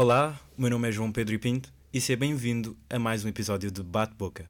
Olá, 0.00 0.38
o 0.56 0.60
meu 0.60 0.70
nome 0.70 0.88
é 0.88 0.92
João 0.92 1.10
Pedro 1.10 1.34
e 1.34 1.38
Pinto 1.38 1.74
e 1.92 2.00
seja 2.00 2.16
bem-vindo 2.16 2.78
a 2.88 3.00
mais 3.00 3.24
um 3.24 3.28
episódio 3.28 3.68
de 3.68 3.82
Bate 3.82 4.14
Boca. 4.14 4.44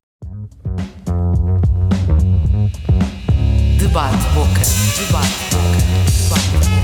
Debate 3.78 4.24
Boca. 4.34 4.60
Debate 4.98 5.32
Boca. 5.48 5.78
Debate 6.20 6.50
Boca. 6.52 6.78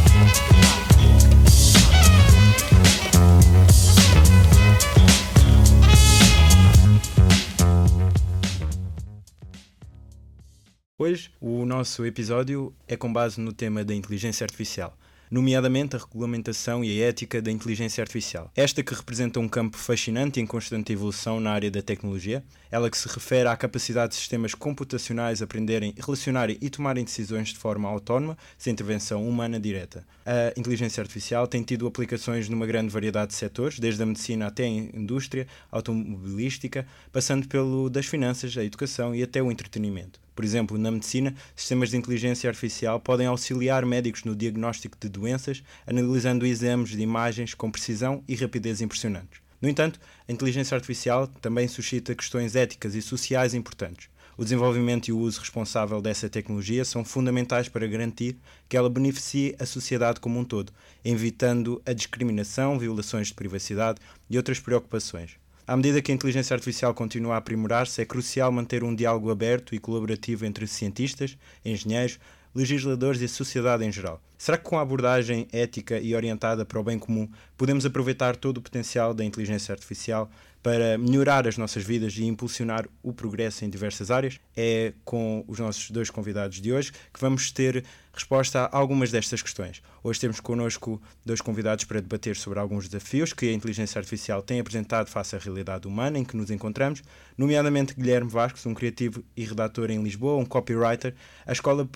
Hoje, 10.99 11.31
o 11.39 11.67
nosso 11.67 12.07
episódio 12.07 12.75
é 12.89 12.97
com 12.97 13.13
base 13.13 13.39
no 13.39 13.53
tema 13.53 13.85
da 13.85 13.93
inteligência 13.95 14.43
artificial, 14.43 14.97
nomeadamente 15.35 15.97
a 15.97 15.99
regulamentação 15.99 16.85
e 16.85 17.03
a 17.03 17.07
ética 17.07 17.43
da 17.43 17.51
inteligência 17.51 18.01
artificial. 18.01 18.53
Esta 18.55 18.85
que 18.85 18.95
representa 18.95 19.41
um 19.41 19.49
campo 19.49 19.77
fascinante 19.77 20.39
e 20.39 20.43
em 20.43 20.47
constante 20.47 20.93
evolução 20.93 21.41
na 21.41 21.51
área 21.51 21.69
da 21.73 21.83
tecnologia, 21.83 22.45
ela 22.71 22.89
que 22.89 22.97
se 22.97 23.09
refere 23.09 23.49
à 23.49 23.57
capacidade 23.57 24.13
de 24.13 24.15
sistemas 24.15 24.55
computacionais 24.55 25.43
aprenderem, 25.43 25.93
relacionarem 25.99 26.57
e 26.61 26.71
tomarem 26.71 27.03
decisões 27.03 27.49
de 27.49 27.59
forma 27.59 27.89
autónoma, 27.89 28.39
sem 28.57 28.73
intervenção 28.73 29.29
humana 29.29 29.59
direta. 29.59 30.07
A 30.25 30.57
inteligência 30.57 31.01
artificial 31.01 31.49
tem 31.49 31.65
tido 31.65 31.89
aplicações 31.89 32.49
numa 32.49 32.65
grande 32.65 32.91
variedade 32.91 33.33
de 33.33 33.35
setores, 33.35 33.81
desde 33.81 34.01
a 34.05 34.07
medicina 34.07 34.47
até 34.47 34.63
a 34.63 34.69
indústria 34.69 35.49
automobilística, 35.69 36.87
passando 37.11 37.49
pelo 37.49 37.91
das 37.91 38.07
finanças, 38.07 38.57
a 38.57 38.63
educação 38.63 39.13
e 39.13 39.25
até 39.25 39.43
o 39.43 39.51
entretenimento. 39.51 40.24
Por 40.35 40.45
exemplo, 40.45 40.77
na 40.77 40.91
medicina, 40.91 41.35
sistemas 41.55 41.91
de 41.91 41.97
inteligência 41.97 42.51
artificial 42.51 42.99
podem 42.99 43.27
auxiliar 43.27 43.87
médicos 43.87 44.25
no 44.25 44.35
diagnóstico 44.35 44.97
de 45.01 45.09
doenças, 45.09 45.63
analisando 45.87 46.45
exames 46.45 46.91
de 46.91 47.01
imagens 47.01 47.55
com 47.55 47.71
precisão 47.71 48.23
e 48.27 48.35
rapidez 48.35 48.81
impressionantes. 48.81 49.41
No 49.63 49.69
entanto, 49.69 50.01
a 50.29 50.33
inteligência 50.33 50.75
artificial 50.75 51.27
também 51.27 51.69
suscita 51.69 52.15
questões 52.15 52.57
éticas 52.57 52.95
e 52.95 53.01
sociais 53.01 53.55
importantes. 53.55 54.09
O 54.37 54.43
desenvolvimento 54.43 55.07
e 55.07 55.13
o 55.13 55.19
uso 55.19 55.39
responsável 55.39 56.03
dessa 56.03 56.29
tecnologia 56.29 56.85
são 56.85 57.05
fundamentais 57.05 57.69
para 57.69 57.87
garantir 57.87 58.37
que 58.69 58.77
ela 58.77 58.91
beneficie 58.91 59.55
a 59.61 59.65
sociedade 59.65 60.19
como 60.19 60.41
um 60.41 60.45
todo, 60.45 60.73
evitando 61.05 61.81
a 61.87 61.93
discriminação, 61.93 62.77
violações 62.77 63.29
de 63.29 63.35
privacidade 63.35 64.01
e 64.29 64.37
outras 64.37 64.59
preocupações. 64.59 65.44
À 65.67 65.75
medida 65.77 66.03
que 66.03 66.13
a 66.13 66.15
inteligência 66.15 66.53
artificial 66.53 66.93
continua 66.93 67.35
a 67.35 67.39
aprimorar-se, 67.39 68.03
é 68.03 68.05
crucial 68.05 68.53
manter 68.53 68.85
um 68.85 68.95
diálogo 68.95 69.31
aberto 69.31 69.75
e 69.75 69.79
colaborativo 69.79 70.45
entre 70.45 70.67
cientistas, 70.67 71.39
engenheiros, 71.65 72.19
legisladores 72.55 73.23
e 73.23 73.25
a 73.25 73.29
sociedade 73.29 73.83
em 73.83 73.91
geral. 73.91 74.21
Será 74.37 74.59
que 74.59 74.65
com 74.65 74.79
a 74.79 74.83
abordagem 74.83 75.49
ética 75.51 75.99
e 75.99 76.15
orientada 76.15 76.67
para 76.67 76.79
o 76.79 76.85
bem 76.85 76.99
comum 76.99 77.27
podemos 77.57 77.87
aproveitar 77.87 78.37
todo 78.37 78.59
o 78.59 78.61
potencial 78.61 79.15
da 79.15 79.25
inteligência 79.25 79.73
artificial 79.73 80.31
para 80.65 80.97
melhorar 80.97 81.47
as 81.47 81.59
nossas 81.59 81.85
vidas 81.85 82.17
e 82.17 82.25
impulsionar 82.25 82.89
o 83.03 83.13
progresso 83.13 83.67
em 83.67 83.69
diversas 83.69 84.11
áreas? 84.11 84.41
É 84.57 84.95
com 85.05 85.45
os 85.47 85.59
nossos 85.59 85.91
dois 85.91 86.09
convidados 86.09 86.59
de 86.59 86.73
hoje 86.73 86.91
que 86.91 87.21
vamos 87.21 87.53
ter 87.53 87.85
resposta 88.15 88.61
a 88.61 88.79
algumas 88.79 89.11
destas 89.11 89.43
questões. 89.43 89.83
Hoje 90.03 90.21
temos 90.21 90.41
connosco 90.41 91.03
dois 91.23 91.43
convidados 91.43 91.85
para 91.85 92.01
debater 92.01 92.35
sobre 92.35 92.59
alguns 92.59 92.89
desafios 92.89 93.35
que 93.35 93.51
a 93.51 93.53
inteligência 93.53 93.99
artificial 93.99 94.41
tem 94.41 94.59
apresentado 94.59 95.11
face 95.11 95.37
à 95.37 95.39
realidade 95.39 95.87
humana 95.87 96.19
em 96.19 96.25
que 96.25 96.35
nos 96.35 96.51
encontramos, 96.51 97.03
nomeadamente 97.37 97.95
Guilherme 97.95 98.31
Vasques, 98.31 98.65
um 98.65 98.73
criativo 98.73 99.23
e 99.37 99.45
redator 99.45 99.91
em 99.91 100.03
Lisboa, 100.03 100.41
um 100.41 100.47
copywriter. 100.47 101.15
A 101.45 101.53
Escola 101.53 101.87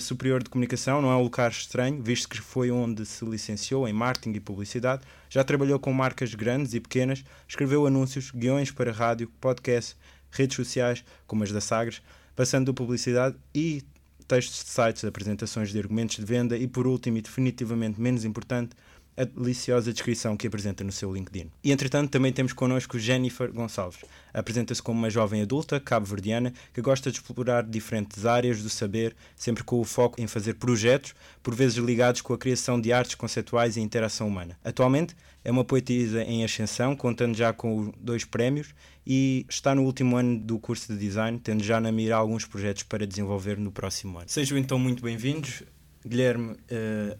Superior 0.00 0.42
de 0.42 0.48
Comunicação 0.48 1.02
não 1.02 1.10
é 1.10 1.16
um 1.16 1.22
lugar 1.22 1.50
estranho, 1.50 2.02
visto 2.02 2.28
que 2.28 2.40
foi 2.40 2.70
onde 2.70 3.04
se 3.04 3.24
licenciou 3.24 3.86
em 3.86 3.92
marketing 3.92 4.36
e 4.36 4.40
publicidade. 4.40 5.02
Já 5.28 5.44
trabalhou 5.44 5.78
com 5.78 5.92
marcas 5.92 6.34
grandes 6.34 6.72
e 6.72 6.80
pequenas, 6.80 7.22
escreveu 7.46 7.86
anúncios, 7.86 8.30
guiões 8.30 8.70
para 8.70 8.92
rádio, 8.92 9.30
podcast, 9.40 9.96
redes 10.30 10.56
sociais, 10.56 11.04
como 11.26 11.44
as 11.44 11.52
da 11.52 11.60
Sagres, 11.60 12.00
passando 12.34 12.66
de 12.66 12.72
publicidade 12.72 13.36
e 13.54 13.82
textos 14.26 14.64
de 14.64 14.70
sites, 14.70 15.04
apresentações 15.04 15.70
de 15.70 15.78
argumentos 15.78 16.16
de 16.16 16.24
venda 16.24 16.56
e, 16.56 16.66
por 16.66 16.86
último 16.86 17.18
e 17.18 17.22
definitivamente 17.22 18.00
menos 18.00 18.24
importante, 18.24 18.74
a 19.16 19.24
deliciosa 19.24 19.92
descrição 19.92 20.36
que 20.36 20.46
apresenta 20.46 20.82
no 20.82 20.92
seu 20.92 21.12
LinkedIn. 21.12 21.50
E 21.62 21.72
entretanto 21.72 22.10
também 22.10 22.32
temos 22.32 22.52
connosco 22.52 22.98
Jennifer 22.98 23.52
Gonçalves. 23.52 24.04
Apresenta-se 24.32 24.82
como 24.82 24.98
uma 24.98 25.10
jovem 25.10 25.42
adulta 25.42 25.78
cabo-verdiana 25.78 26.52
que 26.72 26.82
gosta 26.82 27.10
de 27.10 27.18
explorar 27.18 27.62
diferentes 27.62 28.26
áreas 28.26 28.62
do 28.62 28.68
saber, 28.68 29.14
sempre 29.36 29.62
com 29.62 29.80
o 29.80 29.84
foco 29.84 30.20
em 30.20 30.26
fazer 30.26 30.54
projetos, 30.54 31.14
por 31.42 31.54
vezes 31.54 31.76
ligados 31.76 32.20
com 32.20 32.32
a 32.32 32.38
criação 32.38 32.80
de 32.80 32.92
artes 32.92 33.14
conceituais 33.14 33.76
e 33.76 33.80
interação 33.80 34.26
humana. 34.26 34.58
Atualmente 34.64 35.14
é 35.44 35.50
uma 35.50 35.64
poetisa 35.64 36.22
em 36.22 36.42
ascensão, 36.42 36.96
contando 36.96 37.36
já 37.36 37.52
com 37.52 37.92
dois 38.00 38.24
prémios 38.24 38.74
e 39.06 39.44
está 39.48 39.74
no 39.74 39.82
último 39.82 40.16
ano 40.16 40.38
do 40.38 40.58
curso 40.58 40.92
de 40.92 40.98
design, 40.98 41.38
tendo 41.38 41.62
já 41.62 41.80
na 41.80 41.92
mira 41.92 42.16
alguns 42.16 42.46
projetos 42.46 42.82
para 42.82 43.06
desenvolver 43.06 43.58
no 43.58 43.70
próximo 43.70 44.18
ano. 44.18 44.28
Sejam 44.28 44.56
então 44.56 44.78
muito 44.78 45.02
bem-vindos. 45.02 45.62
Guilherme, 46.06 46.52
uh, 46.52 46.56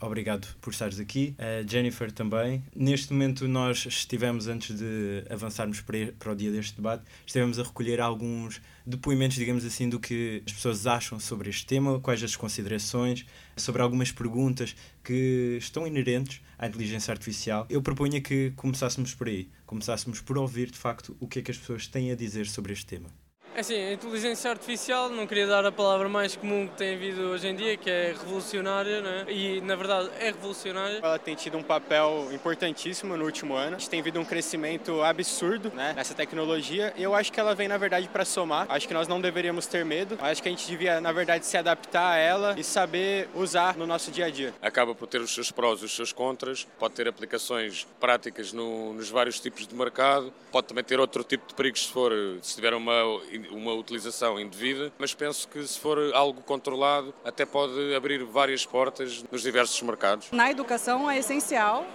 obrigado 0.04 0.46
por 0.60 0.70
estares 0.70 1.00
aqui. 1.00 1.34
Uh, 1.38 1.66
Jennifer 1.66 2.12
também. 2.12 2.62
Neste 2.76 3.14
momento 3.14 3.48
nós 3.48 3.86
estivemos, 3.86 4.46
antes 4.46 4.76
de 4.76 5.24
avançarmos 5.30 5.80
para, 5.80 6.12
para 6.18 6.32
o 6.32 6.36
dia 6.36 6.52
deste 6.52 6.76
debate, 6.76 7.02
estivemos 7.24 7.58
a 7.58 7.62
recolher 7.62 7.98
alguns 7.98 8.60
depoimentos, 8.84 9.36
digamos 9.36 9.64
assim, 9.64 9.88
do 9.88 9.98
que 9.98 10.42
as 10.46 10.52
pessoas 10.52 10.86
acham 10.86 11.18
sobre 11.18 11.48
este 11.48 11.64
tema, 11.64 11.98
quais 11.98 12.22
as 12.22 12.36
considerações, 12.36 13.24
sobre 13.56 13.80
algumas 13.80 14.12
perguntas 14.12 14.76
que 15.02 15.56
estão 15.58 15.86
inerentes 15.86 16.42
à 16.58 16.66
inteligência 16.66 17.10
artificial. 17.10 17.66
Eu 17.70 17.80
proponho 17.80 18.20
que 18.20 18.52
começássemos 18.54 19.14
por 19.14 19.28
aí, 19.28 19.48
começássemos 19.64 20.20
por 20.20 20.36
ouvir 20.36 20.70
de 20.70 20.78
facto 20.78 21.16
o 21.18 21.26
que 21.26 21.38
é 21.38 21.42
que 21.42 21.50
as 21.50 21.56
pessoas 21.56 21.86
têm 21.86 22.12
a 22.12 22.14
dizer 22.14 22.46
sobre 22.46 22.74
este 22.74 22.84
tema. 22.84 23.23
É 23.54 23.60
assim, 23.60 23.76
a 23.76 23.92
inteligência 23.92 24.50
artificial, 24.50 25.08
não 25.08 25.28
queria 25.28 25.46
dar 25.46 25.64
a 25.64 25.70
palavra 25.70 26.08
mais 26.08 26.34
comum 26.34 26.66
que 26.66 26.76
tem 26.76 26.96
havido 26.96 27.22
hoje 27.28 27.46
em 27.46 27.54
dia, 27.54 27.76
que 27.76 27.88
é 27.88 28.08
revolucionária, 28.08 29.00
né? 29.00 29.26
e 29.28 29.60
na 29.60 29.76
verdade 29.76 30.10
é 30.18 30.24
revolucionária. 30.24 30.98
Ela 31.00 31.20
tem 31.20 31.36
tido 31.36 31.56
um 31.56 31.62
papel 31.62 32.30
importantíssimo 32.32 33.16
no 33.16 33.24
último 33.24 33.54
ano. 33.54 33.76
A 33.76 33.78
gente 33.78 33.88
tem 33.88 34.02
visto 34.02 34.18
um 34.18 34.24
crescimento 34.24 35.00
absurdo 35.02 35.70
né, 35.72 35.92
nessa 35.94 36.14
tecnologia 36.14 36.92
e 36.96 37.02
eu 37.04 37.14
acho 37.14 37.32
que 37.32 37.38
ela 37.38 37.54
vem, 37.54 37.68
na 37.68 37.78
verdade, 37.78 38.08
para 38.08 38.24
somar. 38.24 38.66
Acho 38.68 38.88
que 38.88 38.94
nós 38.94 39.06
não 39.06 39.20
deveríamos 39.20 39.66
ter 39.66 39.84
medo. 39.84 40.18
Acho 40.20 40.42
que 40.42 40.48
a 40.48 40.50
gente 40.50 40.66
devia, 40.66 41.00
na 41.00 41.12
verdade, 41.12 41.46
se 41.46 41.56
adaptar 41.56 42.14
a 42.14 42.16
ela 42.16 42.56
e 42.58 42.64
saber 42.64 43.28
usar 43.36 43.76
no 43.76 43.86
nosso 43.86 44.10
dia 44.10 44.26
a 44.26 44.30
dia. 44.30 44.52
Acaba 44.60 44.96
por 44.96 45.06
ter 45.06 45.20
os 45.20 45.32
seus 45.32 45.52
prós 45.52 45.80
e 45.80 45.84
os 45.84 45.94
seus 45.94 46.12
contras, 46.12 46.66
pode 46.76 46.94
ter 46.94 47.06
aplicações 47.06 47.86
práticas 48.00 48.52
no, 48.52 48.94
nos 48.94 49.10
vários 49.10 49.38
tipos 49.38 49.64
de 49.64 49.76
mercado, 49.76 50.32
pode 50.50 50.66
também 50.66 50.82
ter 50.82 50.98
outro 50.98 51.22
tipo 51.22 51.46
de 51.46 51.54
perigos 51.54 51.86
se, 51.86 51.92
for, 51.92 52.12
se 52.42 52.56
tiver 52.56 52.74
uma 52.74 53.04
uma 53.50 53.72
utilização 53.72 54.38
indevida, 54.38 54.92
mas 54.98 55.14
penso 55.14 55.48
que 55.48 55.62
se 55.66 55.78
for 55.78 55.98
algo 56.14 56.42
controlado, 56.42 57.14
até 57.24 57.44
pode 57.44 57.94
abrir 57.94 58.24
várias 58.24 58.66
portas 58.66 59.24
nos 59.30 59.42
diversos 59.42 59.80
mercados. 59.82 60.28
Na 60.32 60.50
educação 60.50 61.10
é 61.10 61.18
essencial, 61.18 61.86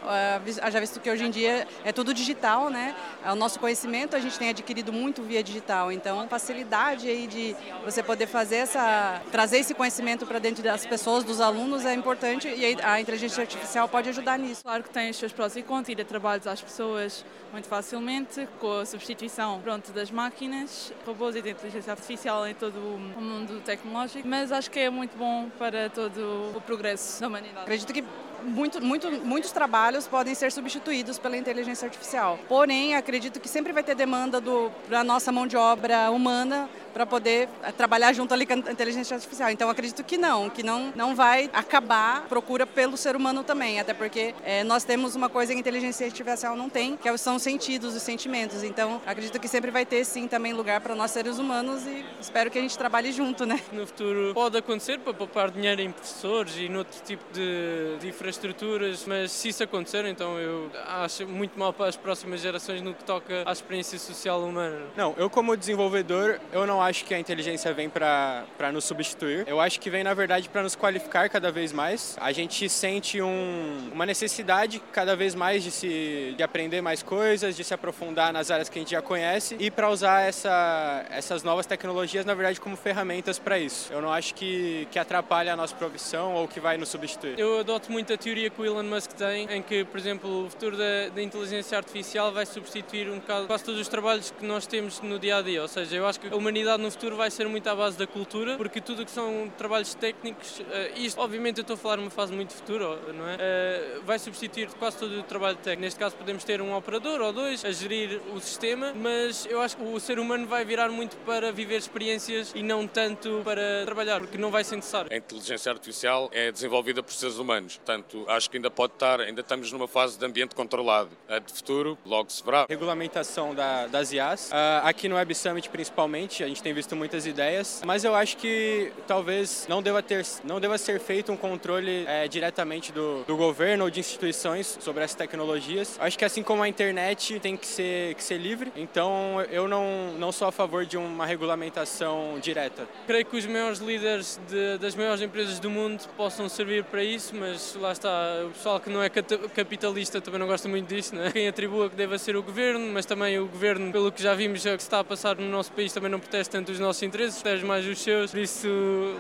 já 0.72 0.80
visto 0.80 1.00
que 1.00 1.10
hoje 1.10 1.26
em 1.26 1.32
dia 1.32 1.68
é 1.84 1.92
tudo 1.92 2.14
digital, 2.14 2.70
né? 2.70 2.96
O 3.26 3.36
nosso 3.36 3.60
conhecimento 3.60 4.16
a 4.16 4.20
gente 4.20 4.38
tem 4.38 4.50
adquirido 4.50 4.92
muito 4.92 5.22
via 5.24 5.44
digital, 5.44 5.92
então 5.92 6.28
facilidade 6.28 7.08
aí 7.08 7.28
de 7.28 7.56
você 7.84 8.04
poder 8.04 8.28
fazer 8.28 8.58
essa, 8.58 9.22
trazer 9.32 9.58
esse 9.58 9.74
conhecimento 9.74 10.26
para 10.26 10.40
dentro 10.40 10.64
das 10.64 10.86
pessoas, 10.86 11.24
dos 11.24 11.42
alunos 11.42 11.86
é 11.86 11.94
importante 11.94 12.48
e 12.48 12.78
a 12.82 13.00
inteligência 13.02 13.42
artificial 13.42 13.88
pode 13.88 14.10
ajudar 14.10 14.38
nisso. 14.38 14.64
Claro 14.64 14.84
que 14.84 14.90
tem 14.90 15.10
os 15.10 15.18
seus 15.18 15.32
prós 15.32 15.56
e 15.56 15.62
contras, 15.62 15.88
tira 15.88 16.06
trabalhos 16.06 16.46
às 16.46 16.62
pessoas 16.62 17.26
muito 17.52 17.68
facilmente 17.68 18.48
com 18.60 18.80
a 18.80 18.86
substituição 18.86 19.60
pronto, 19.62 19.92
das 19.92 20.12
máquinas, 20.12 20.94
robôs 21.06 21.36
e 21.40 21.42
da 21.42 21.50
inteligência 21.50 21.92
artificial 21.92 22.48
em 22.48 22.54
todo 22.54 22.78
o 22.78 23.22
mundo 23.22 23.62
tecnológico, 23.62 24.28
mas 24.28 24.52
acho 24.52 24.70
que 24.70 24.80
é 24.80 24.90
muito 24.90 25.18
bom 25.18 25.50
para 25.58 25.90
todo 25.90 26.52
o 26.56 26.62
progresso 26.62 27.22
da 27.22 27.28
humanidade. 27.28 27.62
Acredito 27.62 27.94
que 27.94 28.04
muito, 28.44 28.82
muito, 28.84 29.10
muitos 29.26 29.52
trabalhos 29.52 30.08
podem 30.08 30.34
ser 30.36 30.52
substituídos 30.52 31.18
pela 31.18 31.38
inteligência 31.38 31.86
artificial. 31.86 32.40
Porém, 32.48 32.96
acredito 32.96 33.40
que 33.40 33.48
sempre 33.48 33.74
vai 33.74 33.84
ter 33.84 33.96
demanda 33.96 34.42
da 34.90 35.04
nossa 35.04 35.32
mão 35.32 35.48
de 35.48 35.58
obra 35.58 36.12
humana 36.12 36.70
para 36.94 37.06
poder 37.06 37.48
eh, 37.64 37.72
trabalhar 37.72 38.14
junto 38.14 38.34
ali 38.34 38.46
com 38.46 38.54
a 38.54 38.72
inteligência 38.72 39.16
artificial. 39.16 39.50
Então, 39.50 39.70
acredito 39.70 40.04
que 40.04 40.18
não, 40.18 40.50
que 40.50 40.64
não, 40.64 40.92
não 40.96 41.16
vai 41.16 41.50
acabar 41.54 42.18
a 42.18 42.22
procura 42.22 42.66
pelo 42.66 42.98
ser 42.98 43.16
humano 43.16 43.44
também, 43.44 43.80
até 43.80 43.94
porque 43.94 44.34
é, 44.44 44.64
nós 44.64 44.84
temos 44.84 45.16
uma 45.16 45.30
coisa 45.30 45.54
que 45.54 45.58
a 45.58 45.60
inteligência 45.60 46.06
artificial 46.06 46.56
não 46.56 46.70
tem, 46.70 46.98
que 46.98 47.18
são 47.18 47.36
os 47.36 47.44
sentidos, 47.44 47.96
os 47.96 48.02
sentimentos. 48.02 48.64
Então, 48.64 49.02
acredito 49.06 49.40
que 49.40 49.48
sempre 49.48 49.72
vai 49.72 49.86
ter, 49.86 50.04
sim, 50.06 50.28
também 50.28 50.54
lugar 50.54 50.82
para 50.82 50.96
nós 50.96 51.12
seres 51.12 51.38
humanos 51.38 51.86
e 51.86 52.06
espero 52.20 52.50
que 52.52 52.58
a 52.58 52.62
gente 52.62 52.78
trabalhe 52.78 53.12
junto, 53.12 53.46
né? 53.46 53.60
No 53.72 53.86
futuro 53.86 54.34
pode 54.34 54.58
acontecer 54.58 55.00
para 55.00 55.14
poupar 55.14 55.52
dinheiro 55.52 55.82
em 55.82 55.92
professores 55.92 56.56
e 56.58 56.70
noutro 56.70 57.02
tipo 57.04 57.24
de 57.34 57.98
diferentes 58.00 58.29
infraestruturas, 58.30 59.06
mas 59.08 59.32
se 59.32 59.50
isso 59.50 59.64
acontecer, 59.64 60.06
então 60.06 60.38
eu 60.38 60.72
acho 60.88 61.28
muito 61.28 61.58
mal 61.58 61.74
para 61.74 61.88
as 61.88 61.98
próximas 61.98 62.42
gerações 62.42 62.82
no 62.82 62.94
que 62.94 63.04
toca 63.04 63.44
à 63.46 63.52
experiência 63.52 63.98
social 63.98 64.42
humana. 64.42 64.78
Não, 64.96 65.16
eu 65.18 65.30
como 65.30 65.58
desenvolvedor, 65.58 66.40
eu 66.52 66.66
não 66.68 66.82
acho 66.82 67.06
que 67.06 67.14
a 67.14 67.20
inteligência 67.20 67.74
vem 67.74 67.90
para 67.90 68.46
nos 68.72 68.86
substituir. 68.86 69.48
Eu 69.48 69.60
acho 69.60 69.80
que 69.80 69.90
vem, 69.90 70.04
na 70.04 70.14
verdade, 70.14 70.48
para 70.48 70.62
nos 70.62 70.76
qualificar 70.76 71.28
cada 71.30 71.52
vez 71.52 71.74
mais. 71.74 72.16
A 72.22 72.32
gente 72.32 72.70
sente 72.70 73.22
um, 73.22 73.90
uma 73.92 74.06
necessidade 74.06 74.82
cada 74.92 75.16
vez 75.16 75.34
mais 75.34 75.64
de 75.64 75.72
se 75.72 76.34
de 76.38 76.44
aprender 76.44 76.82
mais 76.82 77.02
coisas, 77.02 77.56
de 77.56 77.64
se 77.64 77.74
aprofundar 77.74 78.32
nas 78.32 78.52
áreas 78.52 78.70
que 78.70 78.78
a 78.78 78.82
gente 78.82 78.92
já 78.92 79.02
conhece 79.02 79.56
e 79.60 79.72
para 79.72 79.90
usar 79.90 80.22
essa, 80.22 81.06
essas 81.10 81.44
novas 81.44 81.66
tecnologias, 81.66 82.26
na 82.26 82.34
verdade, 82.36 82.62
como 82.62 82.76
ferramentas 82.76 83.40
para 83.40 83.58
isso. 83.58 83.92
Eu 83.92 84.02
não 84.02 84.12
acho 84.14 84.36
que, 84.36 84.88
que 84.92 85.00
atrapalha 85.00 85.54
a 85.54 85.56
nossa 85.56 85.76
profissão 85.76 86.36
ou 86.36 86.48
que 86.48 86.60
vai 86.60 86.78
nos 86.78 86.90
substituir. 86.90 87.40
Eu 87.40 87.60
adoto 87.60 87.92
muito 87.92 88.14
a 88.14 88.18
teoria 88.20 88.50
que 88.50 88.62
o 88.62 88.66
Elon 88.66 88.84
Musk 88.84 89.12
tem, 89.14 89.52
em 89.52 89.62
que, 89.62 89.84
por 89.86 89.98
exemplo, 89.98 90.46
o 90.46 90.50
futuro 90.50 90.78
da, 90.78 91.10
da 91.10 91.22
inteligência 91.22 91.78
artificial 91.78 92.32
vai 92.32 92.46
substituir 92.46 93.10
um 93.10 93.20
bocado 93.20 93.48
quase 93.48 93.64
todos 93.64 93.80
os 93.80 93.88
trabalhos 93.88 94.32
que 94.32 94.46
nós 94.46 94.68
temos 94.68 95.02
no 95.02 95.18
dia 95.18 95.38
a 95.38 95.42
dia. 95.42 95.62
Ou 95.62 95.68
seja, 95.68 95.96
eu 95.96 96.06
acho 96.06 96.20
que 96.20 96.28
a 96.28 96.36
humanidade 96.36 96.84
no 96.84 96.92
futuro 96.92 97.16
vai 97.16 97.32
ser 97.32 97.48
muito 97.48 97.68
à 97.68 97.76
base 97.76 97.98
da 97.98 98.06
cultura, 98.06 98.58
porque 98.58 98.82
tudo 98.82 99.06
que 99.06 99.12
são 99.12 99.52
trabalhos 99.58 99.94
técnicos, 99.96 100.60
uh, 100.60 100.64
isto 100.98 101.20
obviamente 101.20 101.60
eu 101.60 101.62
estou 101.62 101.76
a 101.76 101.78
falar 101.78 101.98
numa 101.98 102.10
fase 102.10 102.34
muito 102.34 102.54
futura, 102.54 102.98
não 103.14 103.28
é? 103.28 103.36
Uh, 103.36 104.04
vai 104.04 104.20
substituir 104.20 104.70
quase 104.78 104.98
todo 104.98 105.20
o 105.20 105.24
trabalho 105.24 105.58
técnico. 105.58 105.82
Neste 105.82 106.00
caso 106.00 106.16
podemos 106.16 106.44
ter 106.44 106.62
um 106.62 106.76
operador 106.76 107.22
ou 107.22 107.32
dois 107.32 107.64
a 107.64 107.72
gerir 107.72 108.22
o 108.34 108.40
sistema, 108.40 108.94
mas 108.94 109.46
eu 109.46 109.62
acho 109.62 109.78
que 109.78 109.84
o 109.84 110.00
ser 110.00 110.20
humano 110.20 110.46
vai 110.46 110.66
virar 110.66 110.90
muito 110.90 111.16
para 111.18 111.52
viver 111.52 111.78
experiências 111.78 112.52
e 112.54 112.62
não 112.62 112.86
tanto 112.86 113.42
para 113.44 113.86
trabalhar, 113.86 114.20
porque 114.20 114.38
não 114.38 114.52
vai 114.52 114.64
ser 114.64 114.76
necessário. 114.76 115.12
A 115.12 115.16
inteligência 115.16 115.72
artificial 115.72 116.30
é 116.34 116.52
desenvolvida 116.52 117.02
por 117.02 117.14
seres 117.14 117.38
humanos, 117.38 117.78
portanto 117.78 118.09
acho 118.28 118.50
que 118.50 118.58
ainda 118.58 118.72
pode 118.72 118.94
estar, 118.94 119.20
ainda 119.22 119.42
estamos 119.42 119.72
numa 119.72 119.88
fase 119.88 120.18
de 120.18 120.26
ambiente 120.26 120.56
controlado. 120.56 121.10
A 121.28 121.40
de 121.40 121.52
futuro, 121.54 121.98
logo 122.06 122.30
se 122.30 122.44
verá. 122.44 122.66
Regulamentação 122.70 123.54
da, 123.54 123.88
das 123.88 124.12
IAs, 124.12 124.50
uh, 124.50 124.86
aqui 124.86 125.08
no 125.08 125.16
Web 125.16 125.34
Summit 125.36 125.70
principalmente, 125.70 126.44
a 126.44 126.48
gente 126.48 126.62
tem 126.62 126.74
visto 126.74 126.96
muitas 126.96 127.26
ideias, 127.26 127.82
mas 127.86 128.04
eu 128.04 128.16
acho 128.16 128.38
que 128.38 128.92
talvez 129.08 129.66
não 129.68 129.82
deva, 129.82 130.02
ter, 130.02 130.26
não 130.44 130.60
deva 130.60 130.78
ser 130.78 131.00
feito 131.00 131.32
um 131.32 131.38
controle 131.38 132.06
é, 132.08 132.28
diretamente 132.28 132.92
do, 132.92 133.24
do 133.24 133.38
governo 133.38 133.86
ou 133.86 133.90
de 133.90 134.00
instituições 134.00 134.78
sobre 134.80 135.04
essas 135.04 135.16
tecnologias. 135.16 135.98
Acho 136.00 136.18
que 136.18 136.26
assim 136.26 136.44
como 136.44 136.64
a 136.64 136.68
internet 136.68 137.40
tem 137.40 137.56
que 137.56 137.68
ser, 137.68 138.16
que 138.16 138.24
ser 138.24 138.38
livre, 138.38 138.72
então 138.76 139.42
eu 139.52 139.68
não, 139.68 140.14
não 140.18 140.32
sou 140.32 140.48
a 140.48 140.52
favor 140.52 140.86
de 140.86 140.98
uma 140.98 141.26
regulamentação 141.26 142.40
direta. 142.42 142.88
Creio 143.06 143.26
que 143.26 143.38
os 143.38 143.46
maiores 143.46 143.80
líderes 143.80 144.40
de, 144.48 144.78
das 144.78 144.96
maiores 144.96 145.22
empresas 145.22 145.60
do 145.60 145.70
mundo 145.70 146.08
possam 146.16 146.48
servir 146.50 146.84
para 146.84 147.04
isso, 147.04 147.36
mas 147.36 147.76
lá 147.76 147.92
está, 148.00 148.46
o 148.46 148.50
pessoal 148.52 148.80
que 148.80 148.90
não 148.90 149.04
é 149.04 149.10
capitalista 149.10 150.22
também 150.22 150.40
não 150.40 150.48
gosta 150.48 150.68
muito 150.68 150.88
disso, 150.88 151.16
né? 151.16 151.32
quem 151.32 151.48
atribua 151.48 151.90
que 151.90 151.96
deva 151.96 152.18
ser 152.18 152.36
o 152.36 152.44
governo, 152.44 152.92
mas 152.92 153.06
também 153.06 153.38
o 153.38 153.48
governo, 153.48 153.92
pelo 153.92 154.12
que 154.12 154.24
já 154.24 154.34
vimos 154.34 154.64
que 154.64 154.70
está 154.70 155.00
a 155.00 155.04
passar 155.04 155.36
no 155.36 155.50
nosso 155.50 155.72
país, 155.72 155.94
também 155.94 156.10
não 156.10 156.20
protege 156.20 156.50
tanto 156.50 156.72
os 156.72 156.80
nossos 156.80 157.04
interesses, 157.04 157.42
protege 157.42 157.66
mais 157.66 157.86
os 157.86 158.00
seus, 158.00 158.32
por 158.32 158.40
isso, 158.40 158.68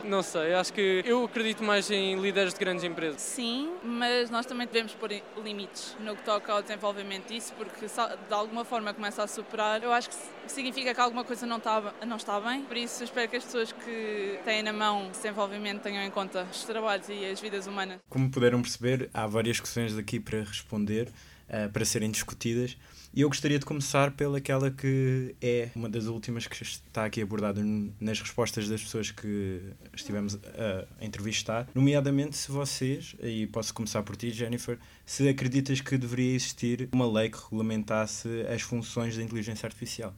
não 0.03 0.23
sei, 0.23 0.53
acho 0.53 0.73
que 0.73 1.03
eu 1.05 1.23
acredito 1.25 1.63
mais 1.63 1.91
em 1.91 2.19
líderes 2.19 2.53
de 2.53 2.59
grandes 2.59 2.83
empresas. 2.83 3.21
Sim, 3.21 3.71
mas 3.83 4.29
nós 4.29 4.45
também 4.45 4.65
devemos 4.65 4.93
pôr 4.93 5.11
limites 5.43 5.95
no 5.99 6.15
que 6.15 6.23
toca 6.23 6.51
ao 6.53 6.61
desenvolvimento 6.61 7.27
disso, 7.27 7.53
porque 7.57 7.85
de 7.85 8.33
alguma 8.33 8.63
forma 8.63 8.93
começa 8.93 9.23
a 9.23 9.27
superar, 9.27 9.83
eu 9.83 9.91
acho 9.91 10.09
que 10.09 10.15
significa 10.51 10.93
que 10.93 11.01
alguma 11.01 11.23
coisa 11.23 11.45
não 11.45 11.57
está, 11.57 11.93
não 12.05 12.17
está 12.17 12.39
bem, 12.39 12.63
por 12.63 12.77
isso 12.77 13.03
espero 13.03 13.29
que 13.29 13.37
as 13.37 13.43
pessoas 13.43 13.71
que 13.71 14.39
têm 14.43 14.63
na 14.63 14.73
mão 14.73 15.09
desenvolvimento 15.11 15.81
tenham 15.81 16.03
em 16.03 16.11
conta 16.11 16.47
os 16.51 16.63
trabalhos 16.63 17.07
e 17.09 17.25
as 17.25 17.39
vidas 17.39 17.67
humanas. 17.67 17.99
Como 18.09 18.29
puderam 18.29 18.61
perceber, 18.61 19.09
há 19.13 19.27
várias 19.27 19.59
questões 19.59 19.97
aqui 19.97 20.19
para 20.19 20.39
responder, 20.39 21.09
uh, 21.49 21.69
para 21.71 21.85
serem 21.85 22.11
discutidas. 22.11 22.77
E 23.11 23.21
eu 23.21 23.27
gostaria 23.27 23.57
de 23.57 23.65
começar 23.65 24.11
pelaquela 24.11 24.69
que 24.69 25.35
é 25.41 25.69
uma 25.75 25.89
das 25.89 26.05
últimas 26.05 26.45
que 26.45 26.61
está 26.61 27.05
aqui 27.05 27.21
abordada 27.21 27.59
nas 27.99 28.19
respostas 28.21 28.69
das 28.69 28.83
pessoas 28.83 29.09
que 29.09 29.61
estivemos 29.95 30.35
a 30.35 31.03
entrevistar, 31.03 31.67
nomeadamente 31.73 32.37
se 32.37 32.51
vocês, 32.51 33.15
e 33.19 33.47
posso 33.47 33.73
começar 33.73 34.03
por 34.03 34.15
ti, 34.15 34.29
Jennifer, 34.29 34.77
se 35.07 35.27
acreditas 35.27 35.81
que 35.81 35.97
deveria 35.97 36.35
existir 36.35 36.87
uma 36.91 37.11
lei 37.11 37.31
que 37.31 37.43
regulamentasse 37.43 38.27
as 38.47 38.61
funções 38.61 39.17
da 39.17 39.23
inteligência 39.23 39.65
artificial. 39.65 40.13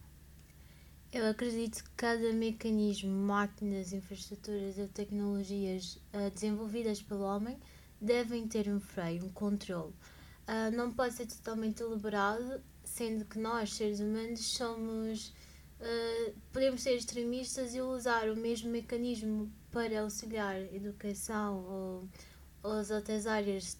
Eu 1.13 1.27
acredito 1.27 1.83
que 1.83 1.89
cada 1.97 2.31
mecanismo, 2.31 3.11
máquinas, 3.11 3.91
infraestruturas 3.91 4.77
ou 4.77 4.87
tecnologias 4.87 5.99
uh, 6.13 6.31
desenvolvidas 6.33 7.01
pelo 7.01 7.23
homem 7.23 7.59
devem 7.99 8.47
ter 8.47 8.69
um 8.69 8.79
freio, 8.79 9.25
um 9.25 9.29
controle. 9.29 9.93
Uh, 10.47 10.73
não 10.73 10.89
pode 10.93 11.15
ser 11.15 11.25
totalmente 11.25 11.81
elaborado 11.81 12.63
sendo 12.85 13.25
que 13.25 13.37
nós, 13.37 13.73
seres 13.73 13.99
humanos, 13.99 14.39
somos. 14.39 15.33
Uh, 15.81 16.33
podemos 16.53 16.81
ser 16.81 16.95
extremistas 16.95 17.75
e 17.75 17.81
usar 17.81 18.29
o 18.29 18.35
mesmo 18.37 18.69
mecanismo 18.69 19.51
para 19.69 20.03
auxiliar 20.03 20.61
educação 20.73 21.57
ou, 21.65 22.09
ou 22.63 22.71
as 22.71 22.89
outras 22.89 23.27
áreas, 23.27 23.77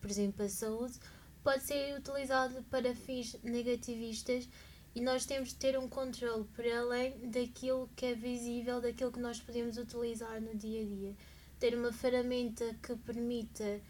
por 0.00 0.10
exemplo, 0.10 0.46
a 0.46 0.48
saúde, 0.48 0.94
pode 1.42 1.62
ser 1.62 1.98
utilizado 1.98 2.62
para 2.70 2.94
fins 2.94 3.36
negativistas 3.42 4.48
e 4.94 5.00
nós 5.00 5.24
temos 5.24 5.50
de 5.50 5.56
ter 5.56 5.78
um 5.78 5.88
controle 5.88 6.44
para 6.56 6.80
além 6.80 7.30
daquilo 7.30 7.88
que 7.94 8.06
é 8.06 8.14
visível, 8.14 8.80
daquilo 8.80 9.12
que 9.12 9.20
nós 9.20 9.40
podemos 9.40 9.76
utilizar 9.76 10.40
no 10.40 10.54
dia 10.54 10.82
a 10.82 10.84
dia. 10.84 11.16
Ter 11.58 11.76
uma 11.76 11.92
ferramenta 11.92 12.74
que 12.82 12.96
permita 12.96 13.80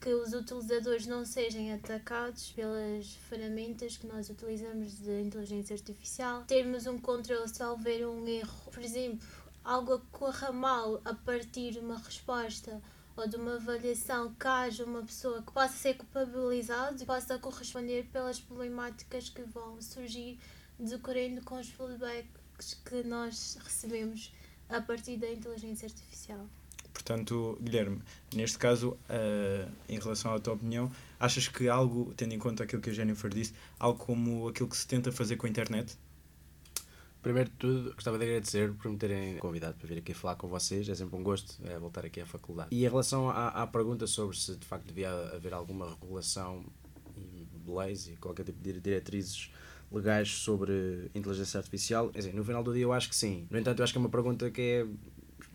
que 0.00 0.12
os 0.14 0.32
utilizadores 0.32 1.06
não 1.06 1.24
sejam 1.24 1.74
atacados 1.74 2.52
pelas 2.52 3.14
ferramentas 3.28 3.98
que 3.98 4.06
nós 4.06 4.30
utilizamos 4.30 4.98
de 4.98 5.20
inteligência 5.20 5.74
artificial, 5.74 6.44
termos 6.44 6.86
um 6.86 6.98
controle 6.98 7.48
se 7.48 7.62
houver 7.62 8.06
um 8.06 8.26
erro, 8.26 8.70
por 8.72 8.82
exemplo, 8.82 9.26
algo 9.62 9.98
que 9.98 10.06
corra 10.10 10.50
mal 10.52 11.00
a 11.04 11.14
partir 11.14 11.72
de 11.72 11.80
uma 11.80 11.98
resposta 11.98 12.80
ou 13.16 13.28
de 13.28 13.36
uma 13.36 13.56
avaliação 13.56 14.34
que 14.34 14.46
haja 14.46 14.84
uma 14.84 15.02
pessoa 15.02 15.42
que 15.42 15.52
possa 15.52 15.74
ser 15.74 15.94
culpabilizada 15.94 17.02
e 17.02 17.06
possa 17.06 17.38
corresponder 17.38 18.06
pelas 18.12 18.40
problemáticas 18.40 19.28
que 19.28 19.42
vão 19.42 19.80
surgir 19.80 20.38
decorrendo 20.78 21.42
com 21.42 21.58
os 21.58 21.68
feedbacks 21.68 22.74
que 22.84 23.02
nós 23.02 23.58
recebemos 23.62 24.32
a 24.68 24.80
partir 24.80 25.16
da 25.16 25.30
inteligência 25.30 25.86
artificial. 25.86 26.46
Portanto, 26.92 27.58
Guilherme, 27.60 28.02
neste 28.34 28.58
caso, 28.58 28.90
uh, 28.90 29.70
em 29.88 29.98
relação 29.98 30.34
à 30.34 30.40
tua 30.40 30.54
opinião, 30.54 30.90
achas 31.18 31.48
que 31.48 31.68
algo, 31.68 32.12
tendo 32.16 32.34
em 32.34 32.38
conta 32.38 32.64
aquilo 32.64 32.82
que 32.82 32.90
a 32.90 32.92
Jennifer 32.92 33.30
disse, 33.30 33.54
algo 33.78 33.98
como 33.98 34.48
aquilo 34.48 34.68
que 34.68 34.76
se 34.76 34.86
tenta 34.86 35.12
fazer 35.12 35.36
com 35.36 35.46
a 35.46 35.50
internet? 35.50 35.96
Primeiro 37.22 37.50
de 37.50 37.56
tudo, 37.56 37.94
gostava 37.94 38.18
de 38.18 38.24
agradecer 38.24 38.72
por 38.72 38.90
me 38.90 38.96
terem 38.96 39.36
convidado 39.38 39.76
para 39.76 39.86
vir 39.86 39.98
aqui 39.98 40.14
falar 40.14 40.36
com 40.36 40.48
vocês. 40.48 40.88
É 40.88 40.94
sempre 40.94 41.16
um 41.16 41.22
gosto 41.22 41.54
é, 41.64 41.78
voltar 41.78 42.04
aqui 42.04 42.20
à 42.20 42.26
faculdade. 42.26 42.68
E 42.72 42.84
em 42.84 42.88
relação 42.88 43.28
à, 43.28 43.48
à 43.48 43.66
pergunta 43.66 44.06
sobre 44.06 44.36
se 44.38 44.56
de 44.56 44.66
facto 44.66 44.86
devia 44.86 45.10
haver 45.34 45.52
alguma 45.52 45.90
regulação 45.90 46.64
e 47.16 47.46
leis 47.66 48.08
e 48.08 48.16
qualquer 48.16 48.44
tipo 48.44 48.62
de 48.62 48.80
diretrizes 48.80 49.50
legais 49.92 50.30
sobre 50.30 51.10
inteligência 51.14 51.58
artificial, 51.58 52.10
assim, 52.16 52.32
no 52.32 52.44
final 52.44 52.62
do 52.62 52.72
dia 52.72 52.84
eu 52.84 52.92
acho 52.92 53.08
que 53.08 53.16
sim. 53.16 53.46
No 53.50 53.58
entanto, 53.58 53.80
eu 53.80 53.84
acho 53.84 53.92
que 53.92 53.98
é 53.98 54.00
uma 54.00 54.08
pergunta 54.08 54.50
que 54.50 54.60
é 54.60 54.86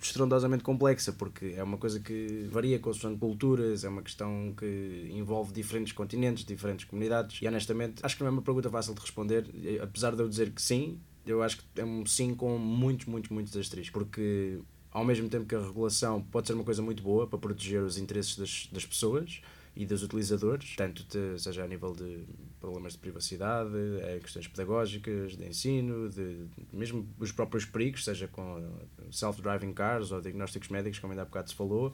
estrondosamente 0.01 0.63
complexa, 0.63 1.13
porque 1.13 1.53
é 1.55 1.63
uma 1.63 1.77
coisa 1.77 1.99
que 1.99 2.47
varia 2.51 2.79
as 2.83 3.17
culturas, 3.17 3.83
é 3.83 3.89
uma 3.89 4.01
questão 4.01 4.53
que 4.55 5.09
envolve 5.11 5.53
diferentes 5.53 5.93
continentes, 5.93 6.43
diferentes 6.43 6.85
comunidades, 6.85 7.41
e 7.41 7.47
honestamente 7.47 8.05
acho 8.05 8.17
que 8.17 8.23
não 8.23 8.27
é 8.27 8.31
uma 8.31 8.41
pergunta 8.41 8.69
fácil 8.69 8.93
de 8.93 9.01
responder, 9.01 9.49
apesar 9.81 10.15
de 10.15 10.21
eu 10.21 10.27
dizer 10.27 10.51
que 10.51 10.61
sim, 10.61 10.99
eu 11.25 11.41
acho 11.43 11.57
que 11.57 11.81
é 11.81 11.85
um 11.85 12.05
sim 12.05 12.33
com 12.33 12.57
muitos, 12.57 13.05
muitos, 13.05 13.29
muitos 13.29 13.55
asteriscos, 13.55 13.91
porque 13.91 14.59
ao 14.91 15.03
mesmo 15.03 15.27
tempo 15.29 15.45
que 15.45 15.55
a 15.55 15.59
regulação 15.59 16.21
pode 16.21 16.47
ser 16.47 16.53
uma 16.53 16.63
coisa 16.63 16.81
muito 16.81 17.03
boa 17.03 17.27
para 17.27 17.37
proteger 17.37 17.81
os 17.81 17.97
interesses 17.97 18.37
das, 18.37 18.69
das 18.71 18.85
pessoas, 18.85 19.41
e 19.75 19.85
dos 19.85 20.03
utilizadores, 20.03 20.73
tanto 20.77 21.03
de, 21.03 21.37
seja 21.37 21.63
a 21.63 21.67
nível 21.67 21.93
de 21.93 22.23
problemas 22.61 22.93
de 22.93 22.99
privacidade, 22.99 23.75
é 24.03 24.19
questões 24.19 24.47
pedagógicas, 24.47 25.35
de 25.35 25.45
ensino, 25.45 26.09
de 26.09 26.45
mesmo 26.71 27.05
os 27.19 27.31
próprios 27.31 27.65
perigos, 27.65 28.05
seja 28.05 28.27
com 28.27 28.79
self-driving 29.11 29.73
cars 29.73 30.11
ou 30.13 30.21
diagnósticos 30.21 30.69
médicos, 30.69 30.99
como 30.99 31.11
ainda 31.11 31.23
há 31.23 31.25
bocado 31.25 31.49
se 31.49 31.55
falou, 31.55 31.93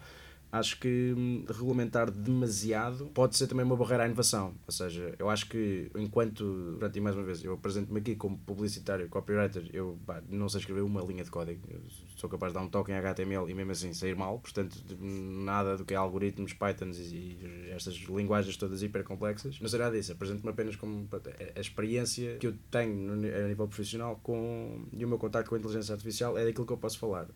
acho 0.52 0.80
que 0.80 1.14
hum, 1.16 1.46
regulamentar 1.48 2.12
demasiado 2.12 3.06
pode 3.14 3.38
ser 3.38 3.48
também 3.48 3.66
uma 3.66 3.76
barreira 3.76 4.04
à 4.04 4.06
inovação. 4.06 4.54
Ou 4.68 4.74
seja, 4.74 5.16
eu 5.18 5.30
acho 5.30 5.48
que 5.48 5.90
enquanto, 5.96 6.76
pronto, 6.78 6.98
e 6.98 7.02
mais 7.02 7.16
uma 7.16 7.24
vez, 7.24 7.44
eu 7.44 7.54
apresento-me 7.54 8.00
aqui 8.00 8.16
como 8.16 8.38
publicitário, 8.40 9.08
copywriter, 9.08 9.70
eu 9.72 9.98
não 10.30 10.50
sei 10.50 10.60
escrever 10.60 10.82
uma 10.82 11.02
linha 11.02 11.24
de 11.24 11.32
código, 11.32 11.62
eu 11.70 11.80
sou 12.18 12.30
capaz 12.30 12.52
de 12.52 12.60
dar 12.60 12.66
um 12.66 12.70
toque 12.70 12.92
em 12.92 12.96
HTML 12.96 13.50
e 13.50 13.54
mesmo 13.54 13.72
assim 13.72 13.94
sair 13.94 14.16
mal, 14.16 14.40
portanto, 14.40 14.78
nada 15.00 15.78
do 15.78 15.86
que 15.86 15.94
é 15.94 15.98
algoritmos, 15.98 16.54
Pythons 16.54 16.98
e, 17.00 17.06
e 17.14 17.70
estas 17.72 17.96
linguagens 17.96 18.58
todas 18.58 18.84
hiper 18.84 19.04
complexas. 19.04 19.60
Não 19.60 19.70
sei 19.70 19.80
nada 19.80 19.96
disso, 19.96 20.12
apresento-me 20.12 20.50
apenas 20.50 20.76
como 20.76 21.08
pronto, 21.08 21.30
a, 21.30 21.60
a 21.60 21.62
experiência 21.62 22.38
que 22.38 22.48
eu 22.48 22.56
tenho 22.70 22.94
no, 22.94 23.14
a 23.14 23.48
nível 23.48 23.68
profissional 23.68 24.20
com, 24.22 24.86
e 24.92 25.06
o 25.06 25.08
meu 25.08 25.18
contacto 25.18 25.50
com 25.50 25.56
a 25.56 25.60
inteligência 25.60 25.94
artificial 25.94 26.38
é 26.38 26.44
daquilo 26.44 26.66
que 26.66 26.74
eu 26.74 26.78
posso 26.78 27.00
falar 27.00 27.28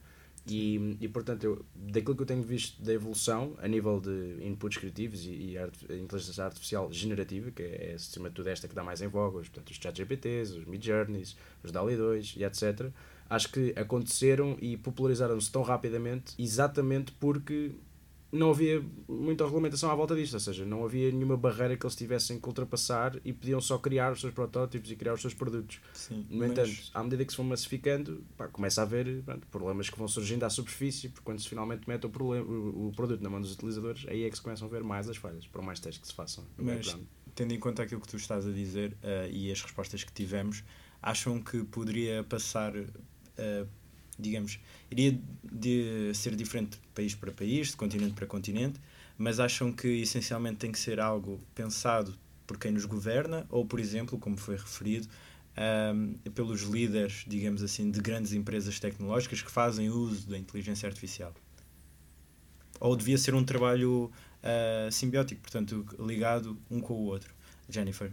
E, 0.47 0.97
e 1.01 1.07
portanto, 1.07 1.43
eu, 1.43 1.65
daquilo 1.75 2.15
que 2.15 2.21
eu 2.21 2.25
tenho 2.25 2.43
visto 2.43 2.81
da 2.81 2.93
evolução 2.93 3.55
a 3.61 3.67
nível 3.67 3.99
de 3.99 4.45
inputs 4.45 4.77
criativos 4.77 5.25
e, 5.25 5.31
e 5.31 5.57
arte, 5.57 5.85
inteligência 5.91 6.43
artificial 6.43 6.91
generativa, 6.93 7.49
que 7.49 7.63
é, 7.63 7.91
é 7.91 7.93
acima 7.95 8.29
de 8.29 8.35
tudo 8.35 8.49
esta 8.49 8.67
que 8.67 8.75
dá 8.75 8.83
mais 8.83 9.01
em 9.01 9.07
voga, 9.07 9.39
os, 9.39 9.49
portanto, 9.49 9.71
os 9.71 9.77
ChatGPTs, 9.77 10.59
os 10.59 10.65
Midjourneys, 10.65 11.35
os 11.63 11.71
DALI 11.71 11.95
2 11.95 12.35
e 12.37 12.43
etc., 12.43 12.91
acho 13.27 13.51
que 13.51 13.73
aconteceram 13.75 14.55
e 14.61 14.77
popularizaram-se 14.77 15.51
tão 15.51 15.63
rapidamente 15.63 16.35
exatamente 16.37 17.11
porque 17.13 17.71
não 18.31 18.49
havia 18.49 18.83
muita 19.07 19.43
regulamentação 19.45 19.89
à 19.89 19.95
volta 19.95 20.15
disto, 20.15 20.33
ou 20.33 20.39
seja, 20.39 20.65
não 20.65 20.83
havia 20.83 21.11
nenhuma 21.11 21.37
barreira 21.37 21.77
que 21.77 21.85
eles 21.85 21.95
tivessem 21.95 22.39
que 22.39 22.47
ultrapassar 22.47 23.17
e 23.23 23.31
podiam 23.31 23.61
só 23.61 23.77
criar 23.77 24.11
os 24.11 24.19
seus 24.19 24.33
protótipos 24.33 24.91
e 24.91 24.95
criar 24.95 25.13
os 25.13 25.21
seus 25.21 25.33
produtos. 25.33 25.79
Sim, 25.93 26.25
no 26.29 26.39
mas- 26.39 26.51
entanto, 26.51 26.91
à 26.93 27.03
medida 27.03 27.23
que 27.23 27.31
se 27.31 27.37
vão 27.37 27.45
massificando, 27.45 28.25
pá, 28.35 28.47
começa 28.47 28.81
a 28.81 28.83
haver 28.83 29.23
pronto, 29.23 29.47
problemas 29.47 29.89
que 29.89 29.97
vão 29.97 30.07
surgindo 30.07 30.43
à 30.43 30.49
superfície, 30.49 31.09
porque 31.09 31.23
quando 31.23 31.39
se 31.39 31.47
finalmente 31.47 31.87
mete 31.87 32.05
o, 32.05 32.09
problema, 32.09 32.45
o, 32.45 32.87
o 32.87 32.91
produto 32.93 33.21
na 33.21 33.29
mão 33.29 33.39
dos 33.39 33.53
utilizadores, 33.53 34.05
aí 34.07 34.23
é 34.23 34.29
que 34.29 34.35
se 34.35 34.41
começam 34.41 34.67
a 34.67 34.71
ver 34.71 34.83
mais 34.83 35.07
as 35.07 35.17
falhas, 35.17 35.47
por 35.47 35.61
mais 35.61 35.79
testes 35.79 36.01
que 36.01 36.07
se 36.07 36.13
façam. 36.13 36.43
Mas, 36.57 36.97
tendo 37.35 37.53
em 37.53 37.59
conta 37.59 37.83
aquilo 37.83 38.01
que 38.01 38.07
tu 38.07 38.17
estás 38.17 38.45
a 38.45 38.51
dizer 38.51 38.97
eh, 39.01 39.29
e 39.31 39.51
as 39.51 39.61
respostas 39.61 40.03
que 40.03 40.11
tivemos, 40.11 40.63
acham 41.01 41.41
que 41.41 41.63
poderia 41.63 42.23
passar, 42.23 42.73
eh, 43.37 43.65
digamos, 44.17 44.59
iria 44.89 45.19
de 45.43 46.11
ser 46.13 46.35
diferente 46.35 46.71
de 46.71 46.87
país 46.93 47.15
para 47.15 47.31
país, 47.31 47.69
de 47.69 47.77
continente 47.77 48.13
para 48.13 48.25
continente, 48.25 48.79
mas 49.17 49.39
acham 49.39 49.71
que 49.71 49.87
essencialmente 50.01 50.57
tem 50.57 50.71
que 50.71 50.79
ser 50.79 50.99
algo 50.99 51.39
pensado 51.53 52.17
por 52.45 52.57
quem 52.57 52.71
nos 52.71 52.85
governa 52.85 53.45
ou, 53.49 53.65
por 53.65 53.79
exemplo, 53.79 54.19
como 54.19 54.37
foi 54.37 54.55
referido, 54.55 55.07
ahm, 55.57 56.13
pelos 56.33 56.61
líderes, 56.61 57.23
digamos 57.27 57.63
assim, 57.63 57.89
de 57.89 57.99
grandes 57.99 58.33
empresas 58.33 58.79
tecnológicas 58.79 59.41
que 59.41 59.51
fazem 59.51 59.89
uso 59.89 60.29
da 60.29 60.37
inteligência 60.37 60.87
artificial? 60.87 61.33
Ou 62.79 62.95
devia 62.95 63.17
ser 63.17 63.33
um 63.33 63.43
trabalho 63.43 64.11
ah, 64.43 64.89
simbiótico, 64.91 65.41
portanto, 65.41 65.85
ligado 65.99 66.57
um 66.69 66.79
com 66.79 66.93
o 66.93 67.05
outro? 67.05 67.33
Jennifer. 67.67 68.11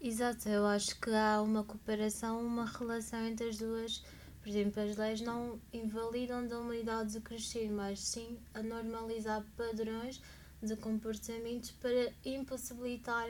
Exato, 0.00 0.48
eu 0.48 0.64
acho 0.66 0.98
que 1.00 1.10
há 1.10 1.40
uma 1.42 1.64
cooperação, 1.64 2.44
uma 2.44 2.64
relação 2.64 3.26
entre 3.26 3.48
as 3.48 3.58
duas. 3.58 4.02
Por 4.46 4.50
exemplo, 4.50 4.80
as 4.80 4.96
leis 4.96 5.20
não 5.22 5.60
invalidam 5.72 6.46
da 6.46 6.60
humanidade 6.60 7.14
de 7.14 7.20
crescer, 7.20 7.68
mas 7.68 7.98
sim 7.98 8.38
a 8.54 8.62
normalizar 8.62 9.44
padrões 9.56 10.22
de 10.62 10.76
comportamentos 10.76 11.72
para 11.72 12.12
impossibilitar 12.24 13.28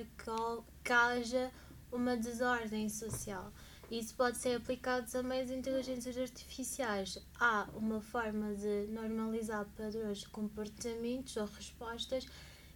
que, 0.85 0.92
haja 0.92 1.50
uma 1.90 2.18
desordem 2.18 2.90
social. 2.90 3.50
Isso 3.90 4.14
pode 4.14 4.37
ser 4.37 4.58
aplicado 4.58 5.11
também 5.11 5.40
às 5.40 5.50
inteligências 5.50 6.18
artificiais. 6.18 7.18
Há 7.40 7.66
uma 7.73 8.02
forma 8.02 8.54
de 8.54 8.87
normalizar 8.88 9.66
padrões 9.75 10.18
de 10.18 10.28
comportamentos 10.28 11.35
ou 11.38 11.46
respostas 11.46 12.26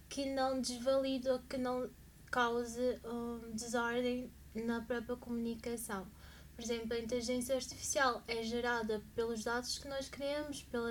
que 0.09 0.33
não 0.33 0.59
desvalide 0.59 1.29
ou 1.29 1.37
que 1.41 1.59
não 1.59 1.87
cause 2.31 2.99
hum, 3.05 3.51
desordem 3.53 4.31
na 4.55 4.81
própria 4.81 5.15
comunicação. 5.15 6.07
Por 6.55 6.63
exemplo, 6.63 6.93
a 6.93 6.99
inteligência 6.99 7.55
artificial 7.55 8.23
é 8.27 8.43
gerada 8.43 9.01
pelos 9.15 9.43
dados 9.43 9.79
que 9.79 9.87
nós 9.87 10.09
criamos, 10.09 10.63
pela, 10.63 10.89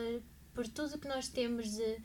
por 0.55 0.67
tudo 0.67 0.99
que 0.99 1.09
nós 1.09 1.29
temos 1.29 1.71
de, 1.71 1.99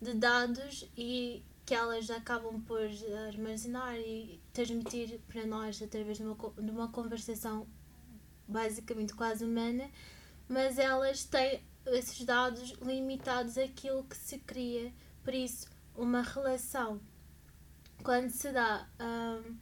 de 0.00 0.14
dados 0.14 0.88
e 0.96 1.44
que 1.64 1.74
elas 1.74 2.10
acabam 2.10 2.60
por 2.62 2.80
armazenar 3.28 3.96
e 3.96 4.40
transmitir 4.52 5.20
para 5.28 5.46
nós 5.46 5.80
através 5.80 6.18
de 6.18 6.24
uma, 6.24 6.34
de 6.34 6.70
uma 6.70 6.88
conversação 6.88 7.66
basicamente 8.46 9.14
quase 9.14 9.44
humana, 9.44 9.90
mas 10.48 10.78
elas 10.78 11.24
têm 11.24 11.62
esses 11.86 12.24
dados 12.24 12.70
limitados 12.82 13.56
àquilo 13.56 14.04
que 14.04 14.16
se 14.16 14.38
cria. 14.40 14.92
Por 15.22 15.32
isso, 15.32 15.66
uma 15.94 16.22
relação 16.22 17.00
quando 18.02 18.28
se 18.30 18.52
dá 18.52 18.86
hum, 19.00 19.56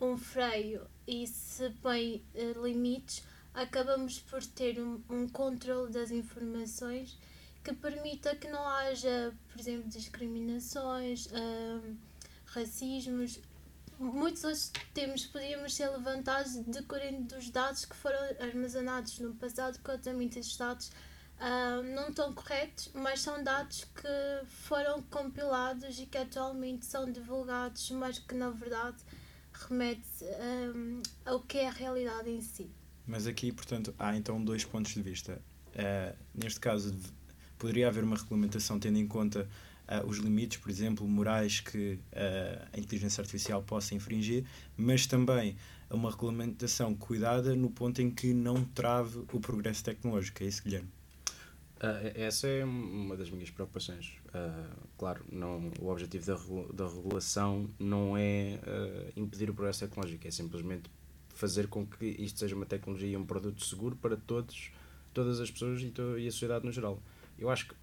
um 0.00 0.16
freio 0.18 0.86
e 1.06 1.26
se 1.26 1.70
põe 1.82 2.22
eh, 2.34 2.52
limites, 2.62 3.22
acabamos 3.54 4.18
por 4.20 4.44
ter 4.44 4.80
um, 4.80 5.00
um 5.08 5.28
controle 5.28 5.92
das 5.92 6.10
informações 6.10 7.16
que 7.62 7.74
permita 7.74 8.36
que 8.36 8.48
não 8.48 8.66
haja, 8.68 9.34
por 9.50 9.60
exemplo, 9.60 9.88
discriminações, 9.88 11.28
hum, 11.32 11.96
racismos. 12.46 13.40
Muitos 13.98 14.44
outros 14.44 14.70
temas 14.94 15.24
podíamos 15.24 15.74
ser 15.74 15.88
levantados 15.88 16.54
decorrendo 16.56 17.34
dos 17.34 17.50
dados 17.50 17.84
que 17.84 17.96
foram 17.96 18.18
armazenados 18.40 19.18
no 19.18 19.34
passado, 19.34 19.80
que 19.82 19.90
obviamente 19.90 20.38
esses 20.38 20.56
dados 20.56 20.92
ah, 21.40 21.82
não 21.82 22.08
estão 22.08 22.32
corretos, 22.32 22.90
mas 22.94 23.20
são 23.20 23.42
dados 23.42 23.84
que 23.84 24.46
foram 24.46 25.02
compilados 25.02 25.98
e 25.98 26.06
que 26.06 26.18
atualmente 26.18 26.86
são 26.86 27.10
divulgados, 27.10 27.90
mas 27.90 28.18
que 28.18 28.34
na 28.34 28.50
verdade 28.50 28.98
remete 29.68 30.24
ahm, 30.40 31.02
ao 31.24 31.40
que 31.40 31.58
é 31.58 31.68
a 31.68 31.72
realidade 31.72 32.30
em 32.30 32.40
si. 32.40 32.70
Mas 33.06 33.26
aqui, 33.26 33.52
portanto, 33.52 33.94
há 33.98 34.16
então 34.16 34.42
dois 34.42 34.64
pontos 34.64 34.92
de 34.92 35.02
vista. 35.02 35.40
Eh, 35.74 36.14
neste 36.34 36.58
caso, 36.58 36.94
poderia 37.58 37.88
haver 37.88 38.04
uma 38.04 38.16
regulamentação 38.16 38.78
tendo 38.78 38.98
em 38.98 39.06
conta 39.06 39.48
eh, 39.86 40.02
os 40.04 40.18
limites, 40.18 40.58
por 40.58 40.70
exemplo, 40.70 41.06
morais 41.06 41.60
que 41.60 41.98
eh, 42.12 42.66
a 42.72 42.78
inteligência 42.78 43.20
artificial 43.20 43.62
possa 43.62 43.94
infringir, 43.94 44.44
mas 44.76 45.06
também 45.06 45.56
uma 45.88 46.10
regulamentação 46.10 46.94
cuidada 46.94 47.54
no 47.54 47.70
ponto 47.70 48.02
em 48.02 48.10
que 48.10 48.34
não 48.34 48.64
trave 48.64 49.20
o 49.32 49.40
progresso 49.40 49.84
tecnológico. 49.84 50.42
É 50.42 50.46
isso, 50.46 50.62
Guilherme? 50.64 50.95
Ah, 51.78 52.00
essa 52.14 52.46
é 52.46 52.64
uma 52.64 53.16
das 53.16 53.30
minhas 53.30 53.50
preocupações. 53.50 54.14
Ah, 54.32 54.70
claro, 54.96 55.24
não, 55.30 55.70
o 55.80 55.88
objetivo 55.88 56.26
da, 56.72 56.84
da 56.84 56.88
regulação 56.90 57.68
não 57.78 58.16
é 58.16 58.58
ah, 58.66 59.12
impedir 59.16 59.50
o 59.50 59.54
progresso 59.54 59.80
tecnológico, 59.80 60.26
é 60.26 60.30
simplesmente 60.30 60.90
fazer 61.34 61.66
com 61.68 61.86
que 61.86 62.06
isto 62.06 62.38
seja 62.38 62.56
uma 62.56 62.64
tecnologia 62.64 63.10
e 63.10 63.16
um 63.16 63.26
produto 63.26 63.64
seguro 63.64 63.94
para 63.96 64.16
todos, 64.16 64.70
todas 65.12 65.38
as 65.38 65.50
pessoas 65.50 65.82
e, 65.82 65.92
e 66.18 66.26
a 66.28 66.30
sociedade 66.32 66.64
no 66.64 66.72
geral. 66.72 67.02
Eu 67.38 67.50
acho 67.50 67.68
que, 67.68 67.74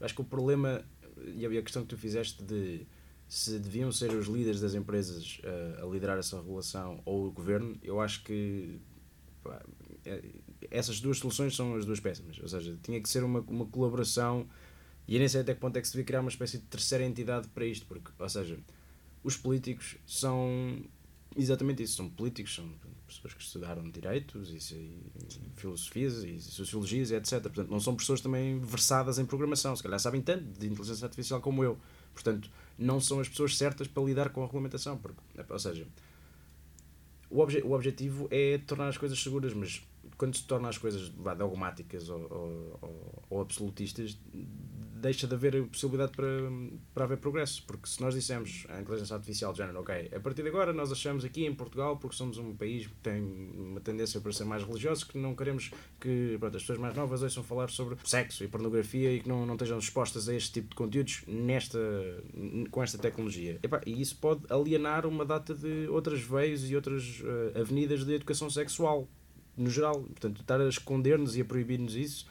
acho 0.00 0.14
que 0.14 0.20
o 0.20 0.24
problema 0.24 0.84
e 1.24 1.46
a 1.46 1.62
questão 1.62 1.82
que 1.82 1.88
tu 1.88 1.96
fizeste 1.96 2.42
de 2.42 2.84
se 3.28 3.60
deviam 3.60 3.92
ser 3.92 4.10
os 4.10 4.26
líderes 4.26 4.60
das 4.60 4.74
empresas 4.74 5.40
a 5.80 5.86
liderar 5.86 6.18
essa 6.18 6.36
regulação 6.36 7.00
ou 7.04 7.28
o 7.28 7.30
governo, 7.30 7.78
eu 7.80 8.00
acho 8.00 8.24
que 8.24 8.80
pá, 9.44 9.62
é- 10.04 10.24
essas 10.70 11.00
duas 11.00 11.18
soluções 11.18 11.54
são 11.56 11.74
as 11.74 11.84
duas 11.84 12.00
péssimas. 12.00 12.38
Ou 12.40 12.48
seja, 12.48 12.78
tinha 12.82 13.00
que 13.00 13.08
ser 13.08 13.24
uma, 13.24 13.40
uma 13.40 13.66
colaboração 13.66 14.46
e 15.06 15.18
nem 15.18 15.26
sei 15.26 15.40
até 15.40 15.54
que 15.54 15.60
ponto 15.60 15.76
é 15.76 15.80
que 15.80 15.86
se 15.88 15.92
devia 15.92 16.04
criar 16.04 16.20
uma 16.20 16.30
espécie 16.30 16.58
de 16.58 16.64
terceira 16.64 17.04
entidade 17.04 17.48
para 17.48 17.64
isto, 17.64 17.84
porque, 17.86 18.10
ou 18.16 18.28
seja, 18.28 18.58
os 19.24 19.36
políticos 19.36 19.96
são 20.06 20.84
exatamente 21.36 21.82
isso, 21.82 21.96
são 21.96 22.08
políticos, 22.08 22.54
são 22.54 22.72
pessoas 23.06 23.34
que 23.34 23.42
estudaram 23.42 23.90
direitos 23.90 24.50
e, 24.50 24.74
e 24.74 25.50
filosofias 25.56 26.22
e 26.22 26.40
sociologias 26.40 27.10
e 27.10 27.16
etc. 27.16 27.42
Portanto, 27.42 27.70
não 27.70 27.80
são 27.80 27.96
pessoas 27.96 28.20
também 28.20 28.60
versadas 28.60 29.18
em 29.18 29.26
programação, 29.26 29.74
se 29.74 29.82
calhar 29.82 29.98
sabem 29.98 30.22
tanto 30.22 30.44
de 30.44 30.68
inteligência 30.68 31.04
artificial 31.04 31.40
como 31.40 31.64
eu. 31.64 31.76
Portanto, 32.14 32.50
não 32.78 33.00
são 33.00 33.20
as 33.20 33.28
pessoas 33.28 33.56
certas 33.56 33.88
para 33.88 34.02
lidar 34.02 34.30
com 34.30 34.42
a 34.42 34.46
regulamentação, 34.46 34.96
porque, 34.96 35.20
ou 35.48 35.58
seja, 35.58 35.86
o, 37.28 37.40
obje, 37.40 37.60
o 37.62 37.72
objetivo 37.72 38.28
é 38.30 38.58
tornar 38.58 38.88
as 38.88 38.98
coisas 38.98 39.20
seguras, 39.20 39.54
mas 39.54 39.82
quando 40.20 40.36
se 40.36 40.44
torna 40.44 40.68
as 40.68 40.76
coisas 40.76 41.08
vá, 41.08 41.32
dogmáticas 41.32 42.10
ou, 42.10 42.20
ou, 42.30 43.24
ou, 43.30 43.40
absolutistas, 43.40 44.20
deixa 45.00 45.26
de 45.26 45.34
haver 45.34 45.66
possibilidade 45.68 46.12
para, 46.12 46.26
para 46.92 47.04
haver 47.04 47.16
progresso. 47.16 47.64
Porque 47.66 47.88
se 47.88 48.02
nós 48.02 48.12
dissemos 48.12 48.66
à 48.68 48.82
inteligência 48.82 49.16
artificial 49.16 49.50
de 49.52 49.60
género, 49.60 49.80
ok, 49.80 50.10
a 50.14 50.20
partir 50.20 50.42
de 50.42 50.48
agora 50.50 50.74
nós 50.74 50.92
achamos 50.92 51.24
aqui 51.24 51.46
em 51.46 51.54
Portugal, 51.54 51.96
porque 51.96 52.14
somos 52.14 52.36
um 52.36 52.54
país 52.54 52.86
que 52.86 52.94
tem 52.96 53.22
uma 53.22 53.80
tendência 53.80 54.20
para 54.20 54.30
ser 54.30 54.44
mais 54.44 54.62
religioso, 54.62 55.06
que 55.06 55.16
não 55.16 55.34
queremos 55.34 55.70
que 55.98 56.36
pronto, 56.38 56.54
as 56.54 56.64
pessoas 56.64 56.78
mais 56.78 56.94
novas 56.94 57.22
ouçam 57.22 57.42
falar 57.42 57.70
sobre 57.70 57.96
sexo 58.04 58.44
e 58.44 58.48
pornografia 58.48 59.14
e 59.14 59.20
que 59.20 59.28
não, 59.28 59.46
não 59.46 59.54
estejam 59.54 59.78
expostas 59.78 60.28
a 60.28 60.34
este 60.34 60.52
tipo 60.52 60.68
de 60.68 60.74
conteúdos 60.74 61.22
nesta, 61.26 61.78
com 62.70 62.82
esta 62.82 62.98
tecnologia. 62.98 63.58
E 63.86 64.02
isso 64.02 64.18
pode 64.18 64.42
alienar 64.52 65.06
uma 65.06 65.24
data 65.24 65.54
de 65.54 65.88
outras 65.88 66.20
veias 66.20 66.68
e 66.68 66.76
outras 66.76 67.22
eh, 67.24 67.60
avenidas 67.60 68.04
de 68.04 68.12
educação 68.12 68.50
sexual 68.50 69.08
no 69.56 69.70
geral. 69.70 70.00
Portanto, 70.02 70.40
estar 70.40 70.60
a 70.60 70.68
esconder-nos 70.68 71.36
e 71.36 71.40
a 71.40 71.44
proibir-nos 71.44 71.94
isso 71.94 72.26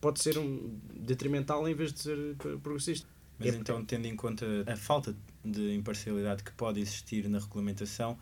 pode 0.00 0.22
ser 0.22 0.38
um 0.38 0.78
detrimental 0.94 1.66
em 1.68 1.74
vez 1.74 1.92
de 1.92 2.00
ser 2.00 2.18
progressista. 2.62 3.06
Mas 3.38 3.48
É- 3.54 3.56
então, 3.56 3.84
tendo 3.84 4.06
em 4.06 4.14
conta 4.14 4.46
a 4.66 4.76
falta 4.76 5.14
de 5.44 5.74
imparcialidade 5.74 6.42
que 6.42 6.52
pode 6.52 6.80
existir 6.80 7.28
na 7.28 7.38
regulamentação, 7.38 8.18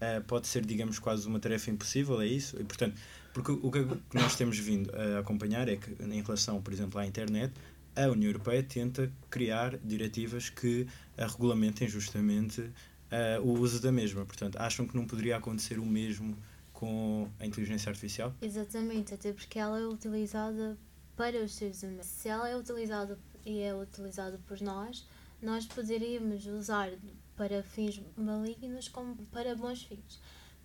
eh, 0.00 0.20
pode 0.20 0.46
ser, 0.46 0.64
digamos, 0.64 0.98
quase 0.98 1.26
uma 1.26 1.38
tarefa 1.40 1.70
impossível, 1.70 2.20
é 2.20 2.26
isso? 2.26 2.56
E, 2.60 2.64
portanto, 2.64 3.00
porque 3.32 3.52
o 3.52 3.70
que 3.70 3.86
nós 4.12 4.36
temos 4.36 4.58
vindo 4.58 4.90
a 4.94 5.18
acompanhar 5.20 5.68
é 5.68 5.76
que, 5.76 5.90
em 6.02 6.22
relação, 6.22 6.62
por 6.62 6.72
exemplo, 6.72 6.98
à 7.00 7.06
internet, 7.06 7.52
a 7.96 8.08
União 8.08 8.28
Europeia 8.30 8.62
tenta 8.62 9.12
criar 9.30 9.76
diretivas 9.78 10.48
que 10.48 10.86
regulamentem 11.16 11.88
justamente 11.88 12.70
eh, 13.10 13.38
o 13.40 13.52
uso 13.58 13.80
da 13.80 13.92
mesma. 13.92 14.24
Portanto, 14.24 14.56
acham 14.58 14.86
que 14.86 14.96
não 14.96 15.06
poderia 15.06 15.36
acontecer 15.36 15.78
o 15.78 15.86
mesmo 15.86 16.36
com 16.84 17.30
a 17.40 17.46
inteligência 17.46 17.88
artificial? 17.88 18.34
Exatamente, 18.42 19.14
até 19.14 19.32
porque 19.32 19.58
ela 19.58 19.80
é 19.80 19.86
utilizada 19.86 20.76
para 21.16 21.42
os 21.42 21.54
seres 21.54 21.82
humanos. 21.82 22.06
Se 22.06 22.28
ela 22.28 22.46
é 22.46 22.54
utilizada 22.54 23.18
e 23.46 23.60
é 23.60 23.74
utilizada 23.74 24.38
por 24.46 24.60
nós, 24.60 25.06
nós 25.40 25.64
poderíamos 25.64 26.46
usar 26.46 26.90
para 27.36 27.62
fins 27.62 28.02
malignos 28.16 28.88
como 28.88 29.16
para 29.26 29.56
bons 29.56 29.82
fins. 29.84 30.20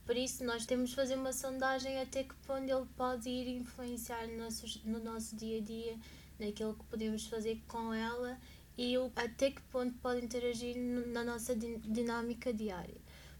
Por 0.06 0.18
isso, 0.18 0.44
nós 0.44 0.66
temos 0.66 0.90
de 0.90 0.96
fazer 0.96 1.16
uma 1.16 1.32
sondagem 1.32 2.02
até 2.02 2.24
que 2.24 2.36
ponto 2.48 2.70
ele 2.70 2.86
pode 2.98 3.30
ir 3.30 3.48
influenciar 3.48 4.28
no 4.28 4.40
nosso, 4.40 4.82
no 4.84 5.00
nosso 5.00 5.36
dia 5.38 5.60
a 5.60 5.62
dia, 5.62 5.98
naquilo 6.38 6.74
que 6.74 6.84
podemos 6.86 7.28
fazer 7.28 7.62
com 7.68 7.94
ela 7.94 8.38
e 8.78 8.98
o, 8.98 9.12
até 9.16 9.52
que 9.52 9.62
ponto 9.64 9.94
pode 10.00 10.26
interagir 10.26 10.76
na 11.08 11.24
nossa 11.24 11.56
dinâmica 11.56 12.52
diária. 12.52 12.98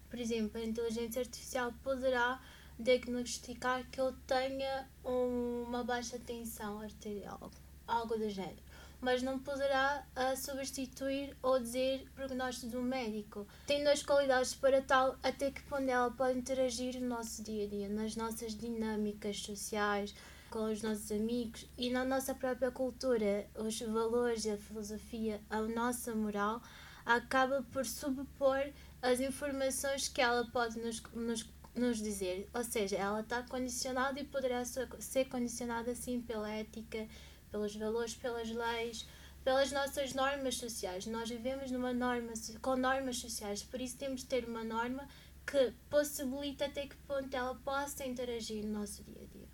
Por 0.08 0.18
exemplo, 0.18 0.60
a 0.60 0.64
inteligência 0.64 1.20
artificial 1.20 1.72
poderá 1.82 2.40
diagnosticar 2.80 3.84
que 3.90 4.00
eu 4.00 4.12
tenha 4.26 4.88
uma 5.04 5.84
baixa 5.84 6.18
tensão 6.18 6.80
arterial, 6.80 7.50
algo 7.86 8.16
do 8.16 8.28
género, 8.28 8.62
mas 9.00 9.22
não 9.22 9.38
poderá 9.38 10.04
uh, 10.16 10.36
substituir 10.36 11.36
ou 11.42 11.58
dizer 11.58 12.06
prognóstico 12.14 12.72
do 12.72 12.82
médico. 12.82 13.46
Tem 13.66 13.82
duas 13.82 14.02
qualidades 14.02 14.54
para 14.54 14.82
tal, 14.82 15.16
até 15.22 15.50
que 15.50 15.62
ponto 15.62 15.88
ela 15.88 16.10
pode 16.10 16.38
interagir 16.38 17.00
no 17.00 17.08
nosso 17.08 17.42
dia 17.42 17.64
a 17.64 17.68
dia, 17.68 17.88
nas 17.88 18.16
nossas 18.16 18.54
dinâmicas 18.54 19.40
sociais, 19.40 20.14
com 20.50 20.70
os 20.70 20.82
nossos 20.82 21.10
amigos 21.12 21.66
e 21.78 21.90
na 21.90 22.04
nossa 22.04 22.34
própria 22.34 22.70
cultura, 22.70 23.46
os 23.56 23.80
valores, 23.80 24.46
a 24.46 24.56
filosofia, 24.56 25.40
a 25.48 25.60
nossa 25.62 26.14
moral, 26.14 26.60
acaba 27.06 27.62
por 27.72 27.86
subpor 27.86 28.70
as 29.00 29.20
informações 29.20 30.08
que 30.08 30.20
ela 30.20 30.44
pode 30.46 30.78
nos, 30.78 31.02
nos, 31.14 31.48
nos 31.74 31.98
dizer. 31.98 32.48
Ou 32.54 32.64
seja, 32.64 32.96
ela 32.96 33.20
está 33.20 33.42
condicionada 33.42 34.20
e 34.20 34.24
poderá 34.24 34.64
ser 34.64 35.28
condicionada 35.28 35.92
assim 35.92 36.20
pela 36.20 36.50
ética, 36.50 37.06
pelos 37.50 37.74
valores, 37.74 38.14
pelas 38.14 38.50
leis, 38.50 39.06
pelas 39.44 39.72
nossas 39.72 40.12
normas 40.14 40.56
sociais. 40.56 41.06
Nós 41.06 41.28
vivemos 41.28 41.70
numa 41.70 41.92
norma 41.92 42.32
com 42.60 42.76
normas 42.76 43.16
sociais, 43.16 43.62
por 43.62 43.80
isso 43.80 43.96
temos 43.96 44.20
de 44.20 44.26
ter 44.26 44.44
uma 44.44 44.64
norma 44.64 45.06
que 45.46 45.72
possibilita 45.88 46.66
até 46.66 46.86
que 46.86 46.96
ponto 47.08 47.34
ela 47.34 47.54
possa 47.56 48.04
interagir 48.04 48.64
no 48.64 48.80
nosso 48.80 49.02
dia 49.02 49.22
a 49.22 49.36
dia. 49.36 49.48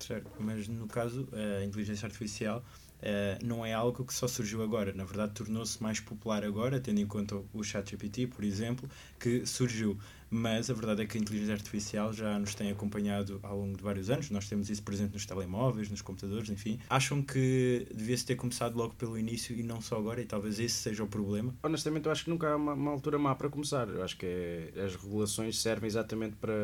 Certo, 0.00 0.30
mas 0.38 0.68
no 0.68 0.86
caso, 0.86 1.28
a 1.32 1.64
inteligência 1.64 2.06
artificial 2.06 2.64
Uh, 2.96 3.44
não 3.44 3.64
é 3.64 3.74
algo 3.74 4.04
que 4.06 4.14
só 4.14 4.26
surgiu 4.26 4.62
agora. 4.62 4.92
Na 4.94 5.04
verdade, 5.04 5.34
tornou-se 5.34 5.82
mais 5.82 6.00
popular 6.00 6.42
agora, 6.42 6.80
tendo 6.80 6.98
em 6.98 7.06
conta 7.06 7.36
o 7.52 7.62
ChatGPT, 7.62 8.26
por 8.26 8.42
exemplo, 8.42 8.88
que 9.20 9.44
surgiu 9.44 9.98
mas 10.36 10.68
a 10.70 10.74
verdade 10.74 11.02
é 11.02 11.06
que 11.06 11.16
a 11.16 11.20
inteligência 11.20 11.54
artificial 11.54 12.12
já 12.12 12.38
nos 12.38 12.54
tem 12.54 12.70
acompanhado 12.70 13.40
ao 13.42 13.58
longo 13.58 13.76
de 13.76 13.82
vários 13.82 14.10
anos, 14.10 14.30
nós 14.30 14.46
temos 14.48 14.68
isso 14.68 14.82
presente 14.82 15.14
nos 15.14 15.24
telemóveis, 15.24 15.88
nos 15.88 16.02
computadores, 16.02 16.50
enfim. 16.50 16.78
Acham 16.90 17.22
que 17.22 17.86
devia-se 17.94 18.26
ter 18.26 18.36
começado 18.36 18.76
logo 18.76 18.94
pelo 18.94 19.18
início 19.18 19.56
e 19.56 19.62
não 19.62 19.80
só 19.80 19.96
agora, 19.96 20.20
e 20.20 20.26
talvez 20.26 20.60
esse 20.60 20.74
seja 20.74 21.02
o 21.02 21.06
problema? 21.06 21.54
Honestamente, 21.62 22.06
eu 22.06 22.12
acho 22.12 22.24
que 22.24 22.30
nunca 22.30 22.48
há 22.48 22.56
uma, 22.56 22.74
uma 22.74 22.90
altura 22.90 23.18
má 23.18 23.34
para 23.34 23.48
começar. 23.48 23.88
Eu 23.88 24.04
acho 24.04 24.16
que 24.16 24.26
é, 24.26 24.72
as 24.84 24.94
regulações 24.94 25.58
servem 25.60 25.88
exatamente 25.88 26.36
para, 26.36 26.54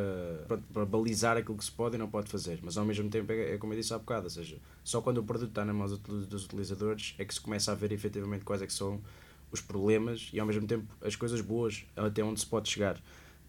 para, 0.72 0.84
balizar 0.84 1.36
aquilo 1.38 1.56
que 1.56 1.64
se 1.64 1.72
pode 1.72 1.96
e 1.96 1.98
não 1.98 2.08
pode 2.08 2.28
fazer, 2.28 2.58
mas 2.62 2.76
ao 2.76 2.84
mesmo 2.84 3.08
tempo 3.08 3.32
é, 3.32 3.54
é 3.54 3.58
como 3.58 3.72
eu 3.72 3.78
disse 3.78 3.94
há 3.94 3.98
bocado, 3.98 4.24
ou 4.24 4.30
seja, 4.30 4.58
só 4.84 5.00
quando 5.00 5.18
o 5.18 5.24
produto 5.24 5.48
está 5.48 5.64
na 5.64 5.72
mão 5.72 5.88
dos 5.88 6.44
utilizadores 6.44 7.14
é 7.18 7.24
que 7.24 7.32
se 7.32 7.40
começa 7.40 7.72
a 7.72 7.74
ver 7.74 7.90
efetivamente 7.92 8.44
quais 8.44 8.60
é 8.60 8.66
que 8.66 8.72
são 8.72 9.00
os 9.50 9.60
problemas 9.60 10.30
e 10.32 10.40
ao 10.40 10.46
mesmo 10.46 10.66
tempo 10.66 10.86
as 11.02 11.16
coisas 11.16 11.40
boas 11.40 11.84
até 11.96 12.22
onde 12.22 12.40
se 12.40 12.46
pode 12.46 12.68
chegar. 12.68 13.00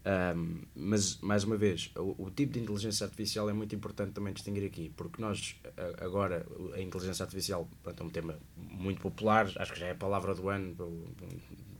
Um, 0.04 0.60
mas, 0.74 1.18
mais 1.22 1.44
uma 1.44 1.56
vez, 1.56 1.90
o, 1.96 2.26
o, 2.26 2.30
tipo 2.30 2.52
de 2.52 2.60
inteligência 2.60 3.04
artificial 3.04 3.48
é 3.48 3.54
muito 3.54 3.74
importante 3.74 4.12
também 4.12 4.34
distinguir 4.34 4.66
aqui, 4.66 4.92
porque 4.94 5.20
nós, 5.20 5.56
agora, 5.98 6.46
a 6.74 6.80
inteligência 6.80 7.22
artificial 7.22 7.66
é 7.86 8.02
um 8.02 8.10
tema 8.10 8.38
muito 8.54 9.00
popular, 9.00 9.50
acho 9.56 9.72
que 9.72 9.80
já 9.80 9.86
é 9.86 9.92
a 9.92 9.94
palavra 9.94 10.34
do 10.34 10.50
ano, 10.50 10.76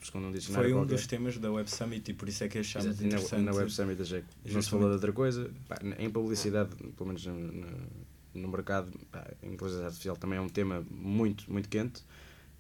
segundo 0.02 0.28
um 0.28 0.32
dicionário. 0.32 0.70
Foi 0.70 0.72
um 0.72 0.80
qualquer. 0.82 0.94
dos 0.94 1.06
temas 1.06 1.36
da 1.36 1.52
Web 1.52 1.70
Summit 1.70 2.10
e 2.10 2.14
por 2.14 2.28
isso 2.28 2.44
é 2.44 2.48
que 2.48 2.58
achamos 2.58 2.88
Exato, 2.88 3.06
interessante. 3.06 3.42
Na, 3.42 3.52
na 3.52 3.58
Web 3.58 3.70
Summit 3.70 4.00
achei 4.00 4.24
não 4.50 4.62
se 4.62 4.70
falou 4.70 4.88
de 4.88 4.94
outra 4.94 5.12
coisa. 5.12 5.50
Pá, 5.68 5.76
em 5.98 6.08
publicidade, 6.08 6.74
pelo 6.76 7.06
menos 7.06 7.26
no, 7.26 7.34
no, 7.34 7.66
no 8.34 8.48
mercado, 8.48 8.90
pá, 9.12 9.30
a 9.42 9.46
inteligência 9.46 9.84
artificial 9.84 10.16
também 10.16 10.38
é 10.38 10.42
um 10.42 10.48
tema 10.48 10.82
muito, 10.90 11.50
muito 11.52 11.68
quente 11.68 12.02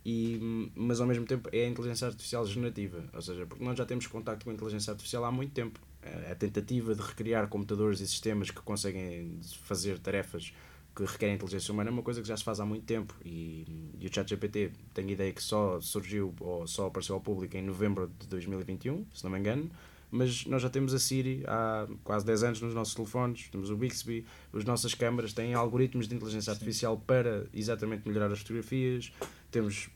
e, 0.04 0.70
mas 0.74 1.00
ao 1.00 1.06
mesmo 1.06 1.24
tempo 1.24 1.48
é 1.52 1.64
a 1.64 1.68
inteligência 1.68 2.06
artificial 2.06 2.46
generativa, 2.46 3.04
ou 3.12 3.22
seja, 3.22 3.46
porque 3.46 3.64
nós 3.64 3.76
já 3.76 3.86
temos 3.86 4.06
contato 4.06 4.44
com 4.44 4.50
a 4.50 4.52
inteligência 4.52 4.90
artificial 4.90 5.24
há 5.24 5.32
muito 5.32 5.52
tempo. 5.52 5.80
É 6.02 6.32
a 6.32 6.34
tentativa 6.34 6.94
de 6.94 7.00
recriar 7.00 7.48
computadores 7.48 8.00
e 8.00 8.06
sistemas 8.06 8.50
que 8.50 8.60
conseguem 8.60 9.40
fazer 9.62 9.98
tarefas 9.98 10.52
que 10.94 11.04
requerem 11.04 11.34
inteligência 11.34 11.72
humana 11.72 11.90
é 11.90 11.92
uma 11.92 12.02
coisa 12.02 12.22
que 12.22 12.28
já 12.28 12.36
se 12.36 12.44
faz 12.44 12.60
há 12.60 12.66
muito 12.66 12.84
tempo. 12.84 13.14
E, 13.24 13.92
e 13.98 14.06
o 14.06 14.14
ChatGPT 14.14 14.70
tenho 14.92 15.10
ideia 15.10 15.32
que 15.32 15.42
só 15.42 15.80
surgiu 15.80 16.34
ou 16.40 16.66
só 16.66 16.86
apareceu 16.86 17.16
ao 17.16 17.20
público 17.20 17.56
em 17.56 17.62
novembro 17.62 18.10
de 18.18 18.28
2021, 18.28 19.04
se 19.12 19.24
não 19.24 19.30
me 19.30 19.38
engano, 19.38 19.70
mas 20.10 20.46
nós 20.46 20.62
já 20.62 20.70
temos 20.70 20.94
a 20.94 20.98
Siri 20.98 21.42
há 21.46 21.88
quase 22.04 22.24
10 22.24 22.42
anos 22.44 22.60
nos 22.60 22.74
nossos 22.74 22.94
telefones, 22.94 23.48
temos 23.48 23.70
o 23.70 23.76
Bixby, 23.76 24.24
as 24.52 24.64
nossas 24.64 24.94
câmaras 24.94 25.32
têm 25.32 25.54
algoritmos 25.54 26.06
de 26.06 26.14
inteligência 26.14 26.52
artificial 26.52 26.96
para 26.96 27.46
exatamente 27.52 28.06
melhorar 28.06 28.30
as 28.30 28.38
fotografias, 28.38 29.12
temos 29.50 29.90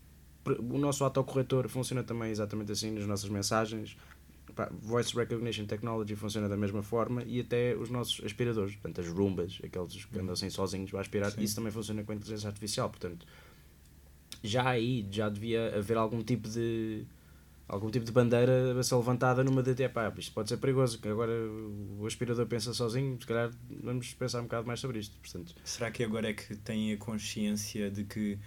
o 0.52 0.78
nosso 0.78 1.04
autocorretor 1.04 1.68
funciona 1.68 2.02
também 2.02 2.30
exatamente 2.30 2.72
assim 2.72 2.90
nas 2.90 3.06
nossas 3.06 3.28
mensagens. 3.28 3.96
Voice 4.80 5.14
Recognition 5.14 5.66
Technology 5.66 6.16
funciona 6.16 6.48
da 6.48 6.56
mesma 6.56 6.82
forma 6.82 7.22
e 7.22 7.40
até 7.40 7.76
os 7.76 7.90
nossos 7.90 8.24
aspiradores, 8.24 8.74
portanto, 8.74 9.00
as 9.00 9.08
Roombas, 9.08 9.61
aqueles 9.62 10.04
que 10.04 10.18
andam 10.18 10.32
assim 10.32 10.50
sozinhos 10.50 10.90
para 10.90 11.00
aspirar, 11.00 11.30
Sim. 11.30 11.42
isso 11.42 11.54
também 11.54 11.70
funciona 11.70 12.02
com 12.02 12.11
a 12.11 12.14
inteligência 12.14 12.48
artificial. 12.48 12.88
Portanto, 12.88 13.24
já 14.42 14.68
aí 14.68 15.06
já 15.11 15.28
devia 15.28 15.76
haver 15.76 15.96
algum 15.96 16.22
tipo 16.22 16.48
de 16.48 17.06
algum 17.68 17.90
tipo 17.90 18.06
de 18.06 18.12
bandeira 18.12 18.78
a 18.78 18.82
ser 18.82 18.96
levantada 18.96 19.44
numa 19.44 19.62
DT. 19.62 19.90
Pá, 19.90 20.12
isto 20.16 20.32
pode 20.32 20.48
ser 20.48 20.56
perigoso, 20.56 20.98
que 20.98 21.08
agora 21.08 21.32
o 21.98 22.06
aspirador 22.06 22.46
pensa 22.46 22.72
sozinho, 22.72 23.18
se 23.20 23.26
calhar 23.26 23.50
vamos 23.82 24.14
pensar 24.14 24.40
um 24.40 24.44
bocado 24.44 24.66
mais 24.66 24.80
sobre 24.80 24.98
isto. 24.98 25.16
Portanto, 25.20 25.54
Será 25.62 25.90
que 25.90 26.02
agora 26.02 26.30
é 26.30 26.32
que 26.32 26.56
têm 26.56 26.94
a 26.94 26.96
consciência 26.96 27.90
de 27.90 28.04
que 28.04 28.38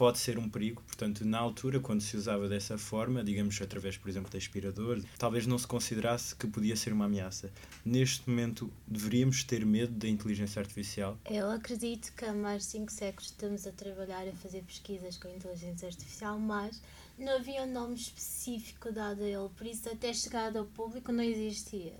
pode 0.00 0.18
ser 0.18 0.38
um 0.38 0.48
perigo. 0.48 0.82
Portanto, 0.86 1.26
na 1.26 1.38
altura, 1.38 1.78
quando 1.78 2.00
se 2.00 2.16
usava 2.16 2.48
dessa 2.48 2.78
forma, 2.78 3.22
digamos 3.22 3.60
através, 3.60 3.98
por 3.98 4.08
exemplo, 4.08 4.30
de 4.30 4.38
aspirador, 4.38 4.98
talvez 5.18 5.46
não 5.46 5.58
se 5.58 5.66
considerasse 5.66 6.34
que 6.34 6.46
podia 6.46 6.74
ser 6.74 6.94
uma 6.94 7.04
ameaça. 7.04 7.52
Neste 7.84 8.26
momento, 8.26 8.72
deveríamos 8.88 9.44
ter 9.44 9.62
medo 9.66 9.92
da 9.92 10.08
inteligência 10.08 10.58
artificial? 10.58 11.18
Eu 11.30 11.50
acredito 11.50 12.14
que 12.16 12.24
há 12.24 12.32
mais 12.32 12.62
de 12.62 12.68
5 12.70 12.90
séculos 12.90 13.26
estamos 13.26 13.66
a 13.66 13.72
trabalhar 13.72 14.26
a 14.26 14.32
fazer 14.36 14.62
pesquisas 14.62 15.18
com 15.18 15.28
inteligência 15.28 15.88
artificial, 15.88 16.38
mas 16.38 16.80
não 17.18 17.36
havia 17.36 17.64
um 17.64 17.70
nome 17.70 17.96
específico 17.96 18.90
dado 18.90 19.22
a 19.22 19.28
ele, 19.28 19.50
por 19.54 19.66
isso, 19.66 19.86
até 19.86 20.14
chegado 20.14 20.56
ao 20.56 20.64
público, 20.64 21.12
não 21.12 21.22
existia. 21.22 21.92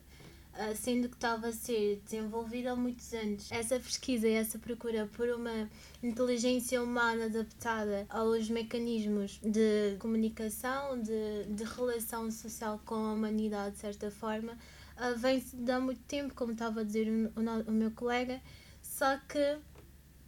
Ah, 0.62 0.74
sendo 0.74 1.08
que 1.08 1.14
estava 1.14 1.48
a 1.48 1.52
ser 1.52 2.02
desenvolvida 2.04 2.72
há 2.72 2.76
muitos 2.76 3.14
anos. 3.14 3.50
Essa 3.50 3.80
pesquisa 3.80 4.28
e 4.28 4.34
essa 4.34 4.58
procura 4.58 5.08
por 5.16 5.26
uma 5.30 5.70
inteligência 6.02 6.82
humana 6.82 7.24
adaptada 7.24 8.04
aos 8.10 8.50
mecanismos 8.50 9.40
de 9.42 9.96
comunicação, 9.98 11.00
de, 11.00 11.44
de 11.48 11.64
relação 11.64 12.30
social 12.30 12.78
com 12.84 12.94
a 12.94 13.14
humanidade, 13.14 13.76
de 13.76 13.80
certa 13.80 14.10
forma, 14.10 14.52
uh, 14.52 15.16
vem-se 15.16 15.56
de 15.56 15.72
há 15.72 15.80
muito 15.80 16.02
tempo, 16.02 16.34
como 16.34 16.52
estava 16.52 16.80
a 16.80 16.84
dizer 16.84 17.08
o, 17.08 17.40
o, 17.40 17.70
o 17.70 17.72
meu 17.72 17.90
colega, 17.92 18.38
só 18.82 19.16
que 19.16 19.58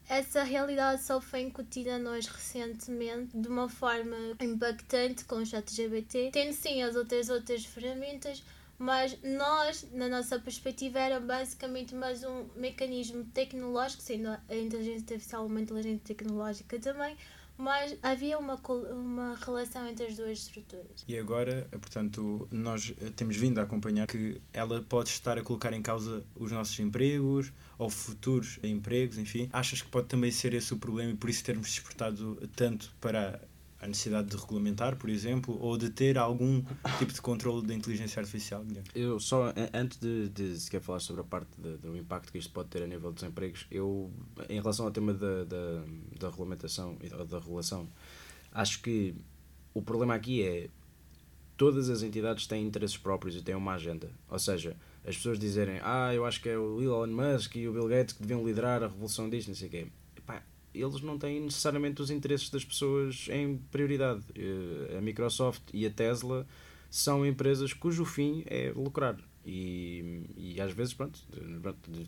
essa 0.08 0.42
realidade 0.42 1.02
só 1.02 1.20
foi 1.20 1.40
incutida 1.42 1.96
a 1.96 1.98
nós 1.98 2.26
recentemente 2.26 3.36
de 3.36 3.48
uma 3.48 3.68
forma 3.68 4.16
impactante 4.40 5.26
com 5.26 5.36
o 5.36 5.46
ChatGPT, 5.46 6.30
tendo 6.32 6.54
sim 6.54 6.82
as 6.82 6.96
outras 6.96 7.28
outras 7.28 7.66
ferramentas, 7.66 8.42
mas 8.82 9.16
nós, 9.22 9.86
na 9.92 10.08
nossa 10.08 10.40
perspectiva, 10.40 10.98
era 10.98 11.20
basicamente 11.20 11.94
mais 11.94 12.24
um 12.24 12.46
mecanismo 12.56 13.24
tecnológico, 13.26 14.02
sendo 14.02 14.26
a 14.26 14.56
inteligência 14.56 15.14
artificial 15.14 15.46
uma 15.46 15.60
inteligência 15.60 16.00
tecnológica 16.04 16.80
também, 16.80 17.16
mas 17.56 17.96
havia 18.02 18.36
uma, 18.40 18.60
uma 18.90 19.36
relação 19.36 19.86
entre 19.86 20.06
as 20.06 20.16
duas 20.16 20.36
estruturas. 20.36 21.04
E 21.06 21.16
agora, 21.16 21.68
portanto, 21.70 22.48
nós 22.50 22.92
temos 23.14 23.36
vindo 23.36 23.60
a 23.60 23.62
acompanhar 23.62 24.08
que 24.08 24.42
ela 24.52 24.82
pode 24.82 25.10
estar 25.10 25.38
a 25.38 25.42
colocar 25.42 25.72
em 25.72 25.80
causa 25.80 26.24
os 26.34 26.50
nossos 26.50 26.76
empregos 26.80 27.52
ou 27.78 27.88
futuros 27.88 28.58
empregos, 28.64 29.16
enfim. 29.16 29.48
Achas 29.52 29.80
que 29.80 29.88
pode 29.88 30.08
também 30.08 30.32
ser 30.32 30.54
esse 30.54 30.74
o 30.74 30.76
problema 30.76 31.12
e 31.12 31.14
por 31.14 31.30
isso 31.30 31.44
termos 31.44 31.68
exportado 31.68 32.36
tanto 32.56 32.92
para 33.00 33.40
a 33.82 33.88
necessidade 33.88 34.28
de 34.28 34.36
regulamentar, 34.36 34.96
por 34.96 35.10
exemplo, 35.10 35.58
ou 35.60 35.76
de 35.76 35.90
ter 35.90 36.16
algum 36.16 36.62
tipo 37.00 37.12
de 37.12 37.20
controle 37.20 37.66
da 37.66 37.74
inteligência 37.74 38.20
artificial? 38.20 38.64
Eu 38.94 39.18
só, 39.18 39.52
antes 39.74 39.98
de, 39.98 40.28
de 40.28 40.60
sequer 40.60 40.80
falar 40.80 41.00
sobre 41.00 41.22
a 41.22 41.24
parte 41.24 41.50
do 41.60 41.96
impacto 41.96 42.30
que 42.30 42.38
isto 42.38 42.52
pode 42.52 42.68
ter 42.68 42.84
a 42.84 42.86
nível 42.86 43.12
dos 43.12 43.24
empregos, 43.24 43.66
eu, 43.72 44.08
em 44.48 44.60
relação 44.60 44.86
ao 44.86 44.92
tema 44.92 45.12
da, 45.12 45.42
da, 45.44 45.82
da 46.20 46.30
regulamentação 46.30 46.96
e 47.02 47.08
da, 47.08 47.24
da 47.24 47.40
regulação, 47.40 47.88
acho 48.52 48.80
que 48.80 49.16
o 49.74 49.82
problema 49.82 50.14
aqui 50.14 50.44
é 50.44 50.68
todas 51.56 51.90
as 51.90 52.04
entidades 52.04 52.46
têm 52.46 52.64
interesses 52.64 52.96
próprios 52.96 53.34
e 53.34 53.42
têm 53.42 53.56
uma 53.56 53.72
agenda. 53.72 54.08
Ou 54.28 54.38
seja, 54.38 54.76
as 55.04 55.16
pessoas 55.16 55.40
dizerem, 55.40 55.80
ah, 55.82 56.14
eu 56.14 56.24
acho 56.24 56.40
que 56.40 56.48
é 56.48 56.56
o 56.56 56.80
Elon 56.80 57.08
Musk 57.08 57.56
e 57.56 57.66
o 57.66 57.72
Bill 57.72 57.88
Gates 57.88 58.14
que 58.14 58.22
deviam 58.22 58.46
liderar 58.46 58.80
a 58.84 58.86
revolução 58.86 59.28
disto, 59.28 59.48
não 59.48 59.56
sei 59.56 59.66
o 59.66 59.70
quê 59.72 59.86
eles 60.74 61.00
não 61.02 61.18
têm 61.18 61.40
necessariamente 61.40 62.00
os 62.00 62.10
interesses 62.10 62.50
das 62.50 62.64
pessoas 62.64 63.26
em 63.30 63.58
prioridade. 63.70 64.22
Eh, 64.34 64.96
A 64.96 65.00
Microsoft 65.00 65.62
e 65.72 65.86
a 65.86 65.90
Tesla 65.90 66.46
são 66.90 67.24
empresas 67.26 67.72
cujo 67.72 68.04
fim 68.04 68.44
é 68.46 68.72
lucrar. 68.74 69.18
E, 69.44 70.22
e 70.36 70.60
às 70.60 70.72
vezes, 70.72 70.94
pronto, 70.94 71.18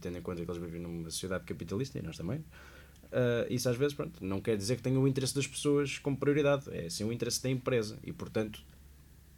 tendo 0.01 0.19
em 0.19 0.23
conta 0.23 0.45
que 0.45 0.51
eles 0.51 0.63
vivem 0.63 0.81
numa 0.81 1.11
sociedade 1.11 1.45
capitalista 1.45 1.99
e 1.99 2.03
nós 2.03 2.17
também, 2.17 2.39
uh, 2.39 3.47
isso 3.51 3.69
às 3.69 3.77
vezes 3.77 3.95
pronto, 3.95 4.25
não 4.25 4.41
quer 4.41 4.57
dizer 4.57 4.77
que 4.77 4.83
tenham 4.83 5.03
o 5.03 5.09
interesse 5.09 5.35
das 5.35 5.47
pessoas 5.47 5.99
como 5.99 6.17
prioridade, 6.17 6.65
é 6.71 6.89
sim 6.89 7.05
o 7.05 7.13
interesse 7.13 7.43
da 7.43 7.51
empresa. 7.51 7.99
E 8.05 8.13
portanto, 8.13 8.63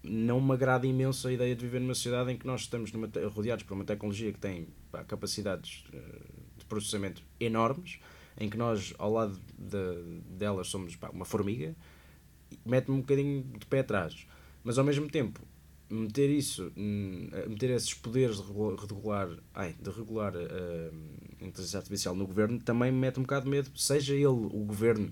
não 0.02 0.40
me 0.40 0.52
agrada 0.52 0.86
imenso 0.86 1.26
a 1.26 1.32
ideia 1.32 1.54
de 1.54 1.64
viver 1.64 1.80
numa 1.80 1.94
sociedade 1.94 2.30
em 2.32 2.36
que 2.36 2.46
nós 2.46 2.62
estamos 2.62 2.92
numa, 2.92 3.08
rodeados 3.32 3.64
por 3.64 3.74
uma 3.74 3.84
tecnologia 3.84 4.32
que 4.32 4.38
tem 4.38 4.68
pá, 4.90 5.02
capacidades 5.04 5.84
uh, 5.88 6.58
de 6.58 6.64
processamento 6.66 7.22
enormes, 7.40 7.98
em 8.38 8.48
que 8.48 8.56
nós, 8.56 8.94
ao 8.98 9.12
lado 9.12 9.40
de, 9.58 10.20
delas, 10.36 10.68
somos 10.68 10.94
pá, 10.96 11.10
uma 11.10 11.24
formiga, 11.24 11.74
mete-me 12.64 12.96
um 12.96 13.00
bocadinho 13.00 13.42
de 13.58 13.66
pé 13.66 13.80
atrás. 13.80 14.26
Mas 14.62 14.78
ao 14.78 14.84
mesmo 14.84 15.08
tempo, 15.08 15.40
meter 15.88 16.28
isso, 16.28 16.72
hum, 16.76 17.28
meter 17.48 17.70
esses 17.70 17.94
poderes 17.94 18.36
de 18.36 18.42
regula- 18.42 18.76
regular, 18.80 19.28
ai, 19.54 19.74
de 19.80 19.90
regular 19.90 20.34
uh, 20.34 20.92
a 21.40 21.44
inteligência 21.44 21.78
artificial 21.78 22.14
no 22.14 22.26
governo 22.26 22.58
também 22.60 22.90
me 22.90 22.98
mete 22.98 23.18
um 23.18 23.22
bocado 23.22 23.44
de 23.44 23.50
medo, 23.50 23.70
seja 23.76 24.14
ele 24.14 24.26
o 24.26 24.64
governo 24.64 25.10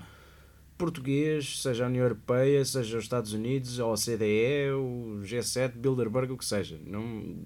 português, 0.76 1.62
seja 1.62 1.84
a 1.84 1.88
União 1.88 2.02
Europeia, 2.02 2.64
seja 2.64 2.98
os 2.98 3.04
Estados 3.04 3.32
Unidos, 3.32 3.78
a 3.78 3.87
OCDE, 3.87 4.72
o 4.76 5.20
G7, 5.22 5.72
Bilderberg, 5.76 6.32
o 6.32 6.37
que 6.37 6.44
seja. 6.44 6.80
Não, 6.84 7.44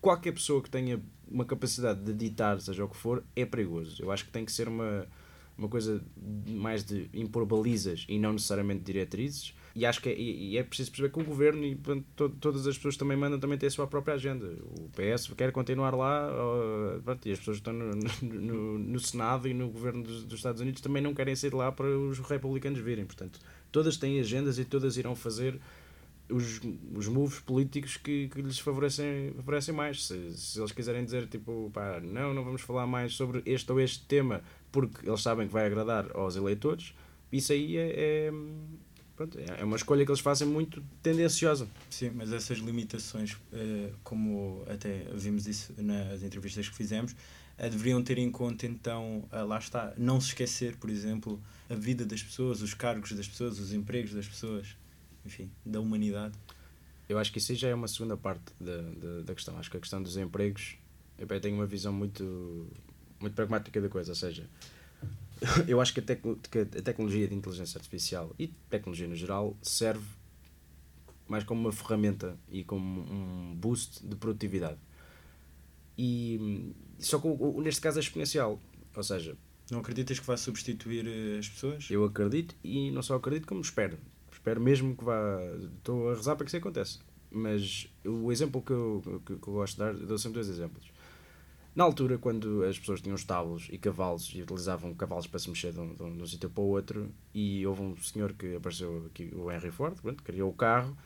qualquer 0.00 0.32
pessoa 0.32 0.60
que 0.60 0.68
tenha 0.68 1.00
uma 1.30 1.44
capacidade 1.44 2.00
de 2.02 2.12
ditar, 2.12 2.60
seja 2.60 2.84
o 2.84 2.88
que 2.88 2.96
for, 2.96 3.22
é 3.36 3.44
perigoso. 3.44 4.02
Eu 4.02 4.10
acho 4.10 4.24
que 4.24 4.30
tem 4.30 4.44
que 4.44 4.52
ser 4.52 4.68
uma, 4.68 5.06
uma 5.56 5.68
coisa 5.68 6.02
mais 6.46 6.84
de 6.84 7.08
impor 7.12 7.44
balizas 7.46 8.04
e 8.08 8.18
não 8.18 8.32
necessariamente 8.32 8.82
diretrizes. 8.82 9.54
E 9.74 9.86
acho 9.86 10.00
que 10.02 10.08
é, 10.08 10.18
e 10.18 10.56
é 10.58 10.62
preciso 10.64 10.90
perceber 10.90 11.12
que 11.12 11.20
o 11.20 11.24
governo 11.24 11.64
e 11.64 11.76
to- 12.16 12.30
todas 12.40 12.66
as 12.66 12.76
pessoas 12.76 12.96
também 12.96 13.16
mandam 13.16 13.38
também 13.38 13.56
têm 13.56 13.68
a 13.68 13.70
sua 13.70 13.86
própria 13.86 14.14
agenda. 14.14 14.46
O 14.46 14.88
PS 14.90 15.32
quer 15.36 15.52
continuar 15.52 15.94
lá 15.94 16.28
ó, 16.32 16.98
pronto, 17.00 17.28
e 17.28 17.32
as 17.32 17.38
pessoas 17.38 17.58
que 17.60 17.68
estão 17.68 17.72
no, 17.74 17.92
no, 18.22 18.78
no 18.78 18.98
Senado 18.98 19.46
e 19.46 19.54
no 19.54 19.68
governo 19.68 20.02
dos, 20.02 20.24
dos 20.24 20.38
Estados 20.40 20.60
Unidos 20.60 20.80
também 20.80 21.00
não 21.02 21.14
querem 21.14 21.36
sair 21.36 21.54
lá 21.54 21.70
para 21.70 21.86
os 21.86 22.18
republicanos 22.18 22.80
virem. 22.80 23.04
Portanto, 23.04 23.38
todas 23.70 23.96
têm 23.96 24.18
agendas 24.18 24.58
e 24.58 24.64
todas 24.64 24.96
irão 24.96 25.14
fazer 25.14 25.60
os, 26.30 26.60
os 26.94 27.08
moves 27.08 27.40
políticos 27.40 27.96
que, 27.96 28.28
que 28.28 28.42
lhes 28.42 28.58
favorecem, 28.58 29.32
favorecem 29.36 29.74
mais. 29.74 30.06
Se, 30.06 30.36
se 30.36 30.60
eles 30.60 30.72
quiserem 30.72 31.04
dizer, 31.04 31.26
tipo, 31.26 31.70
pá, 31.72 32.00
não, 32.00 32.34
não 32.34 32.44
vamos 32.44 32.62
falar 32.62 32.86
mais 32.86 33.14
sobre 33.14 33.42
este 33.46 33.70
ou 33.72 33.80
este 33.80 34.04
tema 34.04 34.42
porque 34.70 35.08
eles 35.08 35.22
sabem 35.22 35.46
que 35.46 35.52
vai 35.52 35.66
agradar 35.66 36.10
aos 36.14 36.36
eleitores, 36.36 36.94
isso 37.32 37.52
aí 37.52 37.76
é, 37.76 37.92
é, 37.96 38.32
pronto, 39.16 39.38
é 39.38 39.64
uma 39.64 39.76
escolha 39.76 40.04
que 40.04 40.10
eles 40.10 40.20
fazem 40.20 40.46
muito 40.46 40.82
tendenciosa. 41.02 41.68
Sim, 41.90 42.10
mas 42.14 42.32
essas 42.32 42.58
limitações, 42.58 43.36
eh, 43.52 43.90
como 44.02 44.64
até 44.68 45.06
vimos 45.14 45.46
isso 45.46 45.74
nas 45.78 46.22
entrevistas 46.22 46.68
que 46.68 46.74
fizemos, 46.74 47.14
eh, 47.56 47.68
deveriam 47.68 48.02
ter 48.02 48.18
em 48.18 48.30
conta 48.30 48.66
então, 48.66 49.24
ah, 49.30 49.42
lá 49.42 49.58
está, 49.58 49.92
não 49.96 50.20
se 50.20 50.28
esquecer, 50.28 50.76
por 50.76 50.90
exemplo, 50.90 51.40
a 51.68 51.74
vida 51.74 52.04
das 52.04 52.22
pessoas, 52.22 52.62
os 52.62 52.74
cargos 52.74 53.12
das 53.12 53.28
pessoas, 53.28 53.58
os 53.58 53.72
empregos 53.72 54.12
das 54.12 54.26
pessoas, 54.26 54.76
enfim, 55.28 55.50
da 55.64 55.80
humanidade. 55.80 56.34
Eu 57.08 57.18
acho 57.18 57.32
que 57.32 57.38
isso 57.38 57.54
já 57.54 57.68
é 57.68 57.74
uma 57.74 57.88
segunda 57.88 58.16
parte 58.16 58.52
da, 58.60 58.82
da, 58.82 59.20
da 59.22 59.34
questão. 59.34 59.56
Acho 59.58 59.70
que 59.70 59.76
a 59.76 59.80
questão 59.80 60.02
dos 60.02 60.16
empregos, 60.16 60.76
eu 61.18 61.26
tenho 61.40 61.54
uma 61.54 61.66
visão 61.66 61.92
muito, 61.92 62.66
muito 63.20 63.34
pragmática 63.34 63.80
da 63.80 63.88
coisa, 63.88 64.10
ou 64.12 64.14
seja, 64.16 64.46
eu 65.66 65.80
acho 65.80 65.94
que 65.94 66.00
a, 66.00 66.02
tecno- 66.02 66.36
que 66.50 66.58
a 66.58 66.66
tecnologia 66.82 67.26
de 67.28 67.34
inteligência 67.34 67.78
artificial 67.78 68.34
e 68.38 68.48
tecnologia 68.68 69.06
no 69.08 69.14
geral 69.16 69.56
serve 69.62 70.04
mais 71.28 71.44
como 71.44 71.60
uma 71.60 71.72
ferramenta 71.72 72.36
e 72.50 72.64
como 72.64 73.00
um 73.02 73.54
boost 73.54 74.04
de 74.06 74.16
produtividade. 74.16 74.78
E 75.96 76.72
só 76.98 77.18
que 77.18 77.28
neste 77.62 77.80
caso 77.80 77.98
é 77.98 78.00
exponencial, 78.02 78.60
ou 78.94 79.02
seja, 79.02 79.36
Não 79.70 79.80
acreditas 79.80 80.18
que 80.18 80.26
vai 80.26 80.36
substituir 80.36 81.06
eh, 81.06 81.38
as 81.38 81.48
pessoas? 81.48 81.90
eu 81.90 82.04
acredito 82.04 82.54
e 82.62 82.90
não 82.90 83.02
só 83.02 83.16
acredito 83.16 83.46
como 83.46 83.60
espero. 83.60 83.98
Espero 84.38 84.60
mesmo 84.60 84.96
que 84.96 85.04
vá. 85.04 85.38
Estou 85.76 86.10
a 86.10 86.14
rezar 86.14 86.36
para 86.36 86.44
que 86.44 86.50
isso 86.50 86.56
aconteça. 86.56 86.98
Mas 87.30 87.88
o 88.06 88.30
exemplo 88.32 88.62
que 88.62 88.70
eu, 88.72 89.02
que, 89.26 89.36
que 89.36 89.48
eu 89.48 89.52
gosto 89.52 89.74
de 89.74 89.78
dar, 89.80 89.94
eu 89.94 90.06
dou 90.06 90.16
sempre 90.16 90.34
dois 90.34 90.48
exemplos. 90.48 90.90
Na 91.74 91.84
altura, 91.84 92.16
quando 92.18 92.64
as 92.64 92.78
pessoas 92.78 93.00
tinham 93.00 93.14
estábulos 93.14 93.68
e 93.70 93.76
cavalos 93.78 94.32
e 94.34 94.42
utilizavam 94.42 94.94
cavalos 94.94 95.26
para 95.26 95.38
se 95.38 95.48
mexer 95.50 95.72
de 95.72 95.78
um, 95.78 95.94
de 95.94 96.02
um- 96.02 96.16
de 96.16 96.22
um 96.22 96.26
sítio 96.26 96.48
para 96.50 96.62
o 96.62 96.66
outro, 96.68 97.08
e 97.34 97.64
houve 97.66 97.82
um 97.82 97.96
senhor 97.98 98.32
que 98.32 98.56
apareceu 98.56 99.04
aqui, 99.06 99.30
o 99.34 99.50
Henry 99.52 99.70
Ford, 99.70 99.94
pronto, 100.00 100.22
criou 100.22 100.50
o 100.50 100.52
carro, 100.54 100.96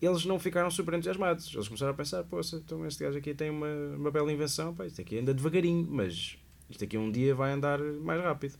eles 0.00 0.24
não 0.24 0.38
ficaram 0.38 0.70
super 0.70 0.94
entusiasmados. 0.94 1.52
Eles 1.54 1.66
começaram 1.68 1.92
a 1.92 1.96
pensar: 1.96 2.22
poxa, 2.24 2.56
então 2.56 2.86
este 2.86 3.02
gajo 3.04 3.18
aqui 3.18 3.34
tem 3.34 3.50
uma, 3.50 3.66
uma 3.96 4.10
bela 4.10 4.32
invenção, 4.32 4.74
pá, 4.74 4.86
isto 4.86 5.00
aqui 5.00 5.18
anda 5.18 5.34
devagarinho, 5.34 5.86
mas 5.90 6.38
isto 6.70 6.84
aqui 6.84 6.96
um 6.96 7.10
dia 7.10 7.34
vai 7.34 7.52
andar 7.52 7.78
mais 7.80 8.22
rápido. 8.22 8.54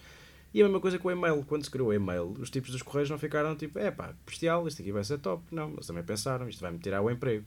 E 0.54 0.62
a 0.62 0.64
mesma 0.64 0.80
coisa 0.80 1.00
com 1.00 1.08
o 1.08 1.10
e-mail. 1.10 1.44
Quando 1.48 1.64
se 1.64 1.70
criou 1.70 1.88
o 1.88 1.92
e-mail, 1.92 2.32
os 2.38 2.48
tipos 2.48 2.70
dos 2.70 2.80
correios 2.80 3.10
não 3.10 3.18
ficaram 3.18 3.56
tipo, 3.56 3.76
é 3.76 3.90
pá, 3.90 4.14
bestial, 4.24 4.68
isto 4.68 4.80
aqui 4.80 4.92
vai 4.92 5.02
ser 5.02 5.18
top. 5.18 5.42
Não, 5.50 5.72
eles 5.72 5.84
também 5.84 6.04
pensaram, 6.04 6.48
isto 6.48 6.60
vai-me 6.60 6.78
tirar 6.78 7.02
o 7.02 7.10
emprego. 7.10 7.44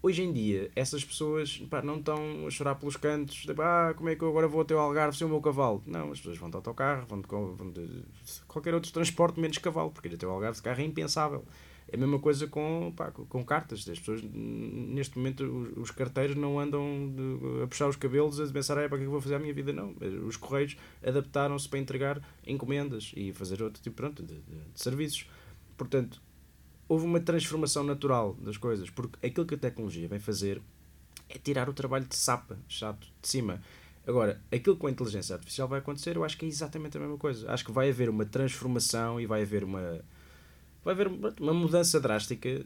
Hoje 0.00 0.22
em 0.22 0.32
dia, 0.32 0.70
essas 0.76 1.04
pessoas 1.04 1.58
pá, 1.68 1.82
não 1.82 1.96
estão 1.98 2.46
a 2.46 2.50
chorar 2.50 2.76
pelos 2.76 2.96
cantos, 2.96 3.38
tipo, 3.38 3.60
ah, 3.60 3.92
como 3.96 4.08
é 4.10 4.14
que 4.14 4.22
eu 4.22 4.28
agora 4.28 4.46
vou 4.46 4.60
até 4.60 4.76
o 4.76 4.78
Algarve 4.78 5.18
sem 5.18 5.26
o 5.26 5.30
meu 5.30 5.40
cavalo? 5.40 5.82
Não, 5.84 6.12
as 6.12 6.18
pessoas 6.18 6.38
vão 6.38 6.48
de 6.48 6.54
autocarro, 6.54 7.04
vão 7.06 7.20
de, 7.20 7.26
vão 7.26 7.70
de 7.72 8.04
qualquer 8.46 8.74
outro 8.74 8.92
transporte 8.92 9.40
menos 9.40 9.58
cavalo, 9.58 9.90
porque 9.90 10.06
ir 10.06 10.14
até 10.14 10.24
o 10.24 10.30
Algarve 10.30 10.56
de 10.56 10.62
carro 10.62 10.80
é 10.80 10.84
impensável. 10.84 11.44
É 11.88 11.94
a 11.94 11.98
mesma 11.98 12.18
coisa 12.18 12.48
com, 12.48 12.92
pá, 12.96 13.12
com- 13.12 13.44
cartas. 13.44 13.88
As 13.88 13.98
pessoas, 13.98 14.20
neste 14.22 15.16
momento, 15.16 15.44
os, 15.44 15.76
os 15.84 15.90
carteiros 15.92 16.34
não 16.36 16.58
andam 16.58 17.12
de- 17.14 17.62
a 17.62 17.66
puxar 17.68 17.88
os 17.88 17.94
cabelos 17.96 18.40
a 18.40 18.46
pensar, 18.52 18.76
é 18.78 18.88
para 18.88 18.96
que 18.98 19.04
é 19.04 19.04
que 19.04 19.04
eu 19.06 19.10
vou 19.12 19.20
fazer 19.20 19.36
a 19.36 19.38
minha 19.38 19.54
vida? 19.54 19.72
Não. 19.72 19.94
Os 20.26 20.36
correios 20.36 20.76
adaptaram-se 21.04 21.68
para 21.68 21.78
entregar 21.78 22.20
encomendas 22.46 23.12
e 23.16 23.32
fazer 23.32 23.62
outro 23.62 23.80
tipo 23.80 23.96
pronto, 23.96 24.22
de, 24.22 24.34
de- 24.34 24.40
de 24.74 24.80
serviços. 24.82 25.26
Portanto, 25.76 26.20
houve 26.88 27.04
uma 27.06 27.20
transformação 27.20 27.84
natural 27.84 28.34
das 28.34 28.56
coisas, 28.56 28.90
porque 28.90 29.24
aquilo 29.24 29.46
que 29.46 29.54
a 29.54 29.58
tecnologia 29.58 30.08
vem 30.08 30.18
fazer 30.18 30.60
é 31.28 31.38
tirar 31.38 31.68
o 31.68 31.72
trabalho 31.72 32.04
de 32.06 32.16
sapa, 32.16 32.58
chato, 32.68 33.06
de 33.22 33.28
cima. 33.28 33.60
Agora, 34.06 34.40
aquilo 34.52 34.76
com 34.76 34.86
a 34.86 34.90
inteligência 34.90 35.34
artificial 35.34 35.66
vai 35.68 35.80
acontecer, 35.80 36.16
eu 36.16 36.24
acho 36.24 36.36
que 36.38 36.44
é 36.46 36.48
exatamente 36.48 36.96
a 36.96 37.00
mesma 37.00 37.16
coisa. 37.18 37.50
Acho 37.50 37.64
que 37.64 37.72
vai 37.72 37.90
haver 37.90 38.08
uma 38.08 38.24
transformação 38.24 39.20
e 39.20 39.26
vai 39.26 39.42
haver 39.42 39.64
uma 39.64 40.00
vai 40.86 40.94
haver 40.94 41.08
uma 41.40 41.52
mudança 41.52 41.98
drástica, 41.98 42.64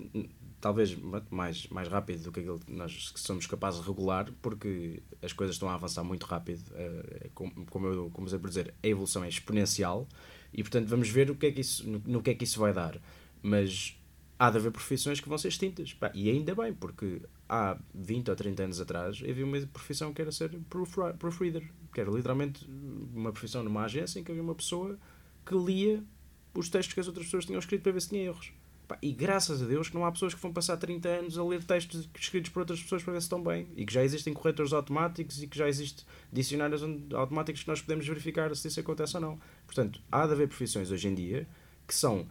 talvez 0.61 0.95
mais, 1.31 1.67
mais 1.69 1.89
rápido 1.89 2.25
do 2.25 2.33
que 2.33 2.41
aquilo 2.41 2.59
que 2.61 2.71
nós 2.71 3.13
somos 3.17 3.47
capazes 3.47 3.81
de 3.81 3.87
regular, 3.87 4.31
porque 4.43 5.03
as 5.23 5.33
coisas 5.33 5.57
estão 5.57 5.71
a 5.71 5.75
avançar 5.75 6.05
muito 6.05 6.27
rápido. 6.27 6.63
eh, 6.75 7.31
Como, 7.33 7.65
como 7.65 7.87
eu 7.87 8.11
comecei 8.11 8.39
por 8.39 8.49
dizer, 8.51 8.75
a 8.83 8.87
evolução 8.87 9.25
é 9.25 9.29
exponencial 9.31 10.07
e, 10.53 10.63
portanto, 10.63 10.87
vamos 10.87 11.09
ver 11.09 11.31
o 11.31 11.35
que 11.35 11.47
é 11.47 11.51
que 11.51 11.63
isso, 11.63 11.89
no, 11.89 12.03
no 12.05 12.23
que 12.23 12.29
é 12.29 12.35
que 12.35 12.45
isso 12.45 12.61
vai 12.61 12.75
dar. 12.75 13.01
Mas 13.43 13.97
há 14.39 14.51
de 14.51 14.59
haver 14.59 14.71
profissões 14.71 15.19
que 15.19 15.27
vão 15.29 15.39
ser 15.39 15.49
extintas. 15.49 15.97
E 16.13 16.29
ainda 16.29 16.55
bem, 16.55 16.75
porque 16.75 17.23
há 17.49 17.79
20 17.95 18.29
ou 18.29 18.37
30 18.37 18.65
anos 18.65 18.81
atrás 18.83 19.23
havia 19.27 19.47
uma 19.47 19.59
profissão 19.73 20.13
que 20.13 20.21
era 20.21 20.31
ser 20.31 20.51
proofreader, 20.69 21.67
que 21.95 22.01
era 22.03 22.11
literalmente 22.11 22.69
uma 23.15 23.33
profissão 23.33 23.65
numa 23.65 23.85
agência 23.85 24.21
em 24.21 24.25
que 24.25 24.31
havia 24.31 24.43
uma 24.43 24.55
pessoa 24.55 24.99
que 25.47 25.55
lia 25.55 26.05
os 26.55 26.69
textos 26.69 26.95
que 26.95 27.01
as 27.01 27.07
outras 27.07 27.27
pessoas 27.27 27.45
tinham 27.45 27.59
escrito 27.59 27.83
para 27.83 27.93
ver 27.93 28.01
se 28.01 28.09
tinha 28.09 28.23
erros. 28.23 28.53
E 29.03 29.13
graças 29.13 29.63
a 29.63 29.67
Deus 29.67 29.89
que 29.89 29.95
não 29.95 30.05
há 30.05 30.11
pessoas 30.11 30.35
que 30.35 30.41
vão 30.41 30.53
passar 30.53 30.77
30 30.77 31.09
anos 31.09 31.39
a 31.39 31.45
ler 31.45 31.63
textos 31.63 32.09
escritos 32.19 32.51
por 32.51 32.61
outras 32.61 32.83
pessoas 32.83 33.03
para 33.03 33.13
ver 33.13 33.21
se 33.21 33.27
estão 33.27 33.43
bem. 33.43 33.69
E 33.77 33.85
que 33.85 33.93
já 33.93 34.03
existem 34.03 34.33
corretores 34.33 34.73
automáticos 34.73 35.43
e 35.43 35.47
que 35.47 35.57
já 35.57 35.69
existem 35.69 36.05
dicionários 36.33 36.83
automáticos 37.15 37.63
que 37.63 37.69
nós 37.69 37.81
podemos 37.81 38.07
verificar 38.07 38.55
se 38.57 38.67
isso 38.67 38.81
acontece 38.81 39.17
ou 39.17 39.21
não. 39.21 39.39
Portanto, 39.67 40.01
há 40.11 40.27
de 40.27 40.33
haver 40.33 40.49
profissões 40.49 40.91
hoje 40.91 41.09
em 41.09 41.15
dia 41.15 41.47
que 41.87 41.95
são 41.95 42.27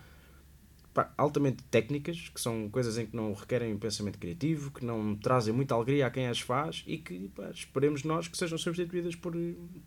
pá, 0.94 1.14
altamente 1.18 1.64
técnicas, 1.64 2.30
que 2.30 2.42
são 2.42 2.70
coisas 2.70 2.98
em 2.98 3.06
que 3.06 3.16
não 3.16 3.34
requerem 3.34 3.78
pensamento 3.78 4.18
criativo, 4.18 4.72
que 4.72 4.84
não 4.84 5.16
trazem 5.16 5.54
muita 5.54 5.76
alegria 5.76 6.08
a 6.08 6.12
quem 6.12 6.28
as 6.28 6.40
faz 6.40 6.84
e 6.86 6.98
que 6.98 7.30
pá, 7.30 7.50
esperemos 7.52 8.04
nós 8.04 8.28
que 8.28 8.38
sejam 8.38 8.58
substituídas 8.58 9.16
por, 9.16 9.34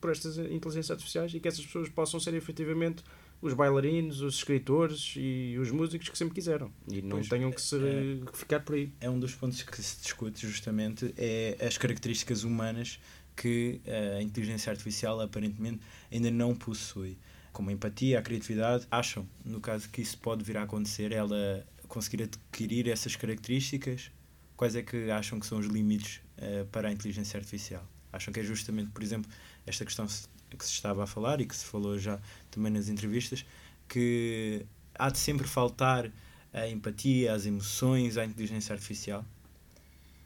por 0.00 0.10
estas 0.10 0.38
inteligências 0.38 0.90
artificiais 0.90 1.34
e 1.34 1.40
que 1.40 1.48
essas 1.48 1.64
pessoas 1.64 1.88
possam 1.88 2.18
ser 2.18 2.34
efetivamente 2.34 3.02
os 3.42 3.52
bailarinos, 3.54 4.20
os 4.20 4.36
escritores 4.36 5.14
e 5.16 5.58
os 5.60 5.70
músicos 5.70 6.08
que 6.08 6.16
sempre 6.16 6.34
quiseram 6.34 6.72
e 6.88 7.02
não 7.02 7.16
Pois, 7.16 7.28
tenham 7.28 7.50
que, 7.50 7.60
se, 7.60 7.76
é- 7.76 8.32
ficar 8.32 8.60
por 8.60 8.76
aí. 8.76 8.92
É 9.00 9.10
um 9.10 9.18
dos 9.18 9.34
pontos 9.34 9.60
que 9.62 9.82
se 9.82 10.00
discute 10.00 10.46
justamente 10.46 11.12
é 11.18 11.56
as 11.60 11.76
características 11.76 12.44
humanas 12.44 13.00
que 13.34 13.80
eh, 13.84 14.18
a 14.18 14.22
inteligência 14.22 14.70
artificial 14.70 15.20
aparentemente 15.20 15.80
ainda 16.10 16.30
não 16.30 16.54
possui. 16.54 17.18
Como 17.52 17.68
a 17.68 17.72
empatia, 17.72 18.18
a 18.18 18.22
criatividade, 18.22 18.86
acham, 18.90 19.28
no 19.44 19.60
caso 19.60 19.88
que 19.90 20.00
isso 20.00 20.16
pode 20.18 20.44
vir 20.44 20.56
a 20.56 20.62
acontecer, 20.62 21.12
ela 21.12 21.66
conseguir 21.88 22.22
adquirir 22.22 22.88
essas 22.88 23.16
características? 23.16 24.10
Quais 24.56 24.76
é 24.76 24.82
que 24.82 25.10
acham 25.10 25.40
que 25.40 25.46
são 25.46 25.58
os 25.58 25.66
limites 25.66 26.20
uh, 26.38 26.64
para 26.66 26.88
a 26.88 26.92
inteligência 26.92 27.36
artificial? 27.38 27.86
Acham 28.12 28.32
que 28.32 28.40
é 28.40 28.42
justamente, 28.42 28.90
por 28.90 29.02
exemplo, 29.02 29.30
esta 29.66 29.84
questão 29.84 30.06
que 30.56 30.64
se 30.64 30.72
estava 30.72 31.04
a 31.04 31.06
falar 31.06 31.40
e 31.40 31.46
que 31.46 31.54
se 31.56 31.64
falou 31.64 31.98
já 31.98 32.20
também 32.50 32.72
nas 32.72 32.88
entrevistas, 32.88 33.44
que 33.88 34.64
há 34.94 35.10
de 35.10 35.18
sempre 35.18 35.46
faltar 35.46 36.10
a 36.52 36.68
empatia, 36.68 37.32
as 37.32 37.46
emoções 37.46 38.16
à 38.16 38.24
inteligência 38.24 38.72
artificial? 38.72 39.24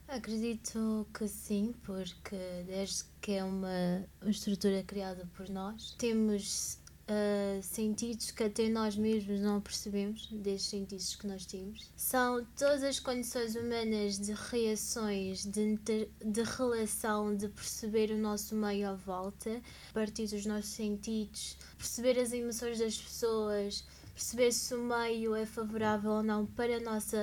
Acredito 0.09 1.07
que 1.13 1.27
sim, 1.27 1.75
porque 1.83 2.37
desde 2.67 3.05
que 3.21 3.33
é 3.33 3.45
uma 3.45 4.05
estrutura 4.25 4.83
criada 4.85 5.29
por 5.37 5.49
nós, 5.49 5.95
temos 5.99 6.79
uh, 7.09 7.63
sentidos 7.63 8.31
que 8.31 8.45
até 8.45 8.69
nós 8.69 8.97
mesmos 8.97 9.41
não 9.41 9.61
percebemos, 9.61 10.27
desses 10.31 10.69
sentidos 10.69 11.15
que 11.15 11.27
nós 11.27 11.47
temos. 11.47 11.91
São 11.97 12.45
todas 12.57 12.83
as 12.83 13.01
condições 13.01 13.55
humanas 13.55 14.19
de 14.19 14.33
reações, 14.33 15.45
de, 15.45 15.79
de 16.25 16.43
relação, 16.43 17.35
de 17.37 17.49
perceber 17.49 18.11
o 18.11 18.19
nosso 18.19 18.55
meio 18.55 18.89
à 18.89 18.95
volta, 18.95 19.61
a 19.91 19.93
partir 19.93 20.27
dos 20.27 20.47
nossos 20.47 20.71
sentidos, 20.71 21.57
perceber 21.79 22.19
as 22.19 22.33
emoções 22.33 22.79
das 22.79 22.97
pessoas, 22.97 23.85
perceber 24.15 24.51
se 24.51 24.75
o 24.75 24.83
meio 24.83 25.35
é 25.35 25.45
favorável 25.45 26.11
ou 26.11 26.23
não 26.23 26.47
para 26.47 26.79
a 26.79 26.81
nossa 26.81 27.19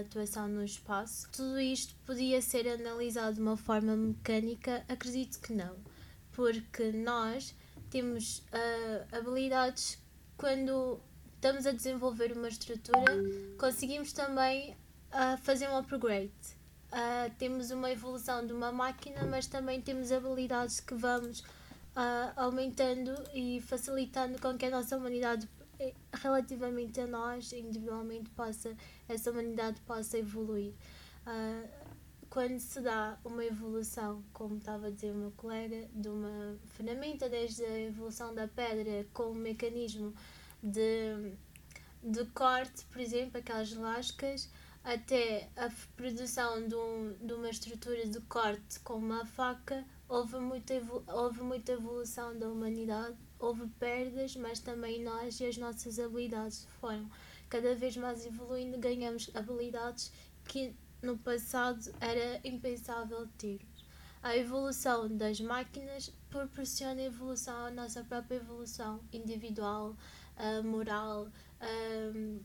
atuação 0.00 0.46
no 0.46 0.62
espaço. 0.62 1.28
Tudo 1.32 1.58
isto 1.58 1.94
podia 2.04 2.40
ser 2.42 2.68
analisado 2.68 3.36
de 3.36 3.40
uma 3.40 3.56
forma 3.56 3.96
mecânica? 3.96 4.84
Acredito 4.86 5.40
que 5.40 5.54
não, 5.54 5.74
porque 6.32 6.92
nós 6.92 7.54
temos 7.94 8.38
uh, 8.38 9.16
habilidades 9.16 10.02
quando 10.36 10.98
estamos 11.36 11.64
a 11.64 11.70
desenvolver 11.70 12.32
uma 12.32 12.48
estrutura, 12.48 13.14
conseguimos 13.56 14.12
também 14.12 14.72
uh, 15.12 15.38
fazer 15.42 15.68
um 15.68 15.76
upgrade. 15.76 16.32
Uh, 16.90 17.32
temos 17.38 17.70
uma 17.70 17.92
evolução 17.92 18.44
de 18.44 18.52
uma 18.52 18.72
máquina, 18.72 19.22
mas 19.22 19.46
também 19.46 19.80
temos 19.80 20.10
habilidades 20.10 20.80
que 20.80 20.92
vamos 20.96 21.38
uh, 21.38 22.32
aumentando 22.34 23.14
e 23.32 23.60
facilitando 23.60 24.40
com 24.40 24.58
que 24.58 24.66
a 24.66 24.70
nossa 24.70 24.96
humanidade, 24.96 25.48
eh, 25.78 25.94
relativamente 26.14 27.00
a 27.00 27.06
nós, 27.06 27.52
individualmente, 27.52 28.28
possa, 28.30 28.76
essa 29.08 29.30
humanidade 29.30 29.80
possa 29.82 30.18
evoluir. 30.18 30.72
Quando 32.34 32.58
se 32.58 32.80
dá 32.80 33.16
uma 33.24 33.44
evolução, 33.44 34.20
como 34.32 34.56
estava 34.56 34.88
a 34.88 34.90
dizer 34.90 35.12
o 35.12 35.14
meu 35.14 35.30
colega, 35.36 35.88
de 35.94 36.08
uma 36.08 36.58
ferramenta, 36.66 37.28
desde 37.28 37.64
a 37.64 37.82
evolução 37.82 38.34
da 38.34 38.48
pedra 38.48 39.06
com 39.14 39.30
um 39.30 39.34
mecanismo 39.34 40.12
de, 40.60 41.32
de 42.02 42.24
corte, 42.34 42.84
por 42.86 43.00
exemplo, 43.00 43.38
aquelas 43.38 43.72
lascas, 43.74 44.50
até 44.82 45.48
a 45.54 45.70
produção 45.96 46.66
de, 46.66 46.74
um, 46.74 47.14
de 47.24 47.34
uma 47.34 47.48
estrutura 47.48 48.04
de 48.04 48.20
corte 48.22 48.80
com 48.80 48.94
uma 48.94 49.24
faca, 49.24 49.84
houve 50.08 50.40
muita, 50.40 50.74
houve 51.06 51.40
muita 51.40 51.70
evolução 51.70 52.36
da 52.36 52.48
humanidade, 52.48 53.16
houve 53.38 53.68
perdas, 53.78 54.34
mas 54.34 54.58
também 54.58 55.04
nós 55.04 55.38
e 55.38 55.46
as 55.46 55.56
nossas 55.56 56.00
habilidades 56.00 56.66
foram 56.80 57.08
cada 57.48 57.76
vez 57.76 57.96
mais 57.96 58.26
evoluindo, 58.26 58.76
ganhamos 58.76 59.30
habilidades 59.36 60.10
que 60.46 60.74
no 61.04 61.18
passado 61.18 61.94
era 62.00 62.40
impensável 62.42 63.28
ter. 63.38 63.60
A 64.22 64.36
evolução 64.36 65.14
das 65.14 65.38
máquinas 65.38 66.10
proporciona 66.30 67.02
evolução 67.02 67.66
à 67.66 67.70
nossa 67.70 68.02
própria 68.02 68.36
evolução 68.36 69.00
individual, 69.12 69.94
moral, 70.64 71.28
uh, 71.60 72.40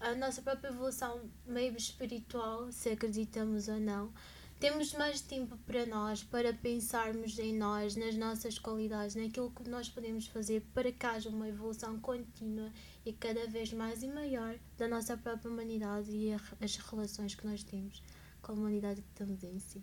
a 0.00 0.14
nossa 0.16 0.42
própria 0.42 0.68
evolução 0.68 1.30
meio 1.46 1.76
espiritual, 1.76 2.72
se 2.72 2.90
acreditamos 2.90 3.68
ou 3.68 3.78
não. 3.78 4.12
Temos 4.58 4.92
mais 4.94 5.20
tempo 5.20 5.56
para 5.66 5.86
nós, 5.86 6.22
para 6.22 6.52
pensarmos 6.52 7.38
em 7.38 7.56
nós, 7.56 7.96
nas 7.96 8.16
nossas 8.16 8.58
qualidades, 8.58 9.16
naquilo 9.16 9.50
que 9.50 9.68
nós 9.68 9.88
podemos 9.88 10.26
fazer 10.26 10.64
para 10.74 10.92
que 10.92 11.06
haja 11.06 11.28
uma 11.28 11.48
evolução 11.48 11.98
contínua 11.98 12.70
e 13.04 13.12
cada 13.12 13.46
vez 13.46 13.72
mais 13.72 14.02
e 14.02 14.08
maior 14.08 14.56
da 14.78 14.88
nossa 14.88 15.16
própria 15.16 15.50
humanidade 15.50 16.10
e 16.10 16.32
as 16.60 16.76
relações 16.76 17.34
que 17.34 17.46
nós 17.46 17.62
temos 17.62 18.02
com 18.40 18.52
a 18.52 18.54
humanidade 18.54 19.02
que 19.02 19.08
estamos 19.08 19.42
em 19.42 19.58
si. 19.58 19.82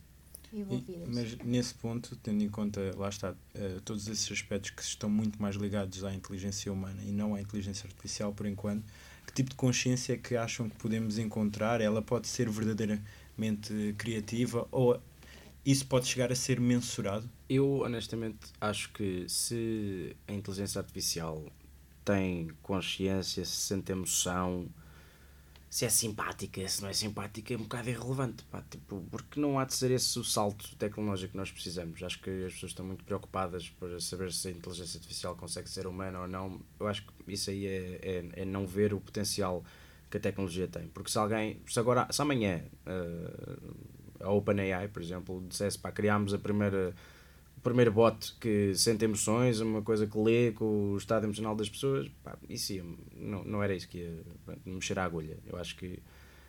Envolvidas. 0.52 1.08
E, 1.08 1.12
mas 1.14 1.38
nesse 1.38 1.76
ponto, 1.76 2.16
tendo 2.18 2.44
em 2.44 2.50
conta, 2.50 2.92
lá 2.98 3.10
está, 3.10 3.32
uh, 3.32 3.82
todos 3.86 4.08
esses 4.08 4.32
aspectos 4.32 4.72
que 4.72 4.82
estão 4.82 5.10
muito 5.10 5.40
mais 5.40 5.56
ligados 5.56 6.04
à 6.04 6.14
inteligência 6.14 6.74
humana 6.74 7.02
e 7.04 7.12
não 7.12 7.36
à 7.36 7.42
inteligência 7.42 7.86
artificial 7.86 8.34
por 8.34 8.48
enquanto, 8.48 8.84
que 9.28 9.34
tipo 9.34 9.52
de 9.52 9.56
consciência 9.56 10.14
é 10.14 10.18
que 10.18 10.36
acham 10.36 10.68
que 10.68 10.76
podemos 10.78 11.20
encontrar? 11.20 11.82
Ela 11.82 12.02
pode 12.02 12.28
ser 12.28 12.50
verdadeiramente 12.50 13.94
criativa 13.98 14.68
ou 14.72 15.00
isso 15.64 15.86
pode 15.86 16.08
chegar 16.08 16.32
a 16.32 16.36
ser 16.36 16.60
mensurado? 16.60 17.30
Eu 17.48 17.82
honestamente 17.82 18.40
acho 18.60 18.92
que 18.92 19.30
se 19.30 20.16
a 20.28 20.34
inteligência 20.34 20.80
artificial 20.80 21.46
tem 22.10 22.50
consciência, 22.64 23.46
se 23.46 23.56
sente 23.56 23.92
emoção, 23.92 24.68
se 25.70 25.86
é 25.86 25.90
simpática, 25.90 26.68
se 26.68 26.82
não 26.82 26.90
é 26.90 26.94
simpática, 26.94 27.54
é 27.54 27.58
um 27.58 27.62
bocado 27.62 27.88
irrelevante, 27.88 28.44
pá, 28.46 28.64
tipo, 28.68 29.06
porque 29.12 29.40
não 29.40 29.60
há 29.60 29.66
de 29.66 29.76
ser 29.76 29.92
esse 29.92 30.18
o 30.18 30.24
salto 30.24 30.76
tecnológico 30.78 31.34
que 31.34 31.38
nós 31.38 31.52
precisamos. 31.52 32.02
Acho 32.02 32.20
que 32.20 32.32
as 32.46 32.54
pessoas 32.54 32.72
estão 32.72 32.84
muito 32.84 33.04
preocupadas 33.04 33.70
para 33.70 34.00
saber 34.00 34.34
se 34.34 34.48
a 34.48 34.52
inteligência 34.52 34.98
artificial 34.98 35.36
consegue 35.36 35.70
ser 35.70 35.86
humana 35.86 36.22
ou 36.22 36.28
não. 36.28 36.60
Eu 36.80 36.88
acho 36.88 37.06
que 37.06 37.32
isso 37.32 37.52
aí 37.52 37.68
é, 37.68 38.00
é, 38.02 38.42
é 38.42 38.46
não 38.46 38.66
ver 38.66 38.92
o 38.92 39.00
potencial 39.00 39.64
que 40.10 40.18
a 40.18 40.20
tecnologia 40.20 40.68
tem. 40.68 40.88
Porque 40.88 41.12
se 41.12 41.20
alguém, 41.20 41.62
se 41.68 41.80
agora, 41.80 42.08
se 42.12 42.20
amanhã 42.20 42.64
uh, 42.88 44.26
a 44.26 44.32
OpenAI, 44.32 44.88
por 44.88 45.04
exemplo, 45.04 45.46
dissesse, 45.48 45.78
pá, 45.78 45.92
criámos 45.92 46.34
a 46.34 46.40
primeira 46.40 46.96
o 47.60 47.62
primeiro 47.62 47.92
bot 47.92 48.36
que 48.40 48.74
sente 48.74 49.04
emoções, 49.04 49.60
uma 49.60 49.82
coisa 49.82 50.08
que 50.08 50.18
lê 50.18 50.54
com 50.54 50.94
o 50.94 50.98
estado 50.98 51.26
emocional 51.26 51.54
das 51.54 51.68
pessoas, 51.68 52.10
pá, 52.24 52.38
isso 52.48 52.72
ia, 52.72 52.86
não, 53.18 53.44
não 53.44 53.62
era 53.62 53.76
isso 53.76 53.88
que 53.90 53.98
ia 53.98 54.24
mexer 54.66 54.98
a 54.98 55.04
agulha. 55.04 55.38
Eu 55.46 55.58
acho 55.58 55.76
que 55.76 56.00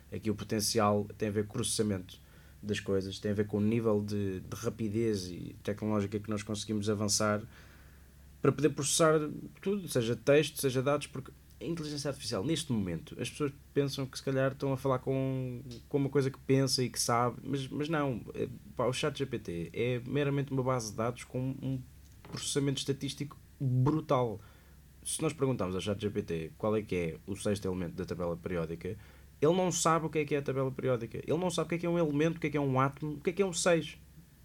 aqui 0.09 0.31
o 0.31 0.35
potencial 0.35 1.05
tem 1.17 1.27
a 1.27 1.31
ver 1.31 1.43
com 1.43 1.49
o 1.49 1.53
processamento 1.53 2.17
das 2.63 2.79
coisas, 2.79 3.19
tem 3.19 3.31
a 3.31 3.33
ver 3.33 3.45
com 3.45 3.57
o 3.57 3.61
nível 3.61 4.01
de, 4.01 4.39
de 4.39 4.55
rapidez 4.55 5.27
e 5.27 5.53
tecnológica 5.61 6.17
que 6.17 6.29
nós 6.29 6.43
conseguimos 6.43 6.89
avançar 6.89 7.41
para 8.41 8.53
poder 8.53 8.69
processar 8.69 9.19
tudo, 9.61 9.87
seja 9.89 10.15
texto, 10.15 10.61
seja 10.61 10.81
dados, 10.81 11.07
porque 11.07 11.31
a 11.61 11.65
inteligência 11.65 12.09
artificial, 12.09 12.43
neste 12.43 12.71
momento, 12.71 13.15
as 13.19 13.29
pessoas 13.29 13.51
pensam 13.73 14.05
que 14.05 14.17
se 14.17 14.23
calhar 14.23 14.51
estão 14.51 14.73
a 14.73 14.77
falar 14.77 14.99
com, 14.99 15.61
com 15.87 15.97
uma 15.97 16.09
coisa 16.09 16.31
que 16.31 16.39
pensa 16.39 16.83
e 16.83 16.89
que 16.89 16.99
sabe, 16.99 17.37
mas, 17.43 17.67
mas 17.67 17.87
não. 17.87 18.21
É, 18.33 18.47
pá, 18.75 18.85
o 18.85 18.93
chat 18.93 19.17
GPT 19.17 19.69
é 19.73 20.01
meramente 20.07 20.51
uma 20.51 20.63
base 20.63 20.91
de 20.91 20.97
dados 20.97 21.23
com 21.23 21.55
um 21.61 21.79
processamento 22.23 22.79
estatístico 22.79 23.37
brutal. 23.59 24.39
Se 25.03 25.21
nós 25.21 25.33
perguntarmos 25.33 25.75
ao 25.75 25.81
chat 25.81 25.99
GPT 25.99 26.51
qual 26.57 26.75
é 26.75 26.81
que 26.81 26.95
é 26.95 27.17
o 27.27 27.35
sexto 27.35 27.65
elemento 27.65 27.95
da 27.95 28.05
tabela 28.05 28.35
periódica, 28.35 28.97
ele 29.41 29.53
não 29.53 29.71
sabe 29.71 30.05
o 30.05 30.09
que 30.09 30.19
é 30.19 30.25
que 30.25 30.35
é 30.35 30.39
a 30.39 30.41
tabela 30.41 30.71
periódica. 30.71 31.17
Ele 31.17 31.37
não 31.37 31.49
sabe 31.49 31.67
o 31.67 31.69
que 31.69 31.75
é 31.75 31.77
que 31.79 31.85
é 31.85 31.89
um 31.89 31.97
elemento, 31.97 32.37
o 32.37 32.39
que 32.39 32.47
é 32.47 32.49
que 32.49 32.57
é 32.57 32.61
um 32.61 32.79
átomo, 32.79 33.13
o 33.13 33.19
que 33.19 33.29
é 33.29 33.33
que 33.33 33.41
é 33.41 33.45
um 33.45 33.53
6. 33.53 33.97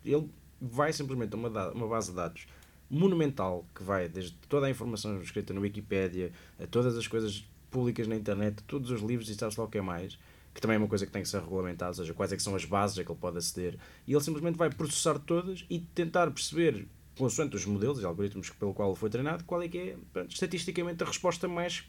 Ele 0.04 0.30
vai 0.60 0.92
simplesmente 0.92 1.34
a 1.34 1.36
uma, 1.36 1.70
uma 1.72 1.88
base 1.88 2.10
de 2.10 2.16
dados 2.16 2.46
monumental 2.90 3.66
que 3.74 3.82
vai 3.82 4.08
desde 4.08 4.32
toda 4.48 4.66
a 4.66 4.70
informação 4.70 5.20
escrita 5.20 5.52
no 5.52 5.60
Wikipedia 5.60 6.32
a 6.60 6.66
todas 6.66 6.96
as 6.96 7.06
coisas 7.06 7.44
públicas 7.70 8.06
na 8.06 8.16
internet, 8.16 8.62
todos 8.64 8.90
os 8.90 9.02
livros 9.02 9.28
e 9.28 9.34
sabe 9.34 9.54
lá 9.58 9.64
o 9.64 9.68
que 9.68 9.78
é 9.78 9.82
mais, 9.82 10.18
que 10.54 10.60
também 10.60 10.76
é 10.76 10.78
uma 10.78 10.88
coisa 10.88 11.04
que 11.04 11.12
tem 11.12 11.22
que 11.22 11.28
ser 11.28 11.40
regulamentada, 11.40 11.90
ou 11.90 11.94
seja, 11.94 12.14
quais 12.14 12.32
é 12.32 12.36
que 12.36 12.42
são 12.42 12.54
as 12.54 12.64
bases 12.64 12.98
a 12.98 13.04
que 13.04 13.10
ele 13.10 13.18
pode 13.20 13.36
aceder, 13.36 13.78
e 14.06 14.12
ele 14.12 14.22
simplesmente 14.22 14.56
vai 14.56 14.70
processar 14.70 15.18
todas 15.18 15.66
e 15.68 15.80
tentar 15.80 16.30
perceber, 16.30 16.86
consoante 17.18 17.56
os 17.56 17.66
modelos 17.66 18.00
e 18.00 18.04
algoritmos 18.04 18.50
pelo 18.50 18.72
qual 18.72 18.94
foi 18.94 19.10
treinado, 19.10 19.44
qual 19.44 19.60
é 19.62 19.68
que 19.68 19.78
é, 19.78 19.96
estatisticamente, 20.28 21.02
a 21.02 21.06
resposta 21.06 21.46
mais 21.46 21.84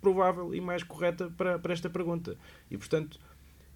provável 0.00 0.54
e 0.54 0.60
mais 0.60 0.84
correta 0.84 1.32
para, 1.36 1.58
para 1.58 1.72
esta 1.72 1.90
pergunta. 1.90 2.36
E, 2.70 2.78
portanto, 2.78 3.18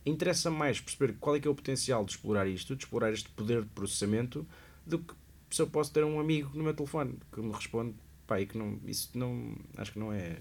interessa 0.06 0.50
mais 0.50 0.80
perceber 0.80 1.16
qual 1.18 1.34
é 1.34 1.40
que 1.40 1.48
é 1.48 1.50
o 1.50 1.54
potencial 1.54 2.04
de 2.04 2.12
explorar 2.12 2.46
isto, 2.46 2.76
de 2.76 2.84
explorar 2.84 3.12
este 3.12 3.28
poder 3.30 3.62
de 3.62 3.68
processamento, 3.70 4.46
do 4.86 4.98
que 4.98 5.14
se 5.52 5.60
eu 5.60 5.66
posso 5.66 5.92
ter 5.92 6.02
um 6.04 6.18
amigo 6.18 6.50
no 6.54 6.64
meu 6.64 6.74
telefone 6.74 7.18
que 7.30 7.40
me 7.40 7.52
responde, 7.52 7.94
pá, 8.26 8.40
e 8.40 8.46
que 8.46 8.56
não, 8.56 8.78
isso 8.86 9.10
não, 9.14 9.54
acho 9.76 9.92
que 9.92 9.98
não 9.98 10.12
é, 10.12 10.38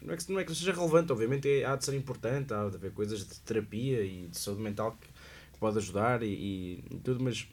não 0.00 0.14
é 0.14 0.16
que, 0.16 0.32
não 0.32 0.40
é 0.40 0.44
que 0.44 0.54
seja 0.54 0.72
relevante, 0.72 1.12
obviamente 1.12 1.48
é, 1.48 1.64
há 1.64 1.76
de 1.76 1.84
ser 1.84 1.94
importante, 1.94 2.52
há 2.54 2.68
de 2.68 2.76
haver 2.76 2.92
coisas 2.92 3.20
de 3.20 3.40
terapia 3.40 4.02
e 4.02 4.28
de 4.28 4.38
saúde 4.38 4.62
mental 4.62 4.96
que, 4.98 5.06
que 5.52 5.58
pode 5.58 5.76
ajudar 5.78 6.22
e, 6.22 6.82
e, 6.90 7.00
tudo, 7.04 7.22
mas 7.22 7.46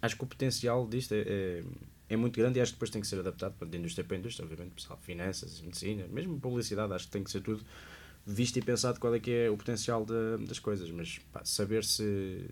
acho 0.00 0.16
que 0.16 0.22
o 0.22 0.26
potencial 0.26 0.86
disto 0.86 1.14
é, 1.14 1.24
é, 1.26 1.64
é, 2.10 2.16
muito 2.16 2.38
grande 2.38 2.58
e 2.58 2.62
acho 2.62 2.72
que 2.72 2.76
depois 2.76 2.90
tem 2.90 3.00
que 3.00 3.08
ser 3.08 3.18
adaptado 3.18 3.54
para 3.54 3.66
a 3.66 3.76
indústria 3.76 4.04
para 4.04 4.16
indústria, 4.16 4.44
obviamente, 4.44 4.74
pessoal, 4.74 4.98
finanças, 5.02 5.60
medicina, 5.60 6.06
mesmo 6.08 6.38
publicidade, 6.38 6.92
acho 6.92 7.06
que 7.06 7.12
tem 7.12 7.24
que 7.24 7.30
ser 7.30 7.40
tudo 7.40 7.64
visto 8.24 8.56
e 8.56 8.62
pensado 8.62 9.00
qual 9.00 9.14
é 9.14 9.18
que 9.18 9.32
é 9.32 9.50
o 9.50 9.56
potencial 9.56 10.04
de, 10.04 10.44
das 10.46 10.58
coisas, 10.58 10.88
mas 10.90 11.18
pá, 11.32 11.44
saber 11.44 11.82
se 11.84 12.46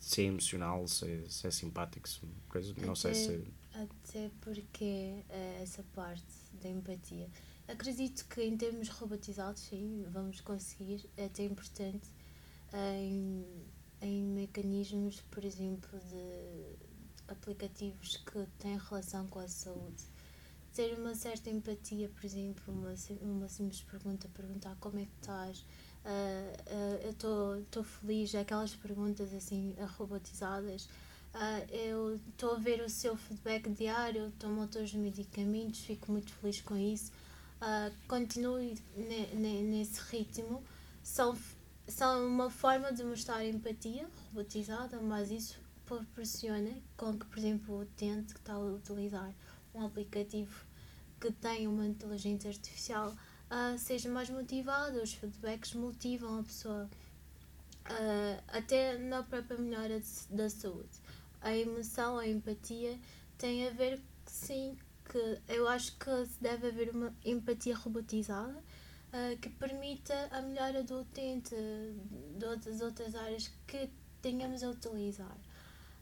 se 0.00 0.22
é 0.22 0.24
emocional, 0.24 0.88
se 0.88 1.08
é, 1.08 1.24
se 1.28 1.46
é 1.46 1.50
simpático, 1.50 2.08
se, 2.08 2.20
coisa, 2.48 2.74
não 2.78 2.92
até, 2.92 2.94
sei 2.94 3.14
se. 3.14 3.44
Até 3.74 4.30
porque 4.40 5.22
uh, 5.28 5.62
essa 5.62 5.84
parte 5.94 6.24
da 6.60 6.68
empatia. 6.68 7.28
Acredito 7.68 8.26
que 8.26 8.42
em 8.42 8.56
termos 8.56 8.88
robotizados, 8.88 9.62
sim, 9.62 10.04
vamos 10.10 10.40
conseguir, 10.40 11.08
é 11.16 11.26
até 11.26 11.44
importante 11.44 12.08
em, 12.72 13.44
em 14.00 14.24
mecanismos, 14.24 15.20
por 15.30 15.44
exemplo, 15.44 15.98
de 16.00 17.32
aplicativos 17.32 18.16
que 18.16 18.44
têm 18.58 18.76
relação 18.76 19.26
com 19.28 19.38
a 19.38 19.46
saúde. 19.46 20.02
Ter 20.74 20.98
uma 20.98 21.14
certa 21.14 21.50
empatia, 21.50 22.08
por 22.08 22.24
exemplo, 22.24 22.72
uma, 22.72 22.94
uma 23.20 23.48
simples 23.48 23.82
pergunta, 23.82 24.28
perguntar 24.28 24.76
como 24.80 24.98
é 24.98 25.04
que 25.04 25.14
estás, 25.20 25.64
uh, 26.04 27.00
eu 27.02 27.60
estou 27.60 27.84
feliz, 27.84 28.34
aquelas 28.34 28.74
perguntas 28.74 29.32
assim 29.34 29.74
robotizadas. 29.96 30.88
Uh, 31.34 31.72
eu 31.72 32.16
estou 32.16 32.54
a 32.54 32.58
ver 32.58 32.80
o 32.80 32.88
seu 32.88 33.16
feedback 33.16 33.70
diário, 33.70 34.32
tomo 34.38 34.66
todos 34.66 34.90
os 34.90 34.96
medicamentos, 34.96 35.80
fico 35.80 36.10
muito 36.10 36.32
feliz 36.32 36.60
com 36.60 36.76
isso. 36.76 37.12
Uh, 37.60 37.94
continue 38.08 38.76
ne, 38.96 39.26
ne, 39.34 39.62
nesse 39.62 40.00
ritmo. 40.10 40.62
São, 41.02 41.36
são 41.86 42.26
uma 42.26 42.50
forma 42.50 42.92
de 42.92 43.04
mostrar 43.04 43.44
empatia 43.44 44.08
robotizada, 44.26 45.00
mas 45.00 45.30
isso 45.30 45.60
proporciona 45.86 46.72
com 46.96 47.16
que, 47.18 47.26
por 47.26 47.38
exemplo, 47.38 47.74
o 47.76 47.80
utente 47.82 48.34
que 48.34 48.40
está 48.40 48.54
a 48.54 48.58
utilizar 48.58 49.32
um 49.74 49.84
aplicativo 49.84 50.64
que 51.20 51.30
tem 51.30 51.68
uma 51.68 51.86
inteligência 51.86 52.48
artificial 52.48 53.14
uh, 53.50 53.78
seja 53.78 54.08
mais 54.08 54.30
motivado, 54.30 55.02
os 55.02 55.12
feedbacks 55.12 55.74
motivam 55.74 56.40
a 56.40 56.42
pessoa 56.42 56.88
uh, 57.86 58.42
até 58.48 58.96
na 58.98 59.22
própria 59.22 59.58
melhora 59.58 60.00
de, 60.00 60.36
da 60.36 60.48
saúde. 60.48 61.00
A 61.40 61.54
emoção, 61.56 62.18
a 62.18 62.26
empatia 62.26 62.98
tem 63.36 63.66
a 63.66 63.70
ver, 63.70 64.00
sim, 64.26 64.76
que 65.04 65.38
eu 65.48 65.66
acho 65.66 65.96
que 65.98 66.10
deve 66.40 66.68
haver 66.68 66.90
uma 66.90 67.14
empatia 67.24 67.76
robotizada 67.76 68.58
uh, 68.58 69.38
que 69.38 69.48
permita 69.48 70.28
a 70.30 70.40
melhora 70.42 70.82
do 70.82 71.00
utente 71.00 71.54
de 72.36 72.44
outras, 72.44 72.80
outras 72.80 73.14
áreas 73.14 73.50
que 73.66 73.90
tenhamos 74.22 74.62
a 74.62 74.70
utilizar. 74.70 75.36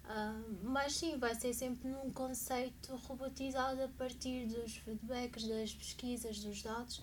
Uh, 0.05 0.59
mas 0.63 0.95
sim, 0.95 1.19
vai 1.19 1.35
ser 1.35 1.53
sempre 1.53 1.87
num 1.87 2.11
conceito 2.11 2.97
robotizado 2.97 3.83
a 3.83 3.89
partir 3.89 4.47
dos 4.47 4.77
feedbacks, 4.79 5.47
das 5.47 5.75
pesquisas, 5.75 6.41
dos 6.41 6.63
dados 6.63 7.03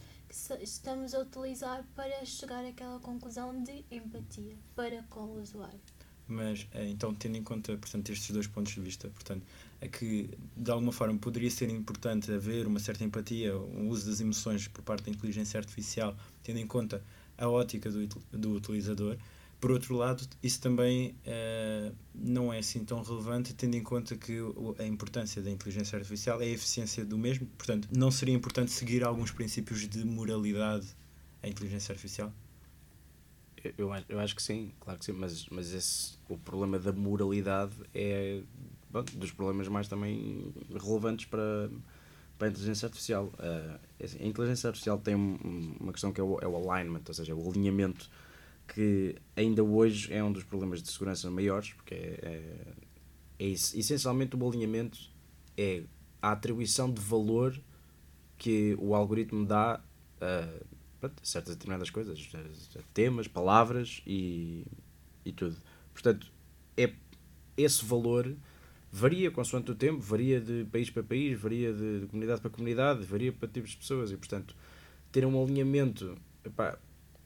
estamos 0.62 1.13
a 1.13 1.19
utilizar 1.19 1.86
para 1.95 2.26
chegar 2.26 2.65
àquela 2.65 3.00
conclusão 3.00 3.63
de 3.63 3.86
empatia 3.89 4.56
para 4.76 5.04
com 5.04 5.21
o 5.21 5.41
usuário. 5.41 5.80
Mas, 6.28 6.67
eh, 6.74 6.89
então, 6.89 7.13
tendo 7.13 7.38
em 7.38 7.43
conta, 7.43 7.78
portanto, 7.78 8.12
estes 8.12 8.32
dois 8.32 8.48
pontos 8.48 8.74
de 8.74 8.82
vista, 8.82 9.08
portanto, 9.10 9.43
é 9.80 9.88
que, 9.88 10.30
de 10.58 10.71
alguma 10.71 10.91
forma, 10.91 11.17
poderia 11.19 11.52
ser 11.52 11.69
importante 11.69 12.32
haver 12.32 12.65
uma 12.65 12.80
certa 12.80 13.04
empatia, 13.04 13.56
um 13.56 13.89
uso 13.89 14.10
das 14.10 14.19
emoções 14.19 14.67
por 14.67 14.84
parte 14.84 15.06
da 15.06 15.12
inteligência 15.12 15.60
artificial, 15.60 16.17
tendo 16.43 16.60
em 16.60 16.67
conta 16.67 17.04
a 17.38 17.48
ótica 17.48 17.91
do, 17.91 18.08
do 18.32 18.54
utilizador, 18.54 19.17
por 19.65 19.71
outro 19.71 19.95
lado, 19.95 20.23
isso 20.43 20.62
também 20.62 21.15
uh, 21.25 21.91
não 22.13 22.54
é 22.54 22.60
assim 22.60 22.86
tão 22.86 23.01
relevante, 23.01 23.51
tendo 23.56 23.75
em 23.75 23.82
conta 23.82 24.15
que 24.15 24.38
a 24.78 24.86
importância 24.86 25.41
da 25.41 25.49
inteligência 25.49 25.97
artificial 25.97 26.39
é 26.39 26.45
a 26.45 26.49
eficiência 26.49 27.04
do 27.04 27.17
mesmo. 27.17 27.47
Portanto, 27.58 27.88
não 27.91 28.12
seria 28.12 28.36
importante 28.36 28.69
seguir 28.69 29.04
alguns 29.04 29.32
princípios 29.32 29.89
de 29.89 30.06
moralidade 30.06 30.86
à 31.41 31.47
inteligência 31.47 31.93
artificial? 31.93 32.32
Eu, 33.75 33.89
eu 34.08 34.19
acho 34.19 34.36
que 34.36 34.43
sim, 34.43 34.71
claro 34.80 34.99
que 34.99 35.06
sim, 35.06 35.13
mas, 35.13 35.47
mas 35.47 35.73
esse, 35.73 36.12
o 36.30 36.38
problema 36.38 36.78
da 36.78 36.93
moralidade 36.93 37.73
é 37.91 38.43
bom, 38.91 39.04
dos 39.15 39.32
problemas 39.32 39.67
mais 39.67 39.88
também 39.88 40.54
relevantes 40.80 41.25
para, 41.25 41.71
para 42.38 42.49
a 42.49 42.51
inteligência 42.51 42.86
artificial. 42.86 43.34
Uh, 43.39 43.80
a 43.99 44.28
inteligência 44.28 44.67
artificial 44.67 44.99
tem 44.99 45.15
uma 45.15 45.91
questão 45.91 46.13
que 46.13 46.21
é 46.21 46.23
o, 46.23 46.38
é 46.39 46.47
o 46.47 46.56
alignment, 46.56 47.01
ou 47.08 47.13
seja, 47.15 47.34
o 47.34 47.49
alinhamento 47.49 48.12
que 48.67 49.15
ainda 49.36 49.63
hoje 49.63 50.12
é 50.13 50.23
um 50.23 50.32
dos 50.32 50.43
problemas 50.43 50.82
de 50.82 50.89
segurança 50.89 51.30
maiores, 51.30 51.73
porque 51.73 51.93
é, 51.93 52.19
é, 52.23 52.73
é 53.39 53.47
essencialmente 53.47 54.36
o 54.36 54.47
alinhamento 54.47 54.99
é 55.58 55.84
a 56.21 56.32
atribuição 56.32 56.91
de 56.91 57.01
valor 57.01 57.60
que 58.38 58.75
o 58.80 58.95
algoritmo 58.95 59.45
dá 59.45 59.82
a, 60.19 61.06
a 61.06 61.12
certas 61.23 61.56
determinadas 61.56 61.89
coisas, 61.89 62.30
a 62.78 62.82
temas, 62.93 63.28
palavras 63.28 64.01
e, 64.06 64.65
e 65.23 65.32
tudo. 65.32 65.56
Portanto, 65.93 66.32
é, 66.75 66.93
esse 67.58 67.86
valor 67.86 68.36
varia 68.91 69.30
consoante 69.30 69.71
o 69.71 69.75
tempo, 69.75 69.99
varia 69.99 70.39
de 70.39 70.65
país 70.71 70.89
para 70.89 71.04
país, 71.04 71.39
varia 71.39 71.73
de, 71.73 72.01
de 72.01 72.06
comunidade 72.08 72.41
para 72.41 72.49
comunidade, 72.49 73.04
varia 73.06 73.32
para 73.32 73.47
tipos 73.47 73.71
de 73.71 73.78
pessoas 73.78 74.12
e, 74.12 74.17
portanto, 74.17 74.56
ter 75.12 75.25
um 75.25 75.41
alinhamento 75.41 76.17
epá, 76.43 76.78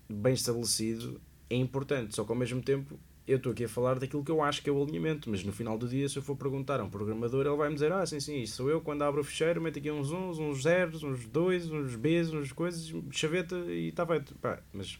bem 0.10 0.34
estabelecido 0.34 1.21
é 1.50 1.56
importante, 1.56 2.16
só 2.16 2.24
que 2.24 2.32
ao 2.32 2.38
mesmo 2.38 2.62
tempo 2.62 3.00
eu 3.28 3.38
estou 3.38 3.52
aqui 3.52 3.66
a 3.66 3.70
falar 3.70 4.00
daquilo 4.00 4.24
que 4.24 4.32
eu 4.32 4.42
acho 4.42 4.62
que 4.64 4.70
é 4.70 4.74
o 4.74 4.82
alinhamento, 4.82 5.30
mas 5.30 5.44
no 5.44 5.52
final 5.52 5.78
do 5.78 5.88
dia, 5.88 6.10
se 6.10 6.18
eu 6.18 6.22
for 6.24 6.36
perguntar 6.36 6.80
a 6.80 6.84
um 6.84 6.90
programador, 6.90 7.46
ele 7.46 7.56
vai 7.56 7.70
me 7.70 7.76
dizer: 7.76 7.92
Ah, 7.92 8.04
sim, 8.06 8.20
sim, 8.20 8.42
isto 8.42 8.58
sou 8.58 8.70
eu 8.70 8.82
quando 8.82 9.04
abro 9.04 9.22
o 9.22 9.24
ficheiro, 9.24 9.62
meto 9.62 9.78
aqui 9.78 9.92
uns 9.92 10.12
uns, 10.12 10.40
uns 10.40 10.64
zeros, 10.64 11.04
uns 11.04 11.28
dois, 11.28 11.70
uns 11.70 11.96
Bs, 11.96 12.34
uns 12.34 12.52
coisas, 12.52 12.92
chaveta 13.12 13.56
e 13.68 13.90
está 13.90 14.06
feito. 14.06 14.34
Pá, 14.36 14.60
mas 14.74 15.00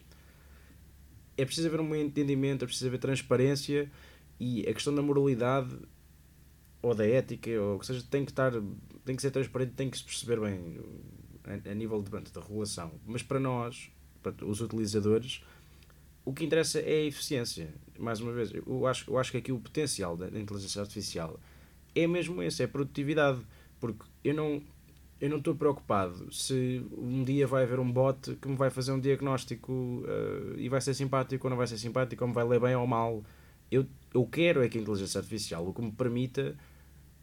é 1.38 1.44
preciso 1.44 1.68
haver 1.68 1.80
um 1.80 1.96
entendimento, 1.96 2.64
é 2.64 2.68
preciso 2.68 2.88
haver 2.88 3.00
transparência 3.00 3.90
e 4.40 4.62
a 4.68 4.74
questão 4.74 4.94
da 4.94 5.02
moralidade 5.02 5.76
ou 6.82 6.94
da 6.94 7.08
ética, 7.08 7.50
ou 7.60 7.80
que 7.80 7.86
seja, 7.86 8.04
tem 8.10 8.24
que 8.24 8.32
estar, 8.32 8.52
tem 9.06 9.16
que 9.16 9.22
ser 9.22 9.32
transparente, 9.32 9.74
tem 9.74 9.90
que 9.90 9.98
se 9.98 10.04
perceber 10.04 10.40
bem 10.40 10.80
a, 11.46 11.72
a 11.72 11.74
nível 11.74 12.02
de, 12.02 12.12
da 12.12 12.42
regulação. 12.42 12.92
Mas 13.06 13.24
para 13.24 13.40
nós, 13.40 13.90
para 14.22 14.46
os 14.46 14.62
utilizadores 14.62 15.44
o 16.30 16.34
que 16.34 16.46
interessa 16.46 16.80
é 16.80 16.94
a 16.94 17.06
eficiência. 17.06 17.74
Mais 17.98 18.22
uma 18.22 18.32
vez, 18.32 18.54
eu 18.54 18.86
acho, 18.86 19.10
eu 19.10 19.18
acho 19.18 19.32
que 19.32 19.38
aqui 19.38 19.52
o 19.52 19.58
potencial 19.58 20.16
da 20.16 20.28
inteligência 20.40 20.80
artificial 20.80 21.40
é 21.96 22.06
mesmo 22.06 22.44
esse, 22.44 22.62
é 22.62 22.68
produtividade. 22.68 23.40
Porque 23.80 24.06
eu 24.24 24.36
não 24.36 24.62
eu 25.20 25.28
não 25.28 25.40
estou 25.40 25.56
preocupado 25.56 26.32
se 26.32 26.86
um 26.96 27.24
dia 27.24 27.48
vai 27.48 27.64
haver 27.64 27.80
um 27.80 27.92
bot 27.92 28.36
que 28.36 28.48
me 28.48 28.56
vai 28.56 28.70
fazer 28.70 28.92
um 28.92 29.00
diagnóstico 29.00 29.74
uh, 29.74 30.56
e 30.56 30.70
vai 30.70 30.80
ser 30.80 30.94
simpático 30.94 31.48
ou 31.48 31.50
não 31.50 31.58
vai 31.58 31.66
ser 31.66 31.80
simpático, 31.80 32.24
ou 32.24 32.28
me 32.28 32.34
vai 32.34 32.48
ler 32.48 32.60
bem 32.60 32.76
ou 32.76 32.86
mal. 32.86 33.24
Eu, 33.72 33.88
eu 34.14 34.24
quero 34.28 34.64
é 34.64 34.70
que 34.70 34.78
a 34.78 34.82
inteligência 34.82 35.18
artificial 35.18 35.68
o 35.68 35.74
que 35.74 35.82
me 35.82 35.92
permita 35.92 36.56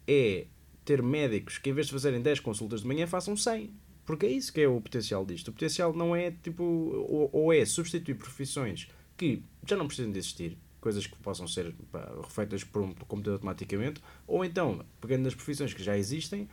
é 0.05 0.47
ter 0.83 1.01
médicos 1.01 1.57
que 1.57 1.69
em 1.69 1.73
vez 1.73 1.87
de 1.87 1.93
fazerem 1.93 2.21
10 2.21 2.41
consultas 2.41 2.81
de 2.81 2.87
manhã 2.87 3.07
façam 3.07 3.37
100 3.37 3.71
porque 4.07 4.25
é 4.25 4.29
isso 4.29 4.53
que 4.53 4.61
é 4.61 4.67
o 4.69 4.79
potencial 4.79 5.25
disto. 5.25 5.49
O 5.49 5.51
potencial 5.51 5.93
não 5.93 6.15
é 6.15 6.31
tipo. 6.31 6.63
Ou, 6.63 7.29
ou 7.33 7.53
é 7.53 7.65
substituir 7.65 8.15
profissões 8.15 8.87
que 9.17 9.41
já 9.65 9.75
não 9.75 9.87
precisam 9.87 10.11
de 10.11 10.19
existir, 10.19 10.57
coisas 10.79 11.05
que 11.05 11.17
possam 11.17 11.47
ser 11.47 11.73
pá, 11.91 12.09
refeitas 12.23 12.63
por 12.63 12.81
um 12.81 12.93
computador 12.93 13.33
automaticamente, 13.33 14.01
ou 14.25 14.45
então, 14.45 14.85
pegando 15.01 15.23
nas 15.23 15.35
profissões 15.35 15.73
que 15.73 15.83
já 15.83 15.97
existem, 15.97 16.47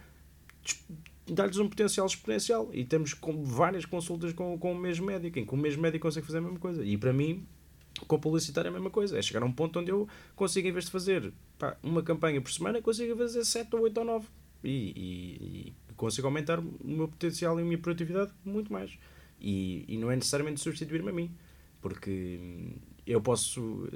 dar-lhes 1.27 1.59
um 1.59 1.69
potencial 1.69 2.07
exponencial. 2.07 2.69
E 2.73 2.85
temos 2.85 3.15
com 3.15 3.45
várias 3.45 3.85
consultas 3.85 4.33
com, 4.33 4.59
com 4.59 4.73
o 4.73 4.79
mesmo 4.79 5.07
médico, 5.07 5.39
em 5.39 5.45
que 5.45 5.55
o 5.55 5.57
mesmo 5.57 5.83
médico 5.83 6.03
consegue 6.03 6.27
fazer 6.27 6.39
a 6.39 6.43
mesma 6.43 6.59
coisa. 6.59 6.85
E 6.85 6.97
para 6.97 7.13
mim, 7.13 7.47
com 8.07 8.19
publicitário 8.19 8.69
é 8.69 8.71
a 8.71 8.73
mesma 8.73 8.91
coisa. 8.91 9.19
É 9.19 9.23
chegar 9.23 9.43
a 9.43 9.47
um 9.47 9.53
ponto 9.53 9.79
onde 9.79 9.91
eu 9.91 10.09
consigo, 10.35 10.67
em 10.67 10.73
vez 10.73 10.87
de 10.87 10.91
fazer 10.91 11.33
pá, 11.59 11.77
uma 11.83 12.03
campanha 12.03 12.41
por 12.41 12.53
semana, 12.53 12.81
consigo 12.83 13.17
fazer 13.17 13.45
7 13.45 13.75
ou 13.77 13.83
8 13.83 13.99
ou 13.99 14.05
9. 14.05 14.27
E, 14.65 14.93
e, 14.97 15.73
consigo 15.97 16.27
aumentar 16.27 16.59
o 16.59 16.65
meu 16.83 17.07
potencial 17.07 17.59
e 17.59 17.63
a 17.63 17.65
minha 17.65 17.79
produtividade 17.79 18.33
muito 18.45 18.73
mais. 18.73 18.99
E, 19.41 19.85
e 19.87 19.97
não 19.97 20.11
é 20.11 20.17
necessariamente 20.17 20.61
substituir-me 20.61 21.11
a 21.11 21.13
mim, 21.13 21.31
porque 21.85 22.41
eu 23.07 23.21
posso, 23.21 23.87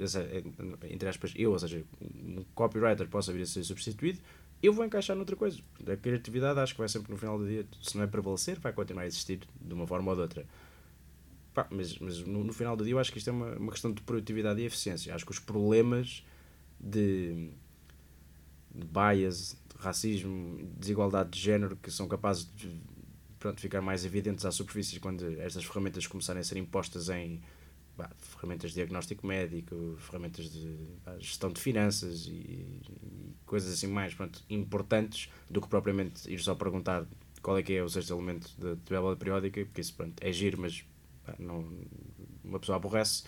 entre 0.91 1.09
aspas, 1.09 1.33
eu, 1.35 1.53
ou 1.53 1.57
seja, 1.57 1.83
um 1.99 2.45
copywriter 2.53 3.07
possa 3.07 3.33
vir 3.33 3.41
a 3.41 3.45
ser 3.47 3.63
substituído, 3.63 4.19
eu 4.61 4.71
vou 4.71 4.85
encaixar 4.85 5.15
noutra 5.15 5.35
coisa. 5.35 5.59
A 5.91 5.97
criatividade 5.97 6.59
acho 6.59 6.75
que 6.75 6.79
vai 6.79 6.87
sempre 6.87 7.11
no 7.11 7.17
final 7.17 7.39
do 7.39 7.47
dia, 7.47 7.65
se 7.81 7.97
não 7.97 8.03
é 8.03 8.07
prevalecer, 8.07 8.59
vai 8.59 8.71
continuar 8.73 9.01
a 9.01 9.07
existir 9.07 9.39
de 9.59 9.73
uma 9.73 9.87
forma 9.87 10.11
ou 10.11 10.15
de 10.15 10.21
outra. 10.21 10.45
Pá, 11.51 11.67
mas 11.71 11.97
mas 11.97 12.23
no, 12.23 12.43
no, 12.43 12.53
final 12.53 12.77
do 12.77 12.83
dia 12.83 12.93
eu 12.93 12.99
acho 12.99 13.11
que 13.11 13.17
isto 13.17 13.31
é 13.31 13.33
uma, 13.33 13.55
uma 13.55 13.71
questão 13.71 13.91
de 13.91 14.03
produtividade 14.03 14.61
e 14.61 14.65
eficiência. 14.65 15.15
Acho 15.15 15.25
que 15.25 15.31
os 15.31 15.39
problemas 15.39 16.23
de, 16.79 17.49
de 18.71 18.85
bias, 18.85 19.57
racismo, 19.79 20.59
desigualdade 20.77 21.31
de 21.31 21.39
género 21.39 21.75
que 21.75 21.89
são 21.89 22.07
capazes 22.07 22.47
de 22.55 22.69
pronto, 23.39 23.59
ficar 23.59 23.81
mais 23.81 24.05
evidentes 24.05 24.45
à 24.45 24.51
superfície 24.51 24.99
quando 24.99 25.25
estas 25.41 25.63
ferramentas 25.63 26.05
começarem 26.05 26.41
a 26.41 26.43
ser 26.43 26.57
impostas 26.57 27.09
em 27.09 27.41
bah, 27.99 28.09
ferramentas 28.17 28.71
de 28.71 28.75
diagnóstico 28.75 29.27
médico, 29.27 29.95
ferramentas 29.99 30.49
de 30.49 30.75
bah, 31.05 31.17
gestão 31.19 31.51
de 31.51 31.59
finanças 31.59 32.25
e, 32.27 32.31
e, 32.31 33.35
coisas 33.45 33.73
assim 33.73 33.87
mais 33.87 34.13
pronto, 34.13 34.41
importantes 34.49 35.29
do 35.49 35.61
que 35.61 35.67
propriamente 35.67 36.31
ir 36.31 36.39
só 36.39 36.55
perguntar 36.55 37.05
qual 37.41 37.57
é 37.57 37.63
que 37.63 37.73
é 37.73 37.83
o 37.83 37.89
sexto 37.89 38.13
elemento 38.13 38.49
da 38.57 38.75
tabela 38.77 39.15
periódica, 39.15 39.63
porque 39.65 39.81
isso 39.81 39.93
pronto, 39.93 40.15
é 40.21 40.31
giro, 40.31 40.59
mas 40.61 40.85
bah, 41.27 41.35
não, 41.37 41.69
uma 42.43 42.59
pessoa 42.59 42.77
aborrece 42.77 43.23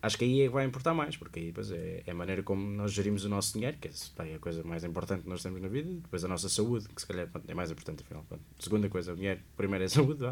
acho 0.00 0.16
que 0.16 0.24
aí 0.24 0.42
é 0.42 0.44
que 0.46 0.52
vai 0.52 0.64
importar 0.64 0.94
mais, 0.94 1.16
porque 1.16 1.40
aí 1.40 1.46
depois 1.46 1.70
é, 1.70 2.02
é 2.06 2.10
a 2.10 2.14
maneira 2.14 2.42
como 2.42 2.62
nós 2.62 2.92
gerimos 2.92 3.24
o 3.24 3.28
nosso 3.28 3.54
dinheiro, 3.54 3.76
que 3.78 3.88
é 3.88 4.34
a 4.34 4.38
coisa 4.38 4.62
mais 4.64 4.84
importante 4.84 5.22
que 5.22 5.28
nós 5.28 5.42
temos 5.42 5.60
na 5.60 5.68
vida, 5.68 5.90
depois 5.92 6.24
a 6.24 6.28
nossa 6.28 6.48
saúde, 6.48 6.88
que 6.88 7.00
se 7.00 7.06
calhar 7.06 7.28
é 7.46 7.54
mais 7.54 7.70
importante 7.70 8.02
afinal. 8.02 8.24
Pronto. 8.28 8.44
Segunda 8.58 8.88
coisa, 8.88 9.12
o 9.12 9.16
dinheiro, 9.16 9.40
primeiro 9.56 9.84
é 9.84 9.86
a 9.86 9.90
saúde. 9.90 10.24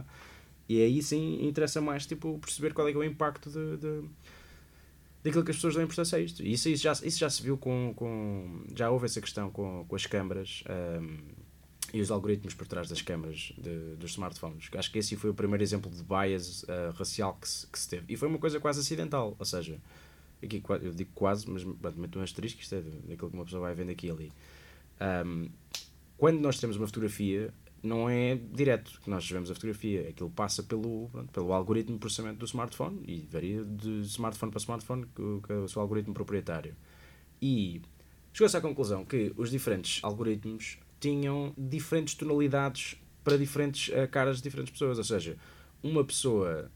E 0.69 0.83
aí 0.83 1.03
sim 1.03 1.47
interessa 1.47 1.81
mais 1.81 2.07
tipo, 2.07 2.39
perceber 2.39 2.73
qual 2.73 2.89
é, 2.89 2.93
é 2.93 2.97
o 2.97 3.05
impacto 3.05 3.51
de, 3.51 3.77
de 3.77 4.09
daquilo 5.27 5.45
que 5.45 5.51
as 5.51 5.57
pessoas 5.57 5.75
dão 5.75 5.83
importância 5.83 6.19
a 6.19 6.21
isto. 6.21 6.43
E 6.43 6.53
isso, 6.53 6.69
isso, 6.69 6.83
já, 6.83 6.93
isso 6.93 7.19
já 7.19 7.29
se 7.29 7.43
viu 7.43 7.59
com, 7.59 7.93
com. 7.95 8.65
Já 8.75 8.91
houve 8.91 9.07
essa 9.07 9.21
questão 9.21 9.51
com, 9.51 9.85
com 9.87 9.97
as 9.97 10.07
câmaras 10.07 10.63
um, 11.01 11.19
e 11.93 12.01
os 12.01 12.11
algoritmos 12.11 12.55
por 12.55 12.67
trás 12.67 12.89
das 12.89 13.03
câmaras 13.03 13.53
de, 13.59 13.97
dos 13.97 14.13
smartphones. 14.13 14.69
Acho 14.77 14.91
que 14.91 14.99
esse 14.99 15.17
foi 15.17 15.31
o 15.31 15.35
primeiro 15.35 15.63
exemplo 15.63 15.91
de 15.91 16.03
bias 16.03 16.63
uh, 16.65 16.93
racial 16.97 17.37
que 17.41 17.49
se, 17.49 17.67
que 17.67 17.79
se 17.79 17.89
teve. 17.89 18.13
E 18.13 18.17
foi 18.17 18.29
uma 18.29 18.39
coisa 18.39 18.61
quase 18.61 18.81
acidental, 18.81 19.35
ou 19.39 19.45
seja, 19.45 19.81
aqui 20.43 20.63
eu 20.69 20.93
digo 20.93 21.11
quase, 21.15 21.49
mas 21.51 21.65
meto 21.97 22.19
um 22.19 22.23
asterisco, 22.23 22.61
isto 22.61 22.75
é 22.75 22.81
daquilo 22.81 23.31
que 23.31 23.37
uma 23.37 23.45
pessoa 23.45 23.63
vai 23.63 23.75
vendo 23.75 23.91
aqui 23.91 24.07
e 24.07 24.11
ali. 24.11 24.33
Um, 25.27 25.49
quando 26.17 26.41
nós 26.41 26.59
temos 26.59 26.77
uma 26.77 26.87
fotografia, 26.87 27.53
não 27.87 28.09
é 28.09 28.35
direto 28.35 29.01
que 29.03 29.09
nós 29.09 29.29
vemos 29.31 29.51
a 29.51 29.55
fotografia, 29.55 30.09
aquilo 30.09 30.31
passa 30.31 30.63
pelo, 30.63 31.09
pronto, 31.11 31.33
pelo 31.33 31.53
algoritmo 31.53 31.95
de 31.95 32.01
processamento 32.01 32.39
do 32.39 32.45
smartphone 32.45 33.01
e 33.07 33.27
varia 33.31 33.65
de 33.65 34.01
smartphone 34.03 34.51
para 34.53 34.61
smartphone 34.61 35.07
com 35.15 35.63
o 35.65 35.69
seu 35.69 35.81
algoritmo 35.81 36.13
proprietário. 36.13 36.75
E 37.41 37.81
chegou-se 38.33 38.57
à 38.57 38.61
conclusão 38.61 39.05
que 39.05 39.33
os 39.37 39.51
diferentes 39.51 40.03
algoritmos 40.03 40.79
tinham 41.01 41.55
diferentes 41.57 42.15
tonalidades 42.15 42.97
para 43.23 43.37
diferentes 43.37 43.89
uh, 43.89 44.09
caras 44.11 44.39
de 44.39 44.43
diferentes 44.45 44.73
pessoas, 44.73 44.99
ou 44.99 45.05
seja, 45.05 45.37
uma 45.83 46.05
pessoa 46.05 46.71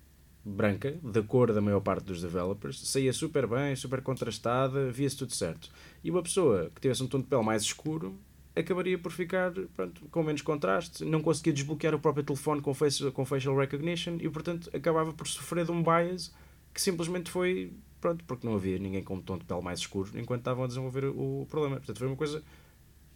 branca, 0.45 0.99
da 1.03 1.23
cor 1.23 1.53
da 1.53 1.61
maior 1.61 1.81
parte 1.81 2.05
dos 2.05 2.23
developers, 2.23 2.81
saía 2.89 3.13
super 3.13 3.47
bem, 3.47 3.77
super 3.77 4.01
contrastada, 4.01 4.91
via-se 4.91 5.17
tudo 5.17 5.35
certo. 5.35 5.71
E 6.03 6.11
uma 6.11 6.23
pessoa 6.23 6.71
que 6.75 6.81
tivesse 6.81 7.03
um 7.03 7.07
tom 7.07 7.21
de 7.21 7.27
pele 7.27 7.43
mais 7.43 7.63
escuro 7.63 8.19
acabaria 8.55 8.98
por 8.98 9.12
ficar 9.12 9.53
pronto, 9.76 10.03
com 10.11 10.22
menos 10.22 10.42
contraste, 10.42 11.05
não 11.05 11.20
conseguia 11.20 11.53
desbloquear 11.53 11.94
o 11.94 11.98
próprio 11.98 12.24
telefone 12.24 12.61
com 12.61 12.74
facial, 12.74 13.12
com 13.12 13.24
facial 13.24 13.57
recognition 13.57 14.16
e, 14.20 14.28
portanto, 14.28 14.70
acabava 14.74 15.12
por 15.12 15.26
sofrer 15.26 15.64
de 15.64 15.70
um 15.70 15.82
bias 15.82 16.34
que 16.74 16.80
simplesmente 16.80 17.30
foi 17.30 17.72
pronto, 18.01 18.24
porque 18.24 18.46
não 18.46 18.55
havia 18.55 18.78
ninguém 18.78 19.03
com 19.03 19.16
um 19.16 19.22
tom 19.22 19.38
de 19.38 19.44
pele 19.44 19.62
mais 19.62 19.80
escuro 19.80 20.11
enquanto 20.18 20.40
estavam 20.40 20.64
a 20.64 20.66
desenvolver 20.66 21.05
o 21.07 21.46
problema. 21.48 21.76
Portanto, 21.76 21.98
foi 21.98 22.07
uma 22.07 22.16
coisa, 22.16 22.42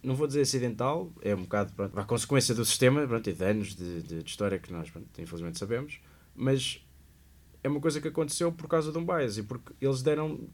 não 0.01 0.15
vou 0.15 0.27
dizer 0.27 0.41
acidental, 0.41 1.11
é 1.21 1.35
um 1.35 1.43
bocado 1.43 1.73
pronto, 1.73 1.99
a 1.99 2.05
consequência 2.05 2.53
do 2.53 2.63
sistema 2.63 3.05
pronto, 3.07 3.29
e 3.29 3.33
de 3.33 3.43
anos 3.43 3.75
de, 3.75 4.01
de, 4.01 4.23
de 4.23 4.29
história 4.29 4.59
que 4.59 4.71
nós 4.71 4.89
pronto, 4.89 5.07
infelizmente 5.19 5.57
sabemos, 5.57 5.99
mas 6.35 6.85
é 7.63 7.67
uma 7.67 7.79
coisa 7.79 7.99
que 7.99 8.07
aconteceu 8.07 8.51
por 8.51 8.67
causa 8.67 8.91
de 8.91 8.97
um 8.97 9.05
bias 9.05 9.37
e 9.37 9.43
porque 9.43 9.73
eles 9.81 10.01
deram 10.01 10.47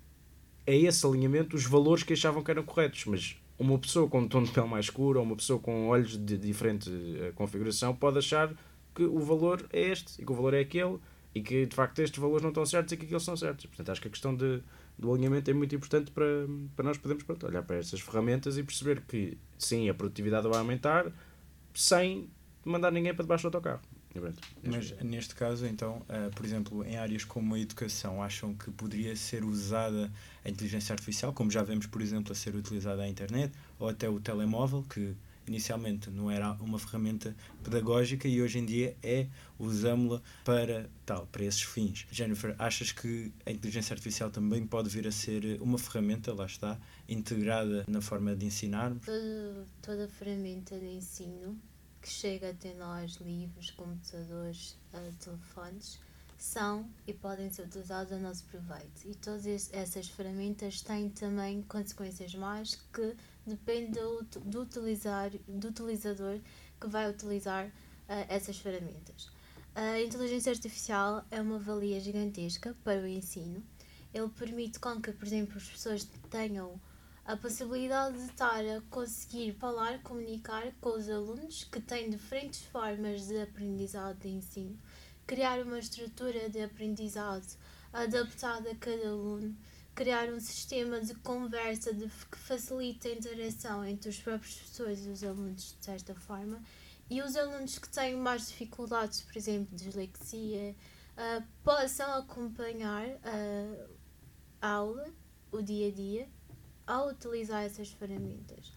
a 0.65 0.71
esse 0.71 1.05
alinhamento 1.05 1.55
os 1.55 1.65
valores 1.65 2.03
que 2.03 2.13
achavam 2.13 2.43
que 2.43 2.49
eram 2.49 2.63
corretos, 2.63 3.05
mas 3.05 3.41
uma 3.58 3.78
pessoa 3.78 4.08
com 4.08 4.22
um 4.22 4.28
tom 4.28 4.43
de 4.43 4.52
pele 4.52 4.68
mais 4.68 4.86
escuro 4.86 5.20
ou 5.20 5.26
uma 5.26 5.36
pessoa 5.36 5.60
com 5.60 5.88
olhos 5.88 6.18
de 6.18 6.38
diferente 6.38 6.89
uh, 6.89 7.34
configuração 7.36 7.95
pode 7.95 8.18
achar 8.18 8.54
que 8.95 9.04
o 9.04 9.20
valor 9.20 9.66
é 9.72 9.82
este 9.89 10.22
e 10.22 10.26
que 10.26 10.32
o 10.32 10.36
valor 10.36 10.54
é 10.54 10.62
aquele 10.62 10.97
e 11.34 11.41
que 11.41 11.66
de 11.66 11.76
facto 11.76 11.99
estes 11.99 12.20
valores 12.20 12.41
não 12.41 12.49
estão 12.49 12.66
certos 12.66 12.91
e 12.91 12.97
que 12.97 13.06
aqueles 13.06 13.24
são 13.24 13.38
certos. 13.38 13.66
Portanto, 13.66 13.89
acho 13.91 14.02
que 14.02 14.08
a 14.08 14.12
questão 14.12 14.36
de, 14.36 14.62
do 14.97 15.14
alinhamento 15.14 15.49
é 15.49 15.54
muito 15.54 15.74
importante 15.76 16.12
para, 16.12 16.26
para 16.76 16.86
nós 16.86 16.97
podermos 16.97 17.24
pronto, 17.24 17.45
olhar 17.47 17.64
para 17.64 17.78
estas 17.78 18.02
ferramentas 18.02 18.58
e 18.58 18.64
perceber 18.64 19.02
que 19.02 19.38
sim, 19.58 19.89
a 19.89 19.93
produtividade 19.93 20.47
vai 20.47 20.60
aumentar 20.60 21.12
sem 21.74 22.30
mandar 22.66 22.91
ninguém 22.91 23.14
para 23.14 23.24
debaixo 23.24 23.43
do 23.43 23.56
autocarro. 23.56 23.82
Mas 24.64 24.91
neste 25.01 25.36
caso, 25.36 25.66
então, 25.66 25.97
uh, 26.09 26.34
por 26.36 26.45
exemplo, 26.45 26.84
em 26.84 26.97
áreas 26.97 27.24
como 27.24 27.55
a 27.55 27.59
educação, 27.59 28.22
acham 28.22 28.53
que 28.53 28.70
poderia 28.72 29.16
ser 29.16 29.43
usada 29.43 30.12
a 30.43 30.49
inteligência 30.49 30.93
artificial, 30.93 31.34
como 31.34 31.49
já 31.49 31.64
vemos, 31.64 31.86
por 31.86 32.01
exemplo, 32.01 32.32
a 32.32 32.36
ser 32.36 32.55
utilizada 32.55 33.03
a 33.03 33.07
internet 33.07 33.53
ou 33.80 33.88
até 33.88 34.09
o 34.09 34.20
telemóvel, 34.20 34.84
que 34.84 35.16
inicialmente 35.47 36.09
não 36.09 36.30
era 36.30 36.51
uma 36.53 36.78
ferramenta 36.78 37.36
pedagógica 37.64 38.28
e 38.28 38.41
hoje 38.41 38.59
em 38.59 38.66
dia 38.66 38.95
é 39.01 39.28
usamos-la 39.57 40.22
para 40.43 40.89
tal, 41.05 41.28
para 41.28 41.43
esses 41.43 41.64
fins. 41.64 42.05
Jennifer, 42.12 42.55
achas 42.57 42.91
que 42.91 43.32
a 43.45 43.51
inteligência 43.51 43.93
artificial 43.93 44.30
também 44.30 44.66
pode 44.66 44.89
vir 44.89 45.07
a 45.07 45.12
ser 45.12 45.59
uma 45.62 45.78
ferramenta, 45.78 46.34
lá 46.34 46.45
está, 46.45 46.80
integrada 47.07 47.84
na 47.88 48.01
forma 48.01 48.36
de 48.36 48.45
ensinarmos? 48.45 49.05
Toda, 49.05 49.68
toda 49.82 50.07
ferramenta 50.07 50.80
de 50.80 50.88
ensino 50.88 51.59
que 52.02 52.10
chega 52.10 52.49
até 52.49 52.74
nós, 52.74 53.14
livros, 53.18 53.72
computadores, 53.72 54.78
uh, 54.93 55.14
telefones, 55.24 55.99
são 56.38 56.89
e 57.06 57.14
podem 57.14 57.52
ser 57.52 57.64
utilizados 57.64 58.12
a 58.12 58.18
nosso 58.18 58.43
proveito. 58.45 59.06
E 59.06 59.14
todas 59.14 59.45
essas 59.72 60.08
ferramentas 60.08 60.82
têm 60.82 61.10
também 61.10 61.62
consequências 61.62 62.34
más 62.34 62.76
que 62.91 63.16
dependem 63.45 63.91
do, 63.91 64.24
do, 64.24 64.62
utilizar, 64.62 65.30
do 65.47 65.68
utilizador 65.68 66.39
que 66.80 66.88
vai 66.88 67.10
utilizar 67.10 67.68
uh, 67.68 68.26
essas 68.28 68.58
ferramentas. 68.58 69.30
A 69.76 70.02
inteligência 70.02 70.52
artificial 70.52 71.24
é 71.32 71.39
uma 71.39 71.60
valia 71.60 71.99
gigantesca 71.99 72.76
para 72.84 73.02
o 73.02 73.08
ensino. 73.08 73.64
Ele 74.14 74.28
permite 74.28 74.80
com 74.80 74.99
que, 74.99 75.14
por 75.14 75.26
exemplo, 75.26 75.58
as 75.58 75.70
pessoas 75.70 76.04
tenham 76.30 76.78
a 77.26 77.38
possibilidade 77.38 78.17
de 78.17 78.26
estar 78.26 78.65
a 78.65 78.82
conseguir 78.89 79.53
falar, 79.53 80.01
comunicar 80.01 80.72
com 80.82 80.89
os 80.89 81.09
alunos 81.09 81.63
que 81.63 81.80
têm 81.80 82.09
diferentes 82.09 82.63
formas 82.63 83.28
de 83.28 83.41
aprendizado 83.41 84.17
de 84.19 84.30
ensino, 84.30 84.78
criar 85.28 85.61
uma 85.61 85.80
estrutura 85.80 86.49
de 86.49 86.61
aprendizado 86.61 87.45
adaptada 87.93 88.72
a 88.72 88.76
cada 88.76 89.07
aluno, 89.07 89.55
criar 89.93 90.30
um 90.30 90.39
sistema 90.39 90.99
de 90.99 91.13
conversa 91.15 91.93
de, 91.93 92.07
que 92.07 92.38
facilite 92.38 93.07
a 93.07 93.13
interação 93.13 93.86
entre 93.86 94.09
os 94.09 94.17
próprios 94.17 94.55
professores 94.55 95.05
e 95.05 95.09
os 95.09 95.24
alunos 95.24 95.76
de 95.78 95.86
certa 95.86 96.15
forma, 96.15 96.61
e 97.09 97.22
os 97.22 97.36
alunos 97.36 97.78
que 97.78 97.89
têm 97.89 98.15
mais 98.15 98.47
dificuldades, 98.47 99.22
por 99.22 99.38
exemplo, 99.38 99.76
dislexia, 99.76 100.74
uh, 101.17 101.43
possam 101.63 102.13
acompanhar 102.13 103.05
uh, 103.05 103.89
a 104.61 104.69
aula, 104.69 105.11
o 105.51 105.61
dia 105.61 105.89
a 105.89 105.91
dia, 105.91 106.30
ao 106.86 107.09
utilizar 107.09 107.63
essas 107.63 107.89
ferramentas. 107.89 108.73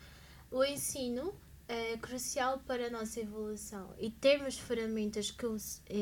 O 0.50 0.64
ensino 0.64 1.34
é 1.66 1.96
crucial 1.96 2.59
para 2.66 2.86
a 2.86 2.90
nossa 2.90 3.20
evolução 3.20 3.94
e 3.98 4.11
termos 4.11 4.59
ferramentas 4.59 5.30
que 5.30 5.46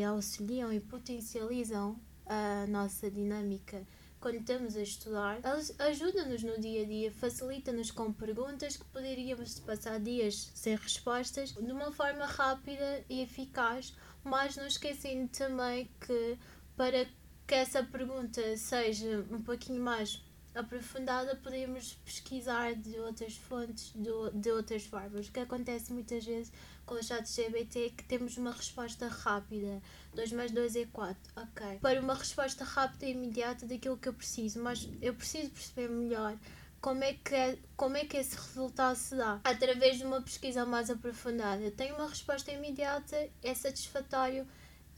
auxiliam 0.04 0.72
e 0.72 0.80
potencializam 0.80 1.98
a 2.26 2.66
nossa 2.66 3.10
dinâmica 3.10 3.86
quando 4.22 4.36
estamos 4.36 4.76
a 4.76 4.82
estudar, 4.82 5.40
ajuda-nos 5.80 6.44
no 6.44 6.56
dia 6.60 6.82
a 6.82 6.86
dia, 6.86 7.10
facilita-nos 7.10 7.90
com 7.90 8.12
perguntas 8.12 8.76
que 8.76 8.84
poderíamos 8.84 9.58
passar 9.58 9.98
dias 9.98 10.52
sem 10.54 10.76
respostas 10.76 11.50
de 11.50 11.72
uma 11.72 11.90
forma 11.90 12.24
rápida 12.24 13.04
e 13.10 13.20
eficaz, 13.20 13.92
mas 14.22 14.56
não 14.56 14.68
esquecendo 14.68 15.26
também 15.26 15.90
que 16.00 16.38
para 16.76 17.04
que 17.48 17.54
essa 17.54 17.82
pergunta 17.82 18.56
seja 18.56 19.26
um 19.28 19.42
pouquinho 19.42 19.82
mais 19.82 20.22
aprofundada, 20.54 21.36
podemos 21.36 21.94
pesquisar 22.04 22.74
de 22.74 22.98
outras 22.98 23.36
fontes, 23.36 23.92
de, 23.94 24.10
de 24.34 24.50
outras 24.50 24.84
formas. 24.84 25.28
O 25.28 25.32
que 25.32 25.40
acontece 25.40 25.92
muitas 25.92 26.24
vezes 26.24 26.52
com 26.84 26.94
o 26.94 27.02
chat 27.02 27.26
GBT 27.26 27.86
é 27.86 27.90
que 27.90 28.04
temos 28.04 28.36
uma 28.36 28.52
resposta 28.52 29.08
rápida. 29.08 29.80
2 30.14 30.32
mais 30.32 30.50
2 30.50 30.76
é 30.76 30.86
4. 30.86 31.16
Ok. 31.36 31.78
Para 31.80 32.00
uma 32.00 32.14
resposta 32.14 32.64
rápida 32.64 33.06
e 33.06 33.12
imediata 33.12 33.66
daquilo 33.66 33.96
que 33.96 34.08
eu 34.08 34.14
preciso, 34.14 34.62
mas 34.62 34.88
eu 35.00 35.14
preciso 35.14 35.50
perceber 35.50 35.88
melhor 35.88 36.36
como 36.80 37.04
é 37.04 37.14
que, 37.14 37.34
é, 37.34 37.58
como 37.76 37.96
é 37.96 38.04
que 38.04 38.16
esse 38.16 38.34
resultado 38.36 38.96
se 38.96 39.14
dá 39.14 39.40
através 39.44 39.98
de 39.98 40.04
uma 40.04 40.20
pesquisa 40.20 40.66
mais 40.66 40.90
aprofundada. 40.90 41.70
Tenho 41.70 41.94
uma 41.94 42.08
resposta 42.08 42.50
imediata, 42.50 43.30
é 43.42 43.54
satisfatório, 43.54 44.46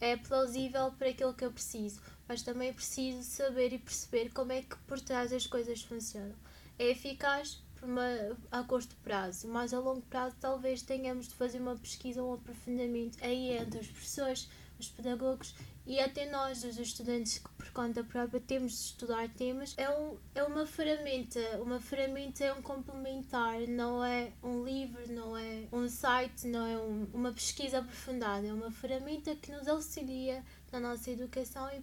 é 0.01 0.17
plausível 0.17 0.91
para 0.97 1.09
aquilo 1.09 1.33
que 1.33 1.45
eu 1.45 1.51
preciso 1.51 2.01
mas 2.27 2.41
também 2.41 2.69
é 2.69 2.73
preciso 2.73 3.23
saber 3.23 3.73
e 3.73 3.79
perceber 3.79 4.29
como 4.31 4.51
é 4.51 4.61
que 4.61 4.75
por 4.87 4.99
trás 4.99 5.31
as 5.31 5.45
coisas 5.45 5.81
funcionam. 5.81 6.35
É 6.77 6.89
eficaz 6.89 7.61
uma, 7.81 8.37
a 8.51 8.63
curto 8.63 8.95
prazo, 9.03 9.47
mas 9.47 9.73
a 9.73 9.79
longo 9.79 10.01
prazo 10.03 10.35
talvez 10.39 10.81
tenhamos 10.81 11.27
de 11.27 11.35
fazer 11.35 11.59
uma 11.59 11.75
pesquisa, 11.75 12.23
um 12.23 12.33
aprofundamento 12.33 13.17
aí 13.21 13.55
entre 13.57 13.79
os 13.79 13.87
professores, 13.87 14.49
os 14.79 14.89
pedagogos 14.89 15.53
e 15.85 15.99
até 15.99 16.29
nós, 16.29 16.63
os 16.63 16.79
estudantes 16.79 17.37
que 17.37 17.49
por 17.49 17.69
conta 17.69 18.03
própria 18.03 18.39
temos 18.39 18.71
de 18.71 18.79
estudar 18.85 19.29
temas, 19.29 19.75
é, 19.77 19.87
um, 19.87 20.17
é 20.33 20.43
uma 20.43 20.65
ferramenta, 20.65 21.39
uma 21.61 21.79
ferramenta 21.79 22.43
é 22.43 22.51
um 22.51 22.61
complementar, 22.61 23.59
não 23.67 24.03
é 24.03 24.31
um 24.41 24.63
livro, 24.63 25.01
não 25.13 25.37
é 25.37 25.67
um 25.71 25.87
site, 25.87 26.47
não 26.47 26.65
é 26.65 26.77
um, 26.77 27.07
uma 27.13 27.31
pesquisa 27.31 27.79
aprofundada, 27.79 28.47
é 28.47 28.53
uma 28.53 28.71
ferramenta 28.71 29.35
que 29.35 29.51
nos 29.51 29.67
auxilia 29.67 30.43
na 30.75 30.89
nossa 30.89 31.09
educação 31.09 31.69
e 31.71 31.81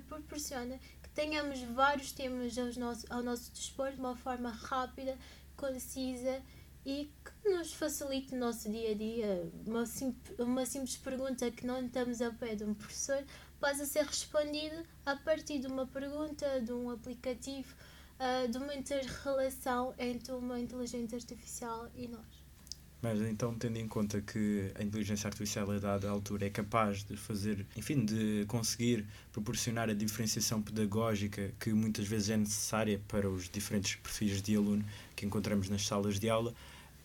proporciona 0.00 0.78
que 1.02 1.08
tenhamos 1.10 1.60
vários 1.60 2.10
temas 2.12 2.56
ao 2.56 2.72
nosso, 2.72 3.06
ao 3.10 3.22
nosso 3.22 3.52
dispor 3.52 3.92
de 3.92 4.00
uma 4.00 4.16
forma 4.16 4.50
rápida, 4.50 5.16
concisa 5.56 6.40
e 6.86 7.12
que 7.22 7.50
nos 7.50 7.74
facilite 7.74 8.34
o 8.34 8.38
nosso 8.38 8.70
dia 8.70 8.92
a 8.92 8.94
dia. 8.94 9.52
Uma, 9.66 9.84
uma 10.38 10.64
simples 10.64 10.96
pergunta 10.96 11.50
que 11.50 11.66
não 11.66 11.84
estamos 11.84 12.22
a 12.22 12.30
pé 12.32 12.54
de 12.54 12.64
um 12.64 12.72
professor 12.72 13.22
possa 13.60 13.84
ser 13.84 14.06
respondida 14.06 14.86
a 15.04 15.14
partir 15.16 15.58
de 15.58 15.66
uma 15.66 15.86
pergunta, 15.86 16.60
de 16.62 16.72
um 16.72 16.90
aplicativo, 16.90 17.74
uh, 18.18 18.48
de 18.48 18.56
uma 18.56 18.74
inter-relação 18.74 19.94
entre 19.98 20.32
uma 20.32 20.58
inteligência 20.58 21.16
artificial 21.16 21.90
e 21.94 22.08
nós. 22.08 22.37
Mas 23.00 23.20
então, 23.20 23.54
tendo 23.54 23.78
em 23.78 23.86
conta 23.86 24.20
que 24.20 24.72
a 24.74 24.82
inteligência 24.82 25.28
artificial 25.28 25.70
a 25.70 25.78
dada 25.78 26.10
altura 26.10 26.46
é 26.46 26.50
capaz 26.50 27.04
de 27.04 27.16
fazer, 27.16 27.64
enfim, 27.76 28.04
de 28.04 28.44
conseguir 28.48 29.06
proporcionar 29.32 29.88
a 29.88 29.94
diferenciação 29.94 30.60
pedagógica 30.60 31.52
que 31.60 31.72
muitas 31.72 32.06
vezes 32.08 32.30
é 32.30 32.36
necessária 32.36 33.00
para 33.06 33.30
os 33.30 33.48
diferentes 33.48 33.94
perfis 33.94 34.42
de 34.42 34.56
aluno 34.56 34.84
que 35.14 35.24
encontramos 35.24 35.68
nas 35.68 35.86
salas 35.86 36.18
de 36.18 36.28
aula, 36.28 36.52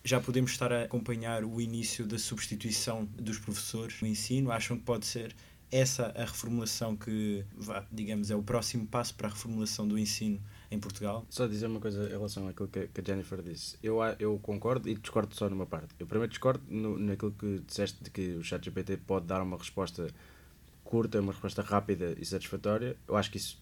já 0.03 0.19
podemos 0.19 0.51
estar 0.51 0.73
a 0.73 0.83
acompanhar 0.83 1.45
o 1.45 1.61
início 1.61 2.05
da 2.05 2.17
substituição 2.17 3.05
dos 3.15 3.37
professores 3.37 4.01
no 4.01 4.07
ensino? 4.07 4.51
Acham 4.51 4.77
que 4.77 4.83
pode 4.83 5.05
ser 5.05 5.33
essa 5.71 6.07
a 6.15 6.25
reformulação 6.25 6.97
que, 6.97 7.45
digamos, 7.91 8.29
é 8.29 8.35
o 8.35 8.43
próximo 8.43 8.85
passo 8.85 9.13
para 9.15 9.27
a 9.27 9.31
reformulação 9.31 9.87
do 9.87 9.97
ensino 9.97 10.41
em 10.73 10.79
Portugal? 10.79 11.25
Só 11.29 11.47
dizer 11.47 11.67
uma 11.67 11.79
coisa 11.79 12.05
em 12.05 12.09
relação 12.09 12.47
àquilo 12.47 12.67
que, 12.67 12.79
a 12.79 13.03
Jennifer 13.05 13.41
disse. 13.41 13.77
Eu, 13.81 13.99
eu 14.19 14.39
concordo 14.39 14.89
e 14.89 14.95
discordo 14.95 15.35
só 15.35 15.49
numa 15.49 15.65
parte. 15.65 15.93
Eu 15.99 16.07
primeiro 16.07 16.29
discordo 16.29 16.63
no, 16.67 16.97
naquilo 16.97 17.31
que 17.31 17.59
disseste 17.59 18.03
de 18.03 18.09
que 18.09 18.35
o 18.35 18.43
ChatGPT 18.43 18.97
pode 18.97 19.25
dar 19.25 19.41
uma 19.41 19.57
resposta 19.57 20.07
curta, 20.83 21.19
uma 21.19 21.31
resposta 21.31 21.61
rápida 21.61 22.15
e 22.19 22.25
satisfatória. 22.25 22.97
Eu 23.07 23.15
acho 23.15 23.31
que 23.31 23.37
isso, 23.37 23.61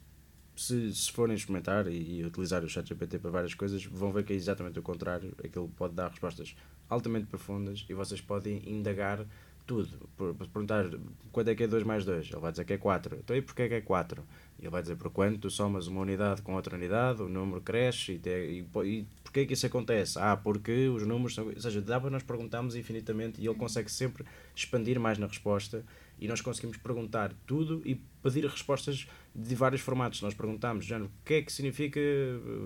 se, 0.55 0.93
se 0.93 1.11
forem 1.11 1.35
experimentar 1.35 1.87
e, 1.87 2.19
e 2.19 2.25
utilizar 2.25 2.63
o 2.63 2.69
ChatGPT 2.69 3.19
para 3.19 3.31
várias 3.31 3.53
coisas, 3.53 3.83
vão 3.85 4.11
ver 4.11 4.23
que 4.23 4.33
é 4.33 4.35
exatamente 4.35 4.79
o 4.79 4.81
contrário. 4.81 5.33
Aquilo 5.43 5.67
pode 5.69 5.93
dar 5.93 6.09
respostas 6.09 6.55
altamente 6.89 7.27
profundas 7.27 7.85
e 7.89 7.93
vocês 7.93 8.21
podem 8.21 8.61
indagar 8.69 9.25
tudo. 9.71 10.09
Por, 10.17 10.35
perguntar 10.35 10.85
quanto 11.31 11.49
é 11.49 11.55
que 11.55 11.63
é 11.63 11.67
2 11.67 11.83
mais 11.85 12.03
2, 12.03 12.29
ele 12.29 12.41
vai 12.41 12.51
dizer 12.51 12.65
que 12.65 12.73
é 12.73 12.77
4. 12.77 13.17
Então 13.23 13.35
e 13.35 13.41
porquê 13.41 13.69
que 13.69 13.75
é 13.75 13.81
4? 13.81 14.21
Ele 14.59 14.69
vai 14.69 14.81
dizer 14.81 14.97
por 14.97 15.09
quando 15.09 15.37
tu 15.37 15.49
somas 15.49 15.87
uma 15.87 16.01
unidade 16.01 16.41
com 16.41 16.53
outra 16.53 16.75
unidade, 16.75 17.21
o 17.21 17.29
número 17.29 17.61
cresce 17.61 18.13
e, 18.13 18.19
te, 18.19 18.29
e, 18.29 18.65
e 18.83 19.07
porquê 19.23 19.45
que 19.45 19.53
isso 19.53 19.65
acontece? 19.65 20.19
Ah, 20.19 20.35
porque 20.35 20.89
os 20.89 21.07
números 21.07 21.33
são. 21.33 21.45
Ou 21.45 21.59
seja, 21.59 21.81
dá 21.81 21.99
para 22.01 22.09
nós 22.09 22.21
perguntarmos 22.21 22.75
infinitamente 22.75 23.39
e 23.41 23.47
ele 23.47 23.55
consegue 23.55 23.89
sempre 23.89 24.25
expandir 24.53 24.99
mais 24.99 25.17
na 25.17 25.25
resposta 25.25 25.85
e 26.19 26.27
nós 26.27 26.41
conseguimos 26.41 26.77
perguntar 26.77 27.33
tudo 27.47 27.81
e 27.85 27.95
pedir 28.21 28.45
respostas 28.45 29.07
de 29.33 29.55
vários 29.55 29.81
formatos. 29.81 30.21
Nós 30.21 30.33
perguntamos, 30.33 30.85
já, 30.85 30.99
o 30.99 31.09
que 31.25 31.35
é 31.35 31.41
que 31.41 31.51
significa, 31.51 31.99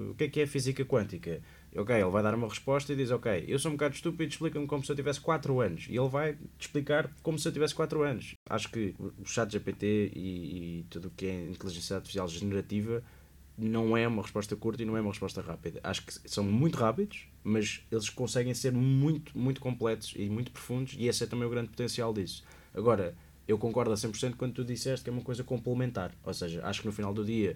o 0.10 0.16
que 0.16 0.24
é 0.26 0.28
que 0.28 0.42
é 0.42 0.48
física 0.48 0.84
quântica? 0.84 1.42
Ok, 1.78 1.94
ele 1.94 2.10
vai 2.10 2.24
dar 2.24 2.34
uma 2.34 2.48
resposta 2.48 2.94
e 2.94 2.96
diz, 2.96 3.12
ok, 3.12 3.44
eu 3.48 3.60
sou 3.60 3.70
um 3.70 3.76
bocado 3.76 3.96
estúpido, 3.96 4.32
explica-me 4.32 4.66
como 4.66 4.84
se 4.84 4.92
eu 4.92 4.96
tivesse 4.96 5.20
4 5.20 5.60
anos. 5.60 5.88
E 5.90 5.98
ele 5.98 6.08
vai 6.08 6.34
te 6.34 6.68
explicar 6.68 7.10
como 7.22 7.38
se 7.38 7.48
eu 7.48 7.52
tivesse 7.52 7.76
4 7.76 8.02
anos. 8.02 8.34
Acho 8.50 8.70
que 8.72 8.96
o 9.00 9.26
chat 9.26 9.52
GPT 9.52 10.12
e, 10.16 10.80
e 10.80 10.84
tudo 10.90 11.10
o 11.10 11.12
que 11.12 11.26
é 11.26 11.50
inteligência 11.50 11.98
artificial 11.98 12.28
generativa 12.30 13.04
não 13.58 13.96
é 13.96 14.08
uma 14.08 14.22
resposta 14.22 14.56
curta 14.56 14.84
e 14.84 14.86
não 14.86 14.96
é 14.96 15.02
uma 15.02 15.12
resposta 15.12 15.42
rápida. 15.42 15.80
Acho 15.84 16.06
que 16.06 16.14
são 16.30 16.44
muito 16.44 16.78
rápidos, 16.78 17.28
mas 17.44 17.86
eles 17.92 18.10
conseguem 18.10 18.54
ser 18.54 18.72
muito, 18.72 19.38
muito 19.38 19.60
completos 19.60 20.14
e 20.16 20.30
muito 20.30 20.52
profundos 20.52 20.96
e 20.98 21.08
esse 21.08 21.24
é 21.24 21.28
também 21.28 21.46
o 21.46 21.50
grande 21.50 21.70
potencial 21.70 22.14
disso. 22.14 22.44
Agora, 22.74 23.16
eu 23.48 23.58
concordo 23.58 23.92
a 23.92 23.96
100% 23.96 24.36
quando 24.36 24.54
tu 24.54 24.64
disseste 24.64 25.04
que 25.04 25.10
é 25.10 25.14
uma 25.14 25.22
coisa 25.22 25.44
complementar. 25.44 26.14
Ou 26.24 26.34
seja, 26.34 26.66
acho 26.66 26.82
que 26.82 26.88
no 26.88 26.94
final 26.94 27.14
do 27.14 27.24
dia 27.24 27.56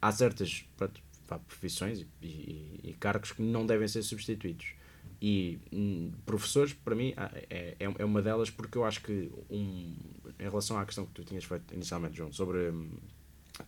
há 0.00 0.12
certas 0.12 0.64
pronto, 0.76 1.00
profissões 1.36 2.00
e, 2.00 2.26
e, 2.26 2.80
e, 2.84 2.92
cargos 2.94 3.32
que 3.32 3.42
não 3.42 3.66
devem 3.66 3.88
ser 3.88 4.02
substituídos. 4.02 4.74
E 5.20 5.58
hum, 5.72 6.12
professores, 6.24 6.72
para 6.72 6.94
mim, 6.94 7.12
é, 7.50 7.76
é, 7.78 7.94
é 7.98 8.04
uma 8.04 8.22
delas 8.22 8.50
porque 8.50 8.78
eu 8.78 8.84
acho 8.84 9.02
que, 9.02 9.30
um, 9.50 9.94
em 10.38 10.44
relação 10.44 10.78
à 10.78 10.86
questão 10.86 11.04
que 11.04 11.12
tu 11.12 11.24
tinhas 11.24 11.44
feito 11.44 11.74
inicialmente, 11.74 12.16
João, 12.16 12.32
sobre 12.32 12.70
hum, 12.70 12.88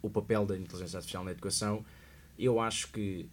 o 0.01 0.09
papel 0.09 0.47
da 0.47 0.57
inteligência 0.57 0.97
artificial 0.97 1.25
na 1.25 1.33
educação, 1.33 1.85
eu 2.39 2.61
acho 2.61 2.93
que 2.93 3.29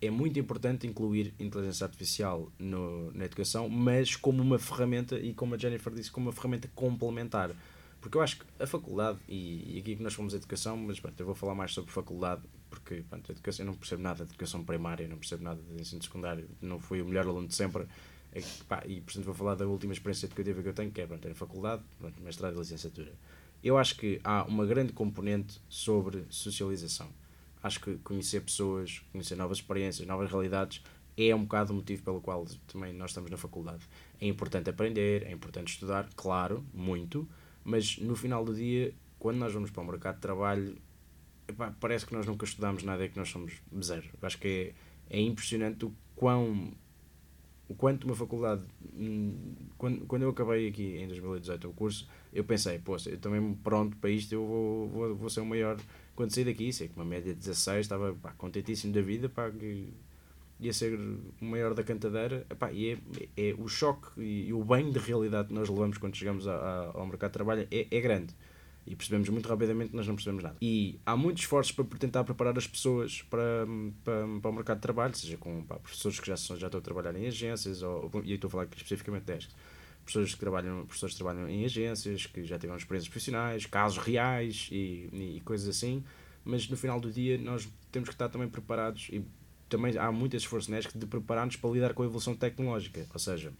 é 0.00 0.10
muito 0.10 0.38
importante 0.38 0.86
incluir 0.86 1.34
inteligência 1.38 1.84
artificial 1.84 2.50
no, 2.58 3.12
na 3.12 3.26
educação, 3.26 3.68
mas 3.68 4.16
como 4.16 4.42
uma 4.42 4.58
ferramenta, 4.58 5.18
e 5.18 5.34
como 5.34 5.54
a 5.54 5.58
Jennifer 5.58 5.92
disse, 5.92 6.10
como 6.10 6.26
uma 6.26 6.32
ferramenta 6.32 6.70
complementar. 6.74 7.50
Porque 8.00 8.16
eu 8.16 8.22
acho 8.22 8.38
que 8.38 8.46
a 8.58 8.66
faculdade, 8.66 9.18
e, 9.28 9.74
e 9.76 9.78
aqui 9.78 9.96
que 9.96 10.02
nós 10.02 10.14
fomos 10.14 10.32
a 10.32 10.38
educação, 10.38 10.76
mas 10.76 10.98
pronto, 10.98 11.20
eu 11.20 11.26
vou 11.26 11.34
falar 11.34 11.54
mais 11.54 11.72
sobre 11.72 11.92
faculdade, 11.92 12.40
porque 12.70 13.04
pronto, 13.08 13.30
educação, 13.30 13.66
eu 13.66 13.72
não 13.72 13.76
percebo 13.76 14.02
nada 14.02 14.24
de 14.24 14.30
educação 14.30 14.64
primária, 14.64 15.06
não 15.08 15.18
percebo 15.18 15.42
nada 15.42 15.60
de 15.60 15.82
ensino 15.82 16.02
secundário, 16.02 16.48
não 16.62 16.78
fui 16.78 17.02
o 17.02 17.04
melhor 17.04 17.26
aluno 17.26 17.48
de 17.48 17.54
sempre, 17.54 17.86
e, 18.34 18.40
pá, 18.64 18.82
e 18.86 19.00
portanto 19.00 19.24
vou 19.24 19.34
falar 19.34 19.56
da 19.56 19.66
última 19.66 19.92
experiência 19.92 20.26
educativa 20.26 20.62
que 20.62 20.68
eu 20.68 20.72
tenho, 20.72 20.90
que 20.90 21.00
é 21.00 21.06
pronto, 21.06 21.28
a 21.28 21.34
faculdade, 21.34 21.82
pronto, 21.98 22.22
mestrado 22.22 22.54
e 22.54 22.58
licenciatura. 22.58 23.12
Eu 23.62 23.76
acho 23.76 23.96
que 23.96 24.20
há 24.24 24.44
uma 24.44 24.64
grande 24.64 24.92
componente 24.92 25.60
sobre 25.68 26.24
socialização. 26.30 27.08
Acho 27.62 27.80
que 27.80 27.98
conhecer 27.98 28.40
pessoas, 28.40 29.02
conhecer 29.12 29.36
novas 29.36 29.58
experiências, 29.58 30.06
novas 30.06 30.30
realidades, 30.30 30.82
é 31.16 31.34
um 31.34 31.42
bocado 31.42 31.72
o 31.72 31.76
motivo 31.76 32.02
pelo 32.02 32.20
qual 32.20 32.46
também 32.66 32.94
nós 32.94 33.10
estamos 33.10 33.30
na 33.30 33.36
faculdade. 33.36 33.82
É 34.18 34.26
importante 34.26 34.70
aprender, 34.70 35.24
é 35.24 35.32
importante 35.32 35.68
estudar, 35.68 36.08
claro, 36.16 36.64
muito, 36.72 37.28
mas 37.62 37.98
no 37.98 38.14
final 38.16 38.44
do 38.44 38.54
dia, 38.54 38.94
quando 39.18 39.36
nós 39.36 39.52
vamos 39.52 39.70
para 39.70 39.82
o 39.82 39.86
mercado 39.86 40.14
de 40.14 40.20
trabalho, 40.22 40.76
epá, 41.50 41.74
parece 41.78 42.06
que 42.06 42.12
nós 42.14 42.26
nunca 42.26 42.44
estudamos 42.44 42.82
nada 42.82 43.04
e 43.04 43.08
que 43.08 43.18
nós 43.18 43.28
somos 43.28 43.52
zero. 43.82 44.08
Acho 44.22 44.38
que 44.38 44.74
é, 45.10 45.18
é 45.18 45.20
impressionante 45.20 45.84
o 45.84 45.92
quão 46.16 46.72
o 47.68 47.74
quanto 47.74 48.04
uma 48.04 48.16
faculdade 48.16 48.62
hum, 48.96 49.54
quando, 49.78 50.04
quando 50.06 50.22
eu 50.22 50.30
acabei 50.30 50.66
aqui 50.66 50.96
em 50.96 51.06
2018 51.06 51.68
o 51.68 51.72
curso 51.72 52.08
eu 52.32 52.42
pensei, 52.42 52.80
pô, 52.80 52.96
eu 53.06 53.18
também 53.18 53.54
pronto 53.62 53.96
para 53.96 54.10
isto 54.10 54.32
eu 54.34 54.44
vou, 54.44 54.88
vou, 54.88 55.14
vou 55.16 55.30
ser 55.30 55.40
o 55.40 55.46
maior. 55.46 55.76
Quando 56.14 56.32
saí 56.32 56.44
daqui, 56.44 56.72
sei 56.72 56.88
que 56.88 56.96
uma 56.96 57.04
média 57.04 57.32
de 57.32 57.40
16 57.40 57.80
estava 57.80 58.12
pá, 58.14 58.32
contentíssimo 58.32 58.92
da 58.92 59.00
vida 59.00 59.28
pá, 59.28 59.50
que 59.50 59.92
ia 60.60 60.72
ser 60.72 60.94
o 60.94 61.44
maior 61.44 61.74
da 61.74 61.82
cantadeira. 61.82 62.46
Epá, 62.50 62.70
e 62.72 62.92
é, 62.92 62.98
é, 63.36 63.54
o 63.58 63.66
choque 63.66 64.20
e, 64.20 64.52
o 64.52 64.62
bem 64.64 64.90
de 64.90 64.98
realidade 64.98 65.48
que 65.48 65.54
nós 65.54 65.68
levamos 65.68 65.98
quando 65.98 66.14
chegamos 66.14 66.46
a, 66.46 66.54
a, 66.54 66.84
ao 66.94 67.06
mercado 67.06 67.30
de 67.30 67.34
trabalho 67.34 67.68
é, 67.70 67.86
é 67.90 68.00
grande 68.00 68.34
e 68.86 68.96
percebemos 68.96 69.28
muito 69.28 69.48
rapidamente 69.48 69.90
que 69.90 69.96
nós 69.96 70.06
não 70.06 70.14
percebemos 70.14 70.42
nada. 70.42 70.56
E 70.60 70.98
há 71.04 71.16
muitos 71.16 71.42
esforços 71.42 71.72
para 71.72 71.84
tentar 71.98 72.24
preparar 72.24 72.56
as 72.56 72.66
pessoas 72.66 73.22
para, 73.22 73.66
para, 74.04 74.26
para 74.40 74.50
o 74.50 74.54
mercado 74.54 74.78
de 74.78 74.82
trabalho, 74.82 75.14
seja 75.16 75.36
com 75.36 75.62
pá, 75.62 75.76
professores 75.76 76.18
que 76.18 76.26
já, 76.26 76.36
já 76.36 76.66
estão 76.66 76.78
a 76.78 76.82
trabalhar 76.82 77.14
em 77.16 77.26
agências, 77.26 77.82
ou, 77.82 78.10
e 78.24 78.34
estou 78.34 78.48
a 78.48 78.50
falar 78.50 78.62
aqui 78.64 78.76
especificamente 78.76 79.24
destes, 79.24 79.54
professores 80.02 80.34
que 80.34 80.40
trabalham, 80.40 80.84
professores 80.86 81.14
que 81.14 81.22
trabalham 81.22 81.48
em 81.48 81.64
agências, 81.64 82.26
que 82.26 82.44
já 82.44 82.58
tiveram 82.58 82.78
experiências 82.78 83.08
profissionais, 83.08 83.66
casos 83.66 83.98
reais 83.98 84.68
e, 84.72 85.08
e 85.36 85.42
coisas 85.44 85.68
assim, 85.68 86.02
mas 86.44 86.68
no 86.68 86.76
final 86.76 87.00
do 87.00 87.10
dia 87.10 87.38
nós 87.38 87.68
temos 87.92 88.08
que 88.08 88.14
estar 88.14 88.28
também 88.28 88.48
preparados 88.48 89.08
e 89.12 89.24
também 89.68 89.96
há 89.96 90.10
muito 90.10 90.36
esforço 90.36 90.70
NESC 90.70 90.98
de 90.98 91.06
preparar-nos 91.06 91.56
para 91.56 91.70
lidar 91.70 91.94
com 91.94 92.02
a 92.02 92.06
evolução 92.06 92.34
tecnológica, 92.34 93.06
ou 93.12 93.20
seja, 93.20 93.52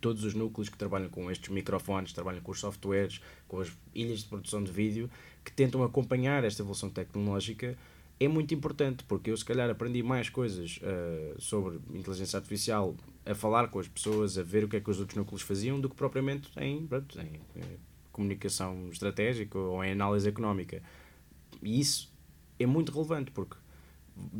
todos 0.00 0.24
os 0.24 0.34
núcleos 0.34 0.68
que 0.68 0.76
trabalham 0.76 1.08
com 1.08 1.30
estes 1.30 1.48
microfones, 1.48 2.12
trabalham 2.12 2.40
com 2.40 2.52
os 2.52 2.60
softwares, 2.60 3.20
com 3.48 3.60
as 3.60 3.72
ilhas 3.94 4.20
de 4.20 4.26
produção 4.26 4.62
de 4.62 4.70
vídeo, 4.70 5.10
que 5.44 5.52
tentam 5.52 5.82
acompanhar 5.82 6.44
esta 6.44 6.62
evolução 6.62 6.90
tecnológica, 6.90 7.76
é 8.18 8.26
muito 8.28 8.54
importante, 8.54 9.04
porque 9.04 9.30
eu 9.30 9.36
se 9.36 9.44
calhar 9.44 9.68
aprendi 9.68 10.02
mais 10.02 10.30
coisas 10.30 10.78
uh, 10.78 11.40
sobre 11.40 11.78
inteligência 11.92 12.38
artificial 12.38 12.96
a 13.26 13.34
falar 13.34 13.68
com 13.68 13.78
as 13.78 13.88
pessoas, 13.88 14.38
a 14.38 14.42
ver 14.42 14.64
o 14.64 14.68
que 14.68 14.76
é 14.76 14.80
que 14.80 14.90
os 14.90 14.98
outros 14.98 15.16
núcleos 15.16 15.42
faziam, 15.42 15.78
do 15.78 15.88
que 15.88 15.96
propriamente 15.96 16.48
em, 16.56 16.86
pronto, 16.86 17.20
em, 17.20 17.40
em 17.60 17.78
comunicação 18.10 18.88
estratégica 18.90 19.58
ou 19.58 19.84
em 19.84 19.92
análise 19.92 20.26
económica. 20.26 20.82
E 21.62 21.78
isso 21.78 22.10
é 22.58 22.64
muito 22.64 22.90
relevante, 22.90 23.30
porque 23.30 23.56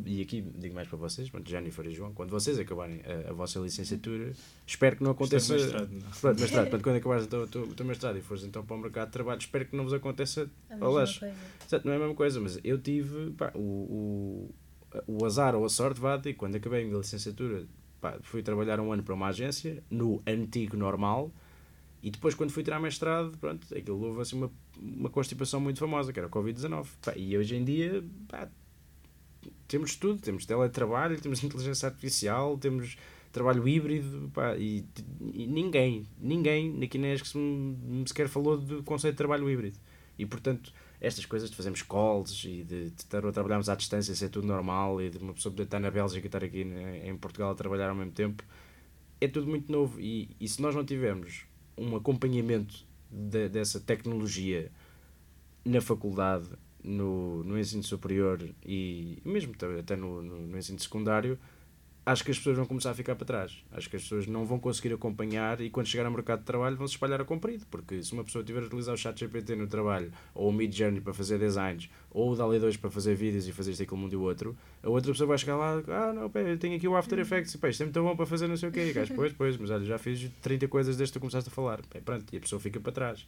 e 0.05 0.21
aqui 0.21 0.41
digo 0.41 0.73
mais 0.73 0.87
para 0.87 0.97
vocês, 0.97 1.29
pronto, 1.29 1.49
Jennifer 1.49 1.85
e 1.85 1.93
João, 1.93 2.13
quando 2.13 2.29
vocês 2.29 2.57
acabarem 2.57 3.01
a, 3.01 3.29
a 3.29 3.33
vossa 3.33 3.59
licenciatura, 3.59 4.33
espero 4.65 4.97
que 4.97 5.03
não 5.03 5.11
aconteça. 5.11 5.55
Isto 5.55 5.75
é 5.75 5.79
mestrado, 5.79 5.91
não? 5.91 6.11
Pronto, 6.21 6.39
mestrado, 6.39 6.63
portanto, 6.63 6.83
quando 6.83 6.95
acabares 6.95 7.25
o 7.25 7.27
teu, 7.27 7.47
teu, 7.47 7.67
teu 7.67 7.85
mestrado 7.85 8.17
e 8.17 8.21
fores 8.21 8.43
então 8.43 8.65
para 8.65 8.75
o 8.75 8.79
mercado 8.79 9.07
de 9.07 9.13
trabalho, 9.13 9.39
espero 9.39 9.65
que 9.65 9.75
não 9.75 9.83
vos 9.83 9.93
aconteça 9.93 10.49
ao 10.79 10.91
laço. 10.91 11.21
Não 11.83 11.93
é 11.93 11.95
a 11.95 11.99
mesma 11.99 12.15
coisa, 12.15 12.39
mas 12.39 12.59
eu 12.63 12.77
tive 12.79 13.31
pá, 13.31 13.51
o, 13.53 13.59
o, 13.59 14.55
o 15.07 15.25
azar 15.25 15.55
ou 15.55 15.65
a 15.65 15.69
sorte, 15.69 15.99
vá, 15.99 16.17
de 16.17 16.33
quando 16.33 16.55
acabei 16.55 16.83
a 16.83 16.85
minha 16.85 16.97
licenciatura, 16.97 17.65
pá, 18.01 18.17
fui 18.21 18.41
trabalhar 18.41 18.79
um 18.79 18.91
ano 18.91 19.03
para 19.03 19.13
uma 19.13 19.27
agência, 19.27 19.83
no 19.89 20.21
antigo 20.25 20.75
normal, 20.75 21.31
e 22.01 22.11
depois, 22.11 22.35
quando 22.35 22.51
fui 22.51 22.63
tirar 22.63 22.79
mestrado, 22.79 23.37
pronto, 23.37 23.67
aquilo 23.75 23.99
houve 24.01 24.21
assim 24.21 24.37
uma, 24.37 24.51
uma 24.79 25.09
constipação 25.09 25.59
muito 25.59 25.79
famosa, 25.79 26.13
que 26.13 26.19
era 26.19 26.27
o 26.27 26.31
Covid-19. 26.31 26.87
E 27.15 27.37
hoje 27.37 27.55
em 27.55 27.63
dia, 27.63 28.03
pá, 28.27 28.47
temos 29.67 29.95
tudo, 29.95 30.21
temos 30.21 30.45
teletrabalho, 30.45 31.19
temos 31.19 31.43
inteligência 31.43 31.87
artificial, 31.87 32.57
temos 32.57 32.97
trabalho 33.31 33.67
híbrido, 33.67 34.31
pá, 34.33 34.55
e, 34.57 34.85
e, 35.33 35.47
ninguém, 35.47 36.07
ninguém 36.19 36.73
na 36.73 37.13
ESC 37.13 37.37
me 37.37 38.07
sequer 38.07 38.27
falou 38.27 38.57
do 38.57 38.83
conceito 38.83 39.13
de 39.13 39.17
trabalho 39.17 39.49
híbrido. 39.49 39.77
E 40.17 40.25
portanto, 40.25 40.73
estas 40.99 41.25
coisas 41.25 41.49
de 41.49 41.55
fazermos 41.55 41.83
calls 41.83 42.43
e 42.43 42.63
de, 42.63 42.89
de 42.89 43.05
a 43.15 43.31
trabalharmos 43.31 43.69
à 43.69 43.75
distância, 43.75 44.15
ser 44.15 44.29
tudo 44.29 44.47
normal, 44.47 45.01
e 45.01 45.09
de 45.09 45.17
uma 45.19 45.33
pessoa 45.33 45.51
poder 45.51 45.63
estar 45.63 45.79
na 45.79 45.91
Bélgica 45.91 46.25
e 46.25 46.27
estar 46.27 46.43
aqui 46.43 46.61
em 47.03 47.15
Portugal 47.17 47.51
a 47.51 47.55
trabalhar 47.55 47.89
ao 47.89 47.95
mesmo 47.95 48.11
tempo, 48.11 48.43
é 49.21 49.27
tudo 49.27 49.47
muito 49.47 49.71
novo. 49.71 49.99
E, 49.99 50.35
e 50.39 50.47
se 50.47 50.61
nós 50.61 50.73
não 50.73 50.83
tivermos 50.83 51.45
um 51.77 51.95
acompanhamento 51.95 52.85
de, 53.11 53.49
dessa 53.49 53.79
tecnologia 53.79 54.71
na 55.63 55.81
faculdade, 55.81 56.47
no, 56.87 57.43
no 57.43 57.59
ensino 57.59 57.83
superior 57.83 58.41
e 58.65 59.19
mesmo 59.25 59.53
até 59.79 59.95
no, 59.95 60.21
no, 60.21 60.47
no 60.47 60.57
ensino 60.57 60.79
secundário, 60.79 61.37
acho 62.05 62.23
que 62.23 62.31
as 62.31 62.37
pessoas 62.37 62.55
vão 62.55 62.65
começar 62.65 62.91
a 62.91 62.93
ficar 62.93 63.15
para 63.15 63.25
trás. 63.25 63.63
Acho 63.69 63.89
que 63.89 63.97
as 63.97 64.01
pessoas 64.03 64.25
não 64.27 64.45
vão 64.45 64.57
conseguir 64.57 64.93
acompanhar 64.93 65.59
e 65.59 65.69
quando 65.69 65.87
chegar 65.87 66.05
ao 66.05 66.11
mercado 66.11 66.39
de 66.39 66.45
trabalho 66.45 66.77
vão 66.77 66.87
se 66.87 66.93
espalhar 66.93 67.19
a 67.19 67.25
comprido. 67.25 67.65
Porque 67.69 68.01
se 68.01 68.13
uma 68.13 68.23
pessoa 68.23 68.45
tiver 68.45 68.63
a 68.63 68.65
utilizar 68.65 68.95
o 68.95 68.97
chat 68.97 69.19
GPT 69.19 69.55
no 69.55 69.67
trabalho, 69.67 70.11
ou 70.33 70.49
o 70.49 70.53
Mid 70.53 70.73
Journey 70.73 71.01
para 71.01 71.13
fazer 71.13 71.37
designs, 71.37 71.89
ou 72.09 72.31
o 72.31 72.35
DALI 72.35 72.59
2 72.59 72.77
para 72.77 72.89
fazer 72.89 73.13
vídeos 73.13 73.45
e 73.45 73.51
fazer 73.51 73.71
isto 73.71 73.83
aquilo 73.83 73.97
mundo 73.97 74.13
e 74.13 74.15
o 74.15 74.21
outro, 74.21 74.57
a 74.81 74.89
outra 74.89 75.11
pessoa 75.11 75.27
vai 75.27 75.37
chegar 75.37 75.57
lá, 75.57 75.83
ah 75.89 76.13
não, 76.13 76.29
pera, 76.29 76.49
eu 76.49 76.57
tenho 76.57 76.77
aqui 76.77 76.87
o 76.87 76.95
After 76.95 77.19
Effects, 77.19 77.57
pá, 77.57 77.67
isto 77.67 77.81
é 77.83 77.85
muito 77.85 78.01
bom 78.01 78.15
para 78.15 78.25
fazer 78.25 78.47
não 78.47 78.55
sei 78.55 78.69
o 78.69 78.71
quê. 78.71 78.85
E 78.89 78.93
gajo, 78.93 79.13
pois, 79.13 79.33
pois, 79.33 79.57
mas 79.57 79.69
olha, 79.69 79.83
já 79.83 79.97
fiz 79.97 80.31
30 80.41 80.67
coisas 80.69 80.95
desde 80.95 81.11
que 81.11 81.19
tu 81.19 81.21
começaste 81.21 81.49
a 81.49 81.53
falar. 81.53 81.81
Bem, 81.93 82.01
pronto, 82.01 82.25
e 82.31 82.37
a 82.37 82.39
pessoa 82.39 82.59
fica 82.61 82.79
para 82.79 82.93
trás. 82.93 83.27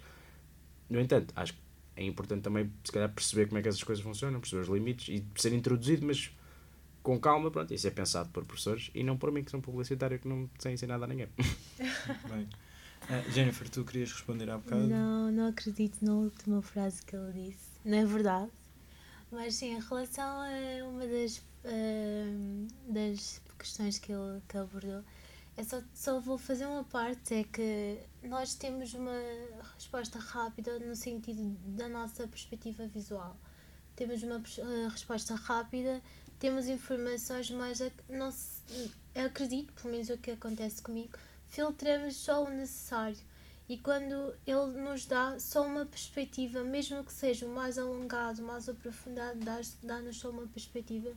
No 0.89 0.99
entanto, 0.99 1.33
acho 1.35 1.53
que 1.53 1.59
é 1.99 2.05
importante 2.05 2.43
também, 2.43 2.71
se 2.81 2.93
calhar, 2.93 3.13
perceber 3.13 3.47
como 3.47 3.59
é 3.59 3.61
que 3.61 3.67
essas 3.67 3.83
coisas 3.83 4.01
funcionam, 4.01 4.39
perceber 4.39 4.61
os 4.61 4.69
limites 4.69 5.09
e 5.09 5.21
ser 5.35 5.51
introduzido, 5.51 6.05
mas 6.05 6.31
com 7.03 7.19
calma, 7.19 7.51
pronto, 7.51 7.73
isso 7.73 7.85
é 7.87 7.91
pensado 7.91 8.29
por 8.29 8.45
professores 8.45 8.89
e 8.95 9.03
não 9.03 9.17
por 9.17 9.33
mim, 9.33 9.43
que 9.43 9.51
sou 9.51 9.59
publicitário 9.59 10.17
que 10.17 10.25
não 10.25 10.49
sei 10.59 10.73
ensinar 10.73 10.97
nada 10.97 11.05
a 11.05 11.07
ninguém. 11.07 11.27
Bem. 12.29 12.47
Uh, 13.03 13.31
Jennifer, 13.31 13.67
tu 13.67 13.83
querias 13.83 14.13
responder 14.13 14.49
há 14.49 14.57
bocado? 14.57 14.87
Não, 14.87 15.29
não 15.29 15.47
acredito 15.47 15.97
na 16.01 16.13
última 16.13 16.61
frase 16.61 17.03
que 17.03 17.15
ele 17.17 17.49
disse. 17.49 17.67
Não 17.83 17.97
é 17.97 18.05
verdade. 18.05 18.49
Mas 19.29 19.55
sim, 19.55 19.75
em 19.75 19.81
relação 19.81 20.25
a 20.25 20.87
uma 20.87 21.05
das, 21.05 21.37
uh, 21.65 22.67
das 22.87 23.41
questões 23.57 23.99
que 23.99 24.13
ele 24.13 24.41
que 24.47 24.57
abordou, 24.57 25.03
é 25.59 25.63
só, 25.63 25.81
só 25.93 26.19
vou 26.21 26.37
fazer 26.37 26.65
uma 26.65 26.85
parte, 26.85 27.33
é 27.33 27.43
que 27.43 27.99
nós 28.23 28.55
temos 28.55 28.93
uma 28.93 29.11
resposta 29.75 30.17
rápida 30.17 30.79
no 30.79 30.95
sentido 30.95 31.53
da 31.75 31.89
nossa 31.89 32.25
perspectiva 32.25 32.87
visual. 32.87 33.35
Temos 33.93 34.23
uma 34.23 34.37
uh, 34.37 34.87
resposta 34.87 35.35
rápida, 35.35 36.01
temos 36.39 36.67
informações, 36.67 37.51
mas 37.51 37.79
não 38.07 38.31
se, 38.31 38.89
acredito, 39.13 39.73
pelo 39.73 39.91
menos 39.91 40.09
o 40.09 40.17
que 40.17 40.31
acontece 40.31 40.81
comigo, 40.81 41.17
filtramos 41.49 42.15
só 42.15 42.45
o 42.45 42.49
necessário. 42.49 43.17
E 43.67 43.77
quando 43.77 44.33
ele 44.47 44.81
nos 44.81 45.05
dá 45.05 45.37
só 45.41 45.67
uma 45.67 45.85
perspectiva, 45.85 46.63
mesmo 46.63 47.03
que 47.03 47.11
seja 47.11 47.45
mais 47.45 47.77
alongado, 47.77 48.41
mais 48.41 48.69
aprofundado, 48.69 49.37
dá-nos 49.83 50.17
só 50.17 50.29
uma 50.29 50.47
perspectiva, 50.47 51.11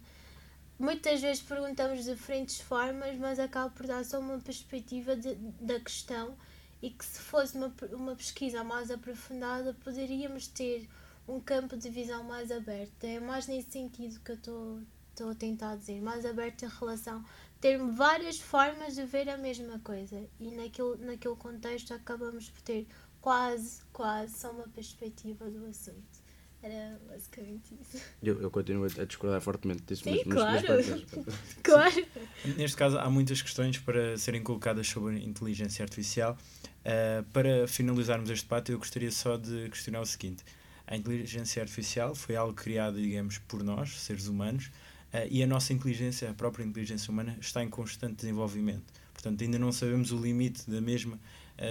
muitas 0.83 1.21
vezes 1.21 1.41
perguntamos 1.41 2.05
de 2.05 2.11
diferentes 2.11 2.61
formas, 2.61 3.17
mas 3.17 3.39
acaba 3.39 3.71
por 3.71 3.87
dar 3.87 4.05
só 4.05 4.19
uma 4.19 4.39
perspectiva 4.41 5.15
de, 5.15 5.37
da 5.61 5.79
questão 5.79 6.37
e 6.83 6.91
que 6.91 7.05
se 7.05 7.21
fosse 7.21 7.57
uma, 7.57 7.73
uma 7.93 8.17
pesquisa 8.17 8.65
mais 8.65 8.91
aprofundada 8.91 9.73
poderíamos 9.85 10.49
ter 10.49 10.89
um 11.29 11.39
campo 11.39 11.77
de 11.77 11.89
visão 11.89 12.25
mais 12.25 12.51
aberto. 12.51 13.05
É 13.05 13.21
mais 13.21 13.47
nesse 13.47 13.71
sentido 13.71 14.19
que 14.21 14.33
eu 14.33 14.35
estou 14.35 15.31
a 15.31 15.35
tentar 15.37 15.77
dizer, 15.77 16.03
mais 16.03 16.27
aberto 16.27 16.65
em 16.65 16.69
relação 16.69 17.25
ter 17.61 17.79
várias 17.79 18.41
formas 18.41 18.97
de 18.97 19.05
ver 19.05 19.29
a 19.29 19.39
mesma 19.39 19.79
coisa 19.79 20.29
e 20.41 20.51
naquele, 20.51 20.97
naquele 20.97 21.37
contexto 21.37 21.95
acabamos 21.95 22.49
por 22.49 22.61
ter 22.63 22.89
quase, 23.21 23.83
quase 23.93 24.37
só 24.37 24.51
uma 24.51 24.67
perspectiva 24.67 25.49
do 25.49 25.65
assunto. 25.67 26.22
Era 26.63 26.97
basicamente 27.09 27.75
isso. 27.81 28.01
Eu, 28.23 28.41
eu 28.41 28.51
continuo 28.51 28.85
a 28.85 29.05
discordar 29.05 29.41
fortemente 29.41 29.83
disso, 29.83 30.05
Sim, 30.05 30.23
mas, 30.27 30.35
claro. 30.35 30.67
mas, 30.69 30.89
mas, 30.89 31.05
mas, 31.27 31.57
claro. 31.61 32.07
Neste 32.57 32.77
caso, 32.77 32.99
há 32.99 33.11
muitas 33.11 33.43
questões 33.43 33.79
para 33.79 34.17
serem 34.17 34.43
colocadas 34.45 34.87
sobre 34.87 35.17
a 35.17 35.19
inteligência 35.19 35.83
artificial. 35.83 36.39
Uh, 36.85 37.25
para 37.33 37.67
finalizarmos 37.67 38.31
este 38.31 38.45
debate, 38.45 38.71
eu 38.71 38.79
gostaria 38.79 39.11
só 39.11 39.37
de 39.37 39.69
questionar 39.71 40.01
o 40.01 40.07
seguinte: 40.07 40.45
a 40.87 40.97
inteligência 40.97 41.61
artificial 41.61 42.15
foi 42.15 42.37
algo 42.37 42.55
criado, 42.55 43.01
digamos, 43.01 43.39
por 43.39 43.65
nós, 43.65 43.99
seres 44.01 44.29
humanos, 44.29 44.67
uh, 45.13 45.27
e 45.29 45.43
a 45.43 45.47
nossa 45.49 45.73
inteligência, 45.73 46.31
a 46.31 46.35
própria 46.35 46.65
inteligência 46.65 47.11
humana, 47.11 47.37
está 47.41 47.61
em 47.65 47.69
constante 47.69 48.15
desenvolvimento. 48.15 48.85
Portanto, 49.13 49.43
ainda 49.43 49.59
não 49.59 49.73
sabemos 49.73 50.13
o 50.13 50.17
limite 50.17 50.71
da 50.71 50.81
mesma 50.81 51.19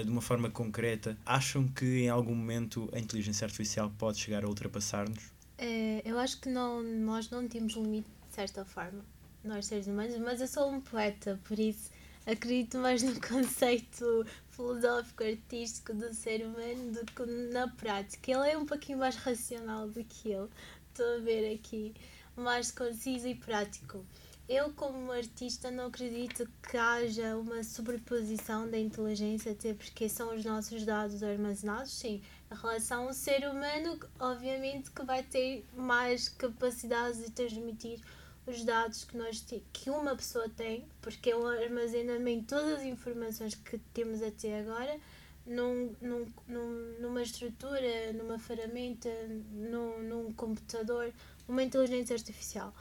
de 0.04 0.10
uma 0.10 0.22
forma 0.22 0.50
concreta. 0.50 1.18
Acham 1.26 1.68
que 1.68 2.04
em 2.04 2.10
algum 2.10 2.36
momento 2.36 2.90
a 2.94 3.00
inteligência 3.00 3.46
artificial 3.46 3.92
pode 3.98 4.20
chegar 4.20 4.44
a 4.44 4.48
ultrapassar-nos? 4.48 5.32
É, 5.58 6.02
eu 6.04 6.18
acho 6.18 6.40
que 6.40 6.50
não, 6.50 6.82
nós 6.82 7.30
não 7.30 7.48
temos 7.48 7.74
limite 7.74 8.08
de 8.30 8.36
certa 8.36 8.64
forma, 8.64 9.04
nós 9.44 9.66
seres 9.66 9.88
humanos, 9.88 10.18
mas 10.18 10.40
eu 10.40 10.48
sou 10.48 10.72
um 10.72 10.80
poeta, 10.80 11.40
por 11.44 11.60
isso 11.60 11.92
acredito 12.26 12.78
mais 12.78 13.04
no 13.04 13.20
conceito 13.22 14.26
filosófico, 14.50 15.24
artístico 15.24 15.94
do 15.94 16.14
ser 16.14 16.46
humano 16.46 16.92
do 16.92 17.06
que 17.06 17.26
na 17.54 17.68
prática. 17.68 18.32
Ele 18.32 18.52
é 18.52 18.58
um 18.58 18.66
pouquinho 18.66 19.00
mais 19.00 19.16
racional 19.16 19.88
do 19.88 20.04
que 20.04 20.32
eu. 20.32 20.50
Estou 20.90 21.18
a 21.18 21.20
ver 21.20 21.54
aqui, 21.54 21.94
mais 22.36 22.72
conciso 22.72 23.28
e 23.28 23.36
prático. 23.36 24.06
Eu, 24.54 24.74
como 24.74 25.14
artista, 25.14 25.72
não 25.72 25.86
acredito 25.86 26.46
que 26.70 26.76
haja 26.76 27.38
uma 27.38 27.64
sobreposição 27.64 28.70
da 28.70 28.78
inteligência, 28.78 29.54
até 29.54 29.74
porque 29.74 30.10
são 30.10 30.36
os 30.36 30.44
nossos 30.44 30.84
dados 30.84 31.24
armazenados, 31.24 31.94
sim. 31.94 32.22
Em 32.52 32.56
relação 32.56 33.08
ao 33.08 33.14
ser 33.14 33.50
humano, 33.50 33.98
obviamente 34.20 34.92
que 34.92 35.06
vai 35.06 35.24
ter 35.24 35.66
mais 35.74 36.28
capacidade 36.28 37.24
de 37.24 37.32
transmitir 37.32 38.02
os 38.46 38.66
dados 38.66 39.06
que, 39.06 39.16
nós 39.16 39.42
que 39.72 39.90
uma 39.90 40.18
pessoa 40.18 40.50
tem, 40.50 40.86
porque 41.02 41.32
é 41.32 41.38
um 41.38 41.48
armazenamento 41.48 42.42
de 42.42 42.48
todas 42.48 42.80
as 42.80 42.84
informações 42.84 43.56
que 43.56 43.78
temos 43.94 44.22
até 44.22 44.60
agora 44.60 45.00
num, 45.46 45.96
num, 46.02 46.26
num, 46.46 46.96
numa 47.00 47.22
estrutura, 47.22 48.12
numa 48.12 48.38
ferramenta, 48.38 49.08
num, 49.54 50.04
num 50.04 50.34
computador, 50.34 51.14
uma 51.48 51.64
inteligência 51.64 52.18
artificial. 52.18 52.74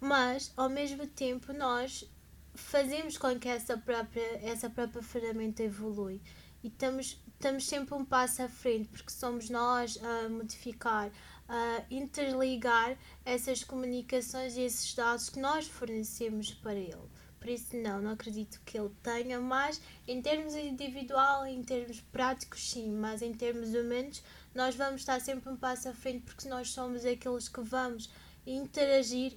Mas, 0.00 0.52
ao 0.56 0.68
mesmo 0.68 1.06
tempo, 1.06 1.52
nós 1.52 2.08
fazemos 2.54 3.16
com 3.16 3.38
que 3.38 3.48
essa 3.48 3.76
própria, 3.76 4.40
essa 4.42 4.68
própria 4.68 5.02
ferramenta 5.02 5.62
evolui. 5.62 6.20
E 6.62 6.68
estamos, 6.68 7.20
estamos 7.34 7.66
sempre 7.66 7.94
um 7.94 8.04
passo 8.04 8.42
à 8.42 8.48
frente, 8.48 8.88
porque 8.88 9.10
somos 9.10 9.48
nós 9.48 9.98
a 10.02 10.28
modificar, 10.28 11.10
a 11.48 11.84
interligar 11.90 12.98
essas 13.24 13.62
comunicações 13.62 14.56
e 14.56 14.62
esses 14.62 14.94
dados 14.94 15.30
que 15.30 15.38
nós 15.38 15.66
fornecemos 15.66 16.52
para 16.52 16.74
ele. 16.74 17.08
Por 17.38 17.48
isso, 17.48 17.76
não, 17.76 18.02
não 18.02 18.10
acredito 18.10 18.60
que 18.64 18.76
ele 18.76 18.90
tenha, 19.02 19.40
mas 19.40 19.80
em 20.06 20.20
termos 20.20 20.54
individual, 20.56 21.46
em 21.46 21.62
termos 21.62 22.00
práticos, 22.00 22.70
sim, 22.70 22.90
mas 22.90 23.22
em 23.22 23.32
termos 23.32 23.68
humanos, 23.68 24.22
nós 24.54 24.74
vamos 24.74 25.02
estar 25.02 25.20
sempre 25.20 25.48
um 25.48 25.56
passo 25.56 25.88
à 25.88 25.94
frente 25.94 26.22
porque 26.22 26.48
nós 26.48 26.70
somos 26.70 27.04
aqueles 27.04 27.48
que 27.48 27.60
vamos 27.60 28.10
interagir 28.44 29.36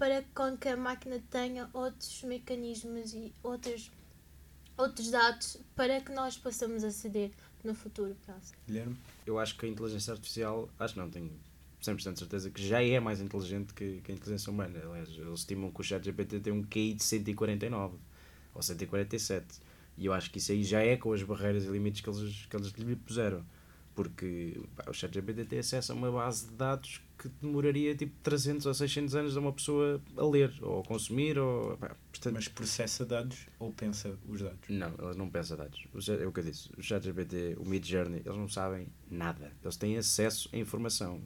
para 0.00 0.24
com 0.34 0.56
que 0.56 0.66
a 0.66 0.78
máquina 0.78 1.22
tenha 1.30 1.68
outros 1.74 2.22
mecanismos 2.22 3.12
e 3.12 3.34
outros, 3.42 3.92
outros 4.74 5.10
dados 5.10 5.58
para 5.76 6.00
que 6.00 6.10
nós 6.10 6.38
possamos 6.38 6.82
aceder 6.82 7.30
no 7.62 7.74
futuro 7.74 8.16
próximo. 8.24 8.56
Guilherme? 8.66 8.96
Eu 9.26 9.38
acho 9.38 9.58
que 9.58 9.66
a 9.66 9.68
inteligência 9.68 10.14
artificial, 10.14 10.70
acho 10.78 10.94
que 10.94 11.00
não, 11.00 11.10
tenho 11.10 11.30
100% 11.82 12.14
de 12.14 12.18
certeza 12.18 12.50
que 12.50 12.66
já 12.66 12.82
é 12.82 12.98
mais 12.98 13.20
inteligente 13.20 13.74
que, 13.74 14.00
que 14.02 14.10
a 14.10 14.14
inteligência 14.14 14.50
humana. 14.50 14.80
Aliás, 14.82 15.10
eles 15.10 15.40
estimam 15.40 15.70
que 15.70 15.82
o 15.82 15.84
chat 15.84 16.02
GPT 16.02 16.40
tem 16.40 16.50
um 16.50 16.62
QI 16.62 16.94
de 16.94 17.04
149 17.04 17.98
ou 18.54 18.62
147. 18.62 19.46
E 19.98 20.06
eu 20.06 20.14
acho 20.14 20.30
que 20.30 20.38
isso 20.38 20.50
aí 20.50 20.64
já 20.64 20.80
é 20.80 20.96
com 20.96 21.12
as 21.12 21.22
barreiras 21.22 21.64
e 21.64 21.68
limites 21.68 22.00
que 22.00 22.08
eles, 22.08 22.46
que 22.46 22.56
eles 22.56 22.68
lhe 22.68 22.96
puseram. 22.96 23.44
Porque 23.94 24.60
pá, 24.76 24.84
o 24.88 24.92
chat 24.92 25.12
GPT 25.12 25.44
tem 25.44 25.58
acesso 25.58 25.92
a 25.92 25.94
uma 25.94 26.10
base 26.10 26.46
de 26.46 26.52
dados 26.52 27.02
que 27.18 27.28
demoraria 27.28 27.94
tipo 27.94 28.14
300 28.22 28.66
ou 28.66 28.72
600 28.72 29.14
anos 29.14 29.36
a 29.36 29.40
uma 29.40 29.52
pessoa 29.52 30.00
a 30.16 30.24
ler 30.24 30.52
ou 30.62 30.80
a 30.80 30.84
consumir. 30.84 31.38
Ou, 31.38 31.76
pá, 31.76 31.94
portanto... 32.10 32.34
Mas 32.34 32.48
processa 32.48 33.04
dados 33.04 33.46
ou 33.58 33.72
pensa 33.72 34.16
os 34.28 34.40
dados? 34.40 34.68
Não, 34.68 34.94
eles 34.98 35.16
não 35.16 35.28
pensa 35.28 35.56
dados. 35.56 35.86
O, 35.92 35.98
é 36.10 36.26
o 36.26 36.32
que 36.32 36.40
eu 36.40 36.44
disse. 36.44 36.70
O 36.78 36.82
chat 36.82 37.02
GPT, 37.02 37.56
o 37.58 37.68
Mid 37.68 37.84
Journey, 37.84 38.22
eles 38.24 38.38
não 38.38 38.48
sabem 38.48 38.86
nada. 39.10 39.52
Eles 39.62 39.76
têm 39.76 39.96
acesso 39.98 40.48
à 40.52 40.56
informação 40.56 41.20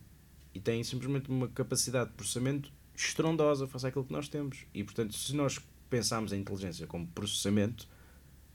e 0.55 0.61
têm 0.61 0.83
simplesmente 0.83 1.29
uma 1.31 1.49
capacidade 1.49 2.11
de 2.11 2.17
processamento 2.17 2.73
estrondosa 2.95 3.67
face 3.67 3.87
àquilo 3.87 4.05
que 4.05 4.12
nós 4.12 4.29
temos. 4.29 4.67
E 4.73 4.85
portanto, 4.85 5.15
se 5.15 5.35
nós 5.35 5.61
pensarmos 5.91 6.33
a 6.33 6.37
inteligência 6.37 6.87
como 6.87 7.07
processamento, 7.09 7.89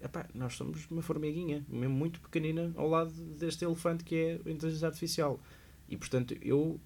epá, 0.01 0.27
nós 0.33 0.55
somos 0.55 0.89
uma 0.89 1.01
formiguinha, 1.01 1.65
mesmo 1.67 1.95
muito 1.95 2.19
pequenina, 2.21 2.71
ao 2.75 2.87
lado 2.87 3.11
deste 3.11 3.65
elefante 3.65 4.03
que 4.03 4.15
é 4.15 4.31
a 4.45 4.51
inteligência 4.51 4.87
artificial. 4.87 5.39
E 5.87 5.97
portanto, 5.97 6.37
eu 6.41 6.79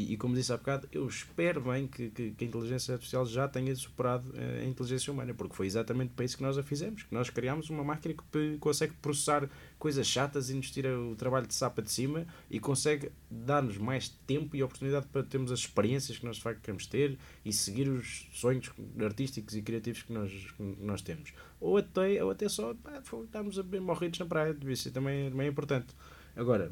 e, 0.00 0.16
como 0.16 0.32
disse 0.32 0.52
há 0.52 0.56
bocado, 0.56 0.88
eu 0.92 1.04
espero 1.08 1.60
bem 1.60 1.88
que, 1.88 2.08
que, 2.10 2.30
que, 2.30 2.44
a 2.44 2.46
inteligência 2.46 2.94
artificial 2.94 3.26
já 3.26 3.48
tenha 3.48 3.74
superado 3.74 4.32
eh, 4.36 4.60
a 4.62 4.64
inteligência 4.64 5.12
humana, 5.12 5.34
porque 5.34 5.56
foi 5.56 5.66
exatamente 5.66 6.12
para 6.14 6.24
isso 6.24 6.36
que 6.36 6.42
nós 6.44 6.56
a 6.56 6.62
fizemos, 6.62 7.02
que 7.02 7.12
nós 7.12 7.28
criámos 7.30 7.68
uma 7.68 7.82
máquina 7.82 8.14
que 8.14 8.58
consegue 8.58 8.92
processar 9.02 9.50
coisas 9.76 10.06
chatas 10.06 10.50
e 10.50 10.54
nos 10.54 10.70
tira 10.70 10.96
o 10.96 11.16
trabalho 11.16 11.48
de 11.48 11.54
sapa 11.54 11.82
de 11.82 11.90
cima 11.90 12.28
e 12.48 12.60
consegue 12.60 13.10
dar-nos 13.28 13.76
mais 13.76 14.08
tempo 14.08 14.54
e 14.54 14.62
oportunidade 14.62 15.08
para 15.08 15.24
termos 15.24 15.50
as 15.50 15.58
experiências 15.58 16.16
que 16.16 16.24
nós 16.24 16.36
de 16.36 16.42
facto 16.42 16.60
queremos 16.60 16.86
ter 16.86 17.18
e 17.44 17.52
seguir 17.52 17.88
os 17.88 18.28
sonhos 18.34 18.70
artísticos 19.04 19.56
e 19.56 19.62
criativos 19.62 20.02
que 20.02 20.12
nós, 20.12 20.30
que 20.30 20.62
nós 20.80 21.02
temos. 21.02 21.32
Ou 21.60 21.76
até, 21.76 22.22
ou 22.22 22.30
até 22.30 22.48
só 22.48 22.72
pá, 22.72 23.02
estarmos 23.24 23.58
a 23.58 23.64
beber 23.64 23.80
morridos 23.80 24.20
na 24.20 24.26
praia, 24.26 24.56
isso 24.68 24.92
também, 24.92 25.28
também 25.28 25.48
é 25.48 25.50
importante. 25.50 25.92
Agora, 26.36 26.70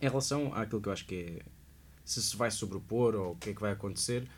em 0.00 0.08
relação 0.08 0.52
àquilo 0.54 0.80
que 0.80 0.88
eu 0.88 0.92
acho 0.92 1.06
que 1.06 1.14
é 1.14 1.42
se 2.04 2.22
se 2.22 2.36
vai 2.36 2.50
sobrepor 2.50 3.14
ou 3.14 3.32
o 3.32 3.36
que 3.36 3.50
é 3.50 3.54
que 3.54 3.60
vai 3.60 3.72
acontecer, 3.72 4.28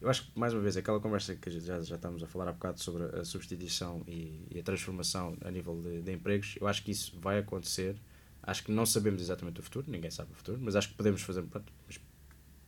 Eu 0.00 0.10
acho 0.10 0.24
que, 0.24 0.36
mais 0.36 0.52
uma 0.52 0.60
vez, 0.60 0.76
aquela 0.76 0.98
conversa 0.98 1.36
que 1.36 1.48
já, 1.60 1.80
já 1.80 1.94
estamos 1.94 2.20
a 2.24 2.26
falar 2.26 2.48
há 2.48 2.52
bocado 2.52 2.80
sobre 2.80 3.04
a 3.20 3.24
substituição 3.24 4.02
e, 4.08 4.44
e 4.50 4.58
a 4.58 4.62
transformação 4.62 5.36
a 5.44 5.50
nível 5.50 5.80
de, 5.80 6.02
de, 6.02 6.12
empregos, 6.12 6.56
eu 6.60 6.66
acho 6.66 6.82
que 6.82 6.90
isso 6.90 7.16
vai 7.20 7.38
acontecer. 7.38 7.94
Acho 8.42 8.64
que 8.64 8.72
não 8.72 8.84
sabemos 8.84 9.22
exatamente 9.22 9.60
o 9.60 9.62
futuro, 9.62 9.86
ninguém 9.88 10.10
sabe 10.10 10.32
o 10.32 10.34
futuro, 10.34 10.58
mas 10.60 10.74
acho 10.74 10.88
que 10.88 10.94
podemos 10.94 11.22
fazer 11.22 11.42
pronto, 11.42 11.72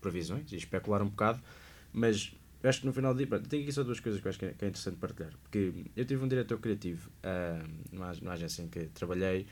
previsões 0.01 0.53
e 0.53 0.57
especular 0.57 1.03
um 1.03 1.09
bocado. 1.09 1.43
Mas 1.93 2.33
eu 2.63 2.71
acho 2.71 2.81
que 2.81 2.87
no 2.87 2.93
final 2.93 3.13
do 3.13 3.19
dia, 3.19 3.27
pronto, 3.27 3.49
tem 3.49 3.63
aqui 3.63 3.73
só 3.73 3.83
duas 3.83 3.99
coisas 3.99 4.21
que 4.21 4.27
eu 4.29 4.31
acho 4.31 4.39
que 4.39 4.47
é, 4.47 4.53
que 4.53 4.65
é 4.65 4.69
interessante 4.69 4.97
partilhar. 4.97 5.33
Porque 5.43 5.73
eu 5.97 6.05
tive 6.05 6.25
um 6.25 6.29
diretor 6.29 6.59
criativo 6.61 7.11
uh, 7.19 7.69
numa, 7.91 8.13
numa 8.15 8.33
agência 8.33 8.63
em 8.63 8.69
que 8.69 8.87
trabalhei 8.87 9.47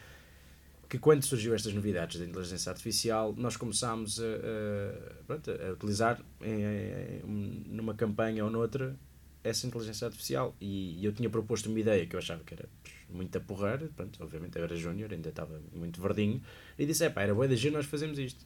que 0.92 0.98
quando 0.98 1.22
surgiu 1.24 1.54
estas 1.54 1.72
novidades 1.72 2.20
da 2.20 2.26
inteligência 2.26 2.68
artificial, 2.68 3.34
nós 3.38 3.56
começámos 3.56 4.20
a, 4.20 4.24
a, 4.26 5.68
a 5.68 5.72
utilizar 5.72 6.20
em, 6.42 7.22
em, 7.24 7.64
numa 7.66 7.94
campanha 7.94 8.44
ou 8.44 8.50
noutra 8.50 8.94
essa 9.42 9.66
inteligência 9.66 10.06
artificial. 10.06 10.54
E, 10.60 11.02
eu 11.02 11.10
tinha 11.14 11.30
proposto 11.30 11.70
uma 11.70 11.80
ideia 11.80 12.06
que 12.06 12.14
eu 12.14 12.18
achava 12.18 12.44
que 12.44 12.52
era 12.52 12.68
muito 13.08 13.34
a 13.38 13.40
porrar, 13.40 13.78
pronto, 13.96 14.22
obviamente 14.22 14.58
eu 14.58 14.64
era 14.64 14.76
júnior, 14.76 15.10
ainda 15.14 15.30
estava 15.30 15.62
muito 15.72 15.98
verdinho, 15.98 16.42
e 16.78 16.84
disse, 16.84 17.06
é 17.06 17.08
pá, 17.08 17.22
era 17.22 17.34
boa 17.34 17.48
de 17.48 17.70
nós 17.70 17.86
fazemos 17.86 18.18
isto. 18.18 18.44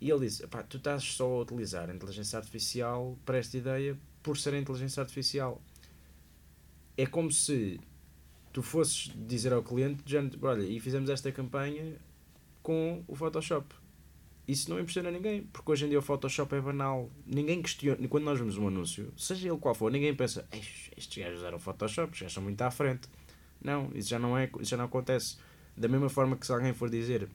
E 0.00 0.08
ele 0.08 0.20
disse, 0.20 0.46
pá, 0.46 0.62
tu 0.62 0.78
estás 0.78 1.04
só 1.04 1.26
a 1.26 1.40
utilizar 1.42 1.90
a 1.90 1.94
inteligência 1.94 2.38
artificial 2.38 3.18
para 3.26 3.36
esta 3.36 3.58
ideia 3.58 3.94
por 4.22 4.38
ser 4.38 4.54
a 4.54 4.58
inteligência 4.58 5.02
artificial. 5.02 5.62
É 6.96 7.04
como 7.04 7.30
se 7.30 7.78
tu 8.54 8.62
fosses 8.62 9.10
dizer 9.26 9.52
ao 9.52 9.64
cliente, 9.64 10.04
olha, 10.40 10.62
e 10.62 10.78
fizemos 10.78 11.10
esta 11.10 11.30
campanha 11.32 11.96
com 12.62 13.04
o 13.08 13.14
Photoshop. 13.16 13.74
Isso 14.46 14.70
não 14.70 14.78
impressiona 14.78 15.10
ninguém, 15.10 15.42
porque 15.52 15.72
hoje 15.72 15.86
em 15.86 15.88
dia 15.88 15.98
o 15.98 16.02
Photoshop 16.02 16.54
é 16.54 16.60
banal. 16.60 17.10
Ninguém 17.26 17.60
questiona, 17.60 18.06
quando 18.06 18.22
nós 18.24 18.38
vemos 18.38 18.56
um 18.56 18.68
anúncio, 18.68 19.12
seja 19.16 19.48
ele 19.48 19.58
qual 19.58 19.74
for, 19.74 19.90
ninguém 19.90 20.14
pensa, 20.14 20.46
estes 20.96 21.18
gajos 21.18 21.40
usaram 21.40 21.58
Photoshop, 21.58 22.12
os 22.12 22.20
gajos 22.20 22.32
são 22.32 22.44
muito 22.44 22.62
à 22.62 22.70
frente. 22.70 23.08
Não, 23.60 23.90
isso 23.92 24.08
já 24.08 24.20
não, 24.20 24.38
é, 24.38 24.48
isso 24.60 24.70
já 24.70 24.76
não 24.76 24.84
acontece. 24.84 25.36
Da 25.76 25.88
mesma 25.88 26.08
forma 26.08 26.36
que 26.36 26.46
se 26.46 26.52
alguém 26.52 26.72
for 26.72 26.88
dizer, 26.88 27.28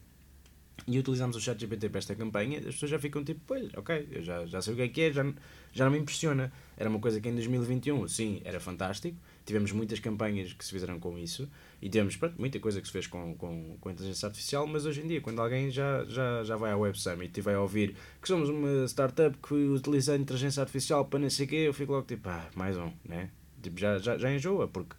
e 0.88 0.98
utilizamos 0.98 1.36
o 1.36 1.42
chat 1.42 1.60
GPT 1.60 1.90
para 1.90 2.00
esta 2.00 2.16
campanha, 2.16 2.60
as 2.60 2.76
pessoas 2.76 2.92
já 2.92 3.00
ficam 3.00 3.26
tipo, 3.26 3.42
pois, 3.46 3.74
ok, 3.76 4.08
eu 4.10 4.24
já, 4.24 4.46
já 4.46 4.62
sei 4.62 4.74
o 4.74 4.78
que 4.78 4.84
é 4.84 4.88
que 4.88 5.02
é, 5.02 5.12
já, 5.12 5.34
já 5.74 5.84
não 5.84 5.92
me 5.92 6.00
impressiona. 6.00 6.50
Era 6.78 6.90
uma 6.90 7.00
coisa 7.00 7.20
que 7.20 7.28
em 7.28 7.34
2021, 7.34 8.08
sim, 8.08 8.42
era 8.46 8.60
fantástico, 8.62 9.18
tivemos 9.46 9.72
muitas 9.72 10.00
campanhas 10.00 10.54
que 10.54 10.64
se 10.64 10.72
fizeram 10.72 11.00
com 11.00 11.18
isso 11.18 11.50
e 11.82 11.90
tivemos 11.90 12.16
pronto, 12.16 12.40
muita 12.40 12.60
coisa 12.60 12.82
que 12.82 12.88
se 12.88 12.94
fez 12.94 13.08
com, 13.08 13.36
com, 13.36 13.78
com 13.80 13.90
a 13.90 13.92
inteligência 13.92 14.28
artificial, 14.28 14.68
mas 14.68 14.86
hoje 14.86 15.02
em 15.02 15.08
dia, 15.08 15.22
quando 15.22 15.42
alguém 15.42 15.72
já, 15.72 16.06
já, 16.06 16.44
já 16.44 16.56
vai 16.56 16.72
ao 16.72 16.82
Web 16.82 17.00
Summit 17.00 17.38
e 17.38 17.42
vai 17.42 17.56
ouvir 17.56 17.96
que 18.22 18.28
somos 18.28 18.50
uma 18.50 18.86
startup 18.88 19.38
que 19.38 19.54
utiliza 19.54 20.14
a 20.14 20.18
inteligência 20.18 20.62
artificial 20.62 21.06
para 21.06 21.20
não 21.20 21.30
sei 21.30 21.46
o 21.46 21.50
quê, 21.50 21.56
eu 21.56 21.74
fico 21.74 21.94
logo 21.94 22.06
tipo, 22.06 22.28
ah, 22.30 22.50
mais 22.56 22.78
um, 22.78 22.92
né? 23.04 23.30
Tipo, 23.62 23.80
já, 23.80 23.98
já, 23.98 24.18
já 24.18 24.34
enjoa, 24.34 24.68
porque 24.68 24.96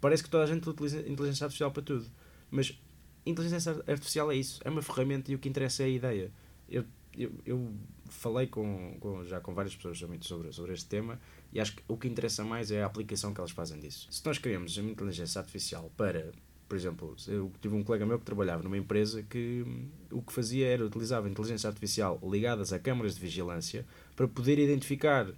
parece 0.00 0.22
que 0.22 0.30
toda 0.30 0.44
a 0.44 0.46
gente 0.46 0.68
utiliza 0.68 1.00
inteligência 1.00 1.44
artificial 1.44 1.70
para 1.70 1.82
tudo. 1.82 2.06
Mas 2.50 2.78
inteligência 3.24 3.72
artificial 3.86 4.30
é 4.30 4.36
isso, 4.36 4.60
é 4.64 4.70
uma 4.70 4.82
ferramenta 4.82 5.30
e 5.30 5.34
o 5.34 5.38
que 5.38 5.48
interessa 5.48 5.82
é 5.82 5.86
a 5.86 5.88
ideia. 5.88 6.32
Eu, 6.68 6.84
eu, 7.16 7.32
eu 7.44 7.72
falei 8.08 8.46
com, 8.46 8.96
com, 9.00 9.24
já 9.24 9.40
com 9.40 9.54
várias 9.54 9.74
pessoas 9.74 9.98
sobre, 9.98 10.52
sobre 10.52 10.74
este 10.74 10.88
tema 10.88 11.18
e 11.56 11.60
acho 11.60 11.74
que 11.74 11.82
o 11.88 11.96
que 11.96 12.06
interessa 12.06 12.44
mais 12.44 12.70
é 12.70 12.82
a 12.82 12.86
aplicação 12.86 13.32
que 13.32 13.40
elas 13.40 13.50
fazem 13.50 13.80
disso. 13.80 14.06
Se 14.10 14.24
nós 14.26 14.36
queremos 14.36 14.76
uma 14.76 14.90
inteligência 14.90 15.38
artificial 15.38 15.90
para, 15.96 16.30
por 16.68 16.76
exemplo, 16.76 17.16
eu 17.26 17.50
tive 17.62 17.74
um 17.74 17.82
colega 17.82 18.04
meu 18.04 18.18
que 18.18 18.26
trabalhava 18.26 18.62
numa 18.62 18.76
empresa 18.76 19.22
que 19.22 19.64
hum, 19.66 19.88
o 20.10 20.20
que 20.20 20.34
fazia 20.34 20.66
era 20.66 20.84
utilizava 20.84 21.30
inteligência 21.30 21.66
artificial 21.66 22.20
ligadas 22.22 22.74
a 22.74 22.78
câmaras 22.78 23.14
de 23.14 23.22
vigilância 23.22 23.86
para 24.14 24.28
poder 24.28 24.58
identificar 24.58 25.32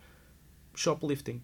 shoplifting 0.75 1.41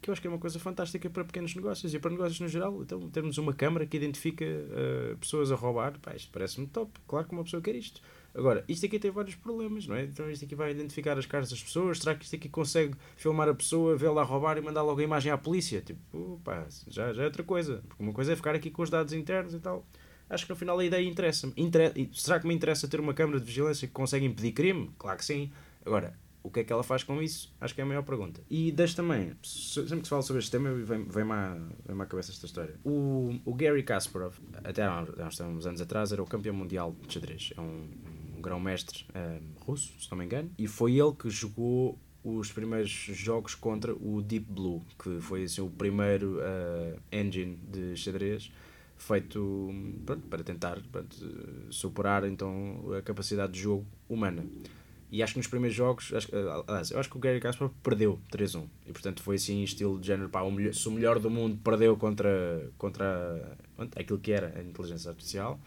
que 0.00 0.10
eu 0.10 0.12
acho 0.12 0.20
que 0.20 0.26
é 0.26 0.30
uma 0.30 0.38
coisa 0.38 0.58
fantástica 0.58 1.08
para 1.08 1.24
pequenos 1.24 1.54
negócios 1.54 1.94
e 1.94 1.98
para 2.00 2.10
negócios 2.10 2.40
no 2.40 2.48
geral. 2.48 2.82
Então, 2.82 3.08
termos 3.08 3.38
uma 3.38 3.54
câmara 3.54 3.86
que 3.86 3.96
identifica 3.96 4.44
uh, 4.44 5.16
pessoas 5.16 5.52
a 5.52 5.54
roubar, 5.54 5.96
pá, 6.00 6.12
isto 6.16 6.28
parece-me 6.32 6.66
top. 6.66 6.90
Claro 7.06 7.28
que 7.28 7.32
uma 7.32 7.44
pessoa 7.44 7.62
quer 7.62 7.76
isto. 7.76 8.02
Agora, 8.34 8.64
isto 8.66 8.86
aqui 8.86 8.98
tem 8.98 9.10
vários 9.10 9.34
problemas, 9.34 9.86
não 9.86 9.94
é? 9.94 10.04
Então, 10.04 10.30
isto 10.30 10.44
aqui 10.44 10.54
vai 10.54 10.70
identificar 10.70 11.18
as 11.18 11.26
caras 11.26 11.50
das 11.50 11.62
pessoas. 11.62 11.98
Será 11.98 12.14
que 12.14 12.24
isto 12.24 12.36
aqui 12.36 12.48
consegue 12.48 12.94
filmar 13.16 13.48
a 13.48 13.54
pessoa, 13.54 13.96
vê-la 13.96 14.22
roubar 14.22 14.56
e 14.56 14.60
mandar 14.60 14.82
logo 14.82 15.00
a 15.00 15.04
imagem 15.04 15.30
à 15.30 15.36
polícia? 15.36 15.82
Tipo, 15.82 16.40
pá, 16.42 16.66
já, 16.88 17.12
já 17.12 17.22
é 17.22 17.26
outra 17.26 17.42
coisa. 17.42 17.82
Porque 17.86 18.02
uma 18.02 18.12
coisa 18.12 18.32
é 18.32 18.36
ficar 18.36 18.54
aqui 18.54 18.70
com 18.70 18.82
os 18.82 18.90
dados 18.90 19.12
internos 19.12 19.52
e 19.54 19.58
tal. 19.58 19.86
Acho 20.30 20.46
que 20.46 20.50
no 20.50 20.56
final 20.56 20.78
a 20.78 20.84
ideia 20.84 21.06
interessa-me. 21.06 21.52
Inter... 21.56 21.92
Será 22.14 22.40
que 22.40 22.46
me 22.46 22.54
interessa 22.54 22.88
ter 22.88 22.98
uma 23.00 23.12
câmara 23.12 23.38
de 23.38 23.44
vigilância 23.44 23.86
que 23.86 23.92
consegue 23.92 24.24
impedir 24.24 24.52
crime? 24.52 24.90
Claro 24.98 25.18
que 25.18 25.24
sim. 25.26 25.52
Agora, 25.84 26.16
o 26.42 26.50
que 26.50 26.60
é 26.60 26.64
que 26.64 26.72
ela 26.72 26.82
faz 26.82 27.04
com 27.04 27.20
isso? 27.22 27.54
Acho 27.60 27.74
que 27.74 27.82
é 27.82 27.84
a 27.84 27.86
maior 27.86 28.02
pergunta. 28.02 28.40
E 28.48 28.72
deixo 28.72 28.96
também, 28.96 29.32
sempre 29.42 29.98
que 29.98 30.04
se 30.04 30.08
fala 30.08 30.22
sobre 30.22 30.40
este 30.40 30.50
tema, 30.50 30.72
vem-me 30.72 31.04
vem 31.04 31.30
à, 31.30 31.58
vem 31.86 32.00
à 32.00 32.06
cabeça 32.06 32.32
esta 32.32 32.46
história. 32.46 32.74
O, 32.82 33.38
o 33.44 33.54
Gary 33.54 33.82
Kasparov, 33.82 34.34
até 34.64 34.82
há 34.84 35.02
uns, 35.02 35.40
há 35.40 35.44
uns 35.44 35.66
anos 35.66 35.80
atrás, 35.80 36.12
era 36.12 36.22
o 36.22 36.26
campeão 36.26 36.54
mundial 36.54 36.96
de 37.06 37.12
xadrez. 37.12 37.52
É 37.56 37.60
um 37.60 37.88
grão-mestre 38.42 39.06
um, 39.14 39.18
eh, 39.18 39.40
russo, 39.60 39.92
se 39.98 40.10
não 40.10 40.18
me 40.18 40.24
engano, 40.24 40.50
e 40.58 40.66
foi 40.66 40.98
ele 40.98 41.12
que 41.12 41.30
jogou 41.30 41.98
os 42.22 42.52
primeiros 42.52 42.90
jogos 42.90 43.54
contra 43.54 43.94
o 43.94 44.22
Deep 44.22 44.46
Blue, 44.48 44.82
que 45.02 45.20
foi 45.20 45.44
assim, 45.44 45.60
o 45.60 45.70
primeiro 45.70 46.38
uh, 46.38 47.00
engine 47.10 47.56
de 47.68 47.96
xadrez 47.96 48.50
feito 48.96 49.70
pronto, 50.06 50.26
para 50.28 50.44
tentar 50.44 50.80
pronto, 50.92 51.16
superar 51.70 52.24
então 52.24 52.94
a 52.96 53.02
capacidade 53.02 53.52
de 53.52 53.60
jogo 53.60 53.84
humana. 54.08 54.44
E 55.10 55.22
acho 55.22 55.34
que 55.34 55.40
nos 55.40 55.46
primeiros 55.46 55.76
jogos, 55.76 56.10
acho, 56.14 56.30
aliás, 56.66 56.90
eu 56.90 56.98
acho 56.98 57.10
que 57.10 57.16
o 57.16 57.20
Gary 57.20 57.38
Kasparov 57.38 57.74
perdeu 57.82 58.18
3-1. 58.32 58.64
E 58.86 58.92
portanto 58.92 59.22
foi 59.22 59.36
assim, 59.36 59.62
estilo 59.62 60.00
de 60.00 60.06
género, 60.06 60.30
pá, 60.30 60.40
o 60.40 60.50
melhor, 60.50 60.72
se 60.72 60.88
o 60.88 60.90
melhor 60.90 61.18
do 61.18 61.28
mundo 61.28 61.58
perdeu 61.62 61.96
contra, 61.98 62.70
contra 62.78 63.58
aquilo 63.96 64.18
que 64.18 64.32
era 64.32 64.58
a 64.58 64.62
inteligência 64.62 65.10
artificial, 65.10 65.60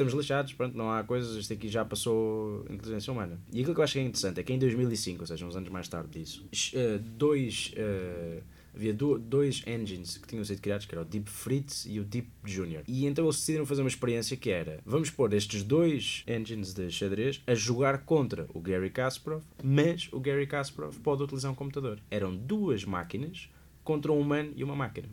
estamos 0.00 0.14
lixados, 0.14 0.52
pronto, 0.54 0.76
não 0.76 0.90
há 0.90 1.02
coisas, 1.04 1.36
isto 1.36 1.52
aqui 1.52 1.68
já 1.68 1.84
passou 1.84 2.64
inteligência 2.70 3.12
humana. 3.12 3.38
E 3.52 3.60
aquilo 3.60 3.74
que 3.74 3.80
eu 3.80 3.84
acho 3.84 3.92
que 3.94 3.98
é 3.98 4.02
interessante 4.02 4.40
é 4.40 4.42
que 4.42 4.52
em 4.52 4.58
2005, 4.58 5.20
ou 5.20 5.26
seja, 5.26 5.46
uns 5.46 5.56
anos 5.56 5.68
mais 5.68 5.88
tarde 5.88 6.18
disso, 6.18 6.46
eh, 6.74 6.98
dois. 6.98 7.72
Uh, 7.76 8.42
havia 8.72 8.94
do, 8.94 9.18
dois 9.18 9.64
engines 9.66 10.16
que 10.16 10.28
tinham 10.28 10.44
sido 10.44 10.60
criados, 10.60 10.86
que 10.86 10.94
era 10.94 11.02
o 11.02 11.04
Deep 11.04 11.28
Fritz 11.28 11.86
e 11.86 11.98
o 11.98 12.04
Deep 12.04 12.28
Junior. 12.44 12.84
E 12.86 13.04
então 13.04 13.24
eles 13.24 13.36
decidiram 13.36 13.66
fazer 13.66 13.82
uma 13.82 13.88
experiência 13.88 14.36
que 14.36 14.48
era, 14.48 14.78
vamos 14.86 15.10
pôr 15.10 15.32
estes 15.32 15.64
dois 15.64 16.24
engines 16.26 16.72
de 16.72 16.88
xadrez 16.88 17.42
a 17.46 17.54
jogar 17.54 18.04
contra 18.04 18.46
o 18.54 18.60
Gary 18.60 18.90
Kasparov, 18.90 19.42
mas 19.62 20.08
o 20.12 20.20
Gary 20.20 20.46
Kasparov 20.46 20.96
pode 21.00 21.22
utilizar 21.22 21.50
um 21.50 21.54
computador. 21.54 22.00
Eram 22.10 22.34
duas 22.34 22.84
máquinas 22.84 23.50
contra 23.82 24.12
um 24.12 24.20
humano 24.20 24.52
e 24.54 24.62
uma 24.62 24.76
máquina. 24.76 25.08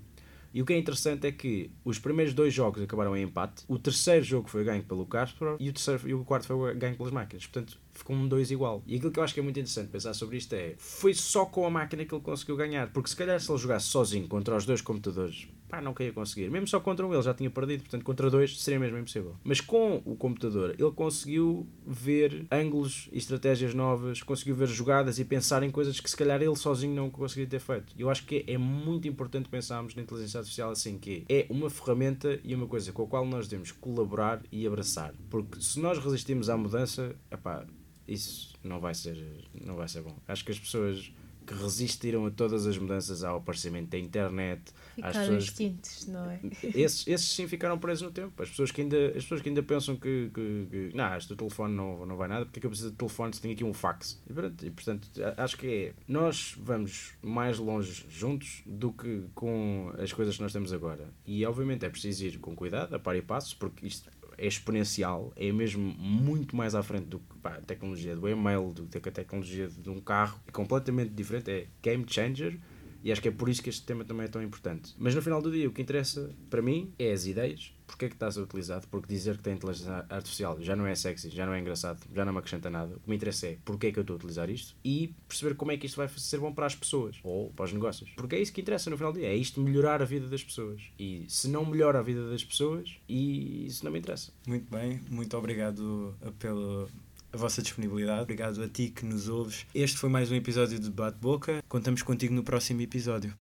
E 0.58 0.62
o 0.64 0.66
que 0.66 0.74
é 0.74 0.78
interessante 0.80 1.28
é 1.28 1.32
que 1.32 1.70
os 1.86 2.00
primeiros 2.00 2.34
dois 2.34 2.52
jogos 2.52 2.82
acabaram 2.82 3.16
em 3.16 3.22
empate, 3.22 3.64
o 3.68 3.78
terceiro 3.78 4.26
jogo 4.26 4.50
foi 4.50 4.64
ganho 4.64 4.82
pelo 4.82 5.06
Kasparov 5.06 5.58
e 5.60 5.70
o, 5.70 5.72
terceiro, 5.72 6.10
e 6.10 6.16
o 6.16 6.26
quarto 6.26 6.48
foi 6.48 6.74
ganho 6.74 6.98
pelas 6.98 7.14
máquinas. 7.14 7.46
Portanto, 7.46 7.80
ficou 7.94 8.16
um 8.16 8.28
dois 8.28 8.50
igual. 8.50 8.82
E 8.88 8.96
aquilo 8.96 9.12
que 9.12 9.20
eu 9.20 9.24
acho 9.24 9.36
que 9.36 9.40
é 9.40 9.44
muito 9.44 9.60
interessante 9.60 9.92
pensar 9.92 10.16
sobre 10.16 10.38
isto 10.38 10.52
é: 10.54 10.74
foi 10.80 11.14
só 11.14 11.46
com 11.46 11.64
a 11.64 11.70
máquina 11.70 12.04
que 12.06 12.16
ele 12.16 12.24
conseguiu 12.24 12.56
ganhar. 12.56 12.92
Porque 12.92 13.08
se 13.08 13.16
calhar 13.16 13.40
se 13.40 13.52
ele 13.52 13.60
jogasse 13.60 13.86
sozinho 13.86 14.28
contra 14.28 14.56
os 14.56 14.66
dois 14.66 14.82
computadores, 14.82 15.48
pá, 15.68 15.82
não 15.82 15.94
queria 15.94 16.14
conseguir. 16.14 16.50
Mesmo 16.50 16.68
só 16.68 16.80
contra 16.80 17.06
um 17.06 17.14
ele 17.14 17.22
já 17.22 17.34
tinha 17.34 17.50
perdido, 17.50 17.82
portanto 17.82 18.04
contra 18.04 18.30
dois 18.30 18.60
seria 18.60 18.80
mesmo 18.80 18.98
impossível. 18.98 19.36
Mas 19.44 19.62
com 19.62 20.02
o 20.06 20.16
computador 20.16 20.76
ele 20.78 20.92
conseguiu 20.92 21.68
ver 21.86 22.46
ângulos 22.52 23.10
e 23.12 23.18
estratégias 23.18 23.74
novas, 23.74 24.22
conseguiu 24.22 24.56
ver 24.56 24.68
jogadas 24.68 25.20
e 25.20 25.26
pensar 25.26 25.64
em 25.64 25.72
coisas 25.72 26.00
que 26.00 26.10
se 26.10 26.18
calhar 26.18 26.42
ele 26.42 26.56
sozinho 26.56 26.96
não 26.96 27.10
conseguiria 27.10 27.50
ter 27.50 27.60
feito. 27.60 27.94
Eu 27.98 28.10
acho 28.10 28.26
que 28.26 28.44
é 28.48 28.58
muito 28.58 29.08
importante 29.08 29.50
pensarmos 29.50 29.96
na 29.96 30.02
inteligência 30.02 30.40
artificial 30.40 30.72
assim, 30.72 30.98
que 30.98 31.26
é 31.30 31.46
uma 31.50 31.70
ferramenta 31.70 32.40
e 32.44 32.56
uma 32.56 32.68
coisa 32.68 32.92
com 32.92 33.04
a 33.04 33.08
qual 33.08 33.26
nós 33.26 33.48
devemos 33.48 33.72
colaborar 33.72 34.42
e 34.52 34.66
abraçar. 34.66 35.14
Porque 35.30 35.62
se 35.62 35.80
nós 35.80 35.98
resistimos 35.98 36.50
à 36.50 36.58
mudança, 36.58 37.16
epá, 37.32 37.66
isso 38.08 38.56
não 38.64 38.80
vai 38.80 38.94
ser, 38.94 39.18
não 39.66 39.76
vai 39.76 39.88
ser 39.88 40.02
bom. 40.02 40.16
Acho 40.28 40.46
que 40.46 40.52
as 40.52 40.60
pessoas 40.60 41.12
que 41.48 41.54
resistiram 41.54 42.26
a 42.26 42.32
todas 42.32 42.68
as 42.68 42.78
mudanças 42.78 43.24
ao 43.24 43.38
aparecimento 43.38 43.90
da 43.90 43.98
internet. 43.98 44.74
Ficaram 44.96 45.20
pessoas... 45.20 45.44
extintos, 45.46 46.08
não 46.08 46.30
é? 46.30 46.40
Esses, 46.76 47.08
esses 47.08 47.30
sim 47.30 47.48
ficaram 47.48 47.80
presos 47.80 48.02
no 48.02 48.12
tempo. 48.12 48.42
As 48.42 48.50
pessoas 48.50 48.72
que 48.72 48.82
ainda, 48.82 49.08
as 49.08 49.24
pessoas 49.24 49.42
que 49.42 49.50
ainda 49.50 49.64
pensam 49.64 49.96
que, 49.96 50.30
que, 50.34 50.68
que 50.70 50.92
não, 50.94 51.16
este 51.16 51.36
telefone 51.36 51.74
não, 51.74 52.06
não 52.06 52.18
vai 52.18 52.28
nada, 52.28 52.46
porque 52.46 52.60
é 52.60 52.62
que 52.62 52.66
eu 52.66 52.70
preciso 52.70 52.92
de 52.92 52.98
telefone 52.98 53.34
se 53.34 53.42
tenho 53.42 53.54
aqui 53.54 53.64
um 53.64 53.74
fax? 53.74 54.22
E, 54.30 54.34
pronto, 54.34 54.66
e 54.66 54.70
portanto, 54.70 55.10
acho 55.38 55.58
que 55.58 55.68
é, 55.68 55.94
nós 56.08 56.56
vamos 56.60 57.14
mais 57.22 57.58
longe 57.58 58.06
juntos 58.10 58.62
do 58.66 58.92
que 58.92 59.24
com 59.34 59.94
as 59.98 60.12
coisas 60.12 60.36
que 60.36 60.44
nós 60.44 60.52
temos 60.52 60.74
agora. 60.74 61.10
E 61.26 61.46
obviamente 61.46 61.86
é 61.86 61.90
preciso 61.90 62.26
ir 62.26 62.38
com 62.40 62.56
cuidado, 62.56 62.94
a 62.94 63.00
par 63.00 63.16
e 63.16 63.22
passo, 63.22 63.56
porque 63.58 63.88
isto 63.88 64.10
é 64.38 64.46
exponencial, 64.46 65.34
é 65.36 65.52
mesmo 65.52 65.82
muito 65.82 66.56
mais 66.56 66.76
à 66.76 66.84
frente 66.84 67.06
do 67.06 67.20
que 67.20 67.26
a 67.44 67.62
tecnologia 67.62 68.16
do 68.16 68.28
e-mail, 68.30 68.72
do 68.72 68.86
que 68.86 69.10
a 69.10 69.12
tecnologia 69.12 69.68
de 69.68 69.90
um 69.90 70.00
carro, 70.00 70.40
é 70.48 70.52
completamente 70.52 71.10
diferente, 71.10 71.50
é 71.50 71.68
game 71.82 72.06
changer 72.08 72.60
E 73.04 73.12
acho 73.12 73.22
que 73.22 73.28
é 73.28 73.32
por 73.32 73.50
isso 73.50 73.62
que 73.62 73.70
este 73.70 73.84
tema 73.84 74.04
também 74.04 74.26
é 74.26 74.30
tão 74.30 74.42
importante. 74.42 74.94
Mas 74.98 75.16
no 75.16 75.22
final 75.22 75.42
do 75.42 75.52
dia, 75.52 75.68
o 75.68 75.72
que 75.72 75.82
interessa 75.82 76.30
para 76.50 76.62
mim 76.62 76.94
é 76.98 77.12
as 77.12 77.26
ideias, 77.26 77.74
porque 77.86 78.06
é 78.06 78.10
que 78.10 78.16
está 78.16 78.28
a 78.28 78.32
ser 78.32 78.42
utilizado, 78.42 78.88
porque 78.90 79.08
dizer 79.08 79.38
que 79.38 79.44
tem 79.44 79.54
inteligência 79.54 80.06
artificial 80.10 80.58
já 80.62 80.76
não 80.76 80.86
é 80.86 80.94
sexy, 80.94 81.30
já 81.30 81.46
não 81.46 81.54
é 81.54 81.60
engraçado, 81.60 82.06
já 82.14 82.26
não 82.26 82.34
me 82.34 82.40
acrescenta 82.40 82.70
nada. 82.70 82.96
O 82.96 83.00
que 83.00 83.10
me 83.10 83.16
interessa 83.16 83.48
é 83.48 83.58
porque 83.64 83.88
é 83.88 83.92
que 83.92 84.00
eu 84.00 84.02
estou 84.02 84.16
a 84.16 84.18
utilizar 84.18 84.50
isto 84.50 84.76
e 84.84 85.16
perceber 85.28 85.56
como 85.56 85.72
é 85.72 85.78
que 85.78 85.86
isto 85.86 85.96
vai 85.96 86.08
ser 86.10 86.40
bom 86.40 86.54
para 86.54 86.66
as 86.66 86.76
pessoas 86.76 87.18
ou 87.24 87.50
para 87.52 87.66
os 87.66 87.74
negócios. 87.74 88.10
Porque 88.16 88.36
é 88.36 88.42
isso 88.42 88.52
que 88.52 88.62
interessa 88.62 88.90
no 88.90 88.98
final 88.98 89.14
do 89.14 89.20
dia, 89.20 89.30
é 89.30 89.36
isto 89.36 89.62
melhorar 89.62 90.02
a 90.02 90.06
vida 90.06 90.28
das 90.28 90.44
pessoas. 90.44 90.82
E 91.00 91.26
se 91.28 91.48
não 91.48 91.66
melhora 91.66 92.00
a 92.00 92.04
vida 92.04 92.30
das 92.30 92.44
pessoas, 92.44 92.98
e 93.08 93.66
isso 93.66 93.86
não 93.86 93.92
me 93.92 94.00
interessa. 94.00 94.32
Muito 94.48 94.70
bem, 94.70 95.02
muito 95.10 95.38
obrigado 95.38 96.16
pelo 96.40 96.90
a 97.38 97.40
vossa 97.40 97.62
disponibilidade. 97.62 98.22
Obrigado 98.22 98.62
a 98.64 98.68
ti 98.68 98.90
que 98.90 99.06
nos 99.06 99.30
ouves. 99.30 99.66
Este 99.74 99.98
foi 99.98 100.10
mais 100.10 100.32
um 100.32 100.36
episódio 100.36 100.80
de 100.80 100.90
Bate 100.90 101.20
Boca. 101.20 101.64
Contamos 101.70 102.02
contigo 102.02 102.34
no 102.34 102.44
próximo 102.44 102.82
episódio. 102.82 103.34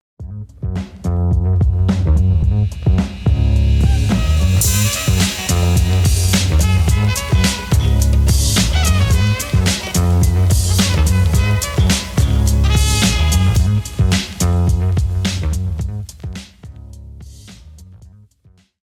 Thank 5.88 6.35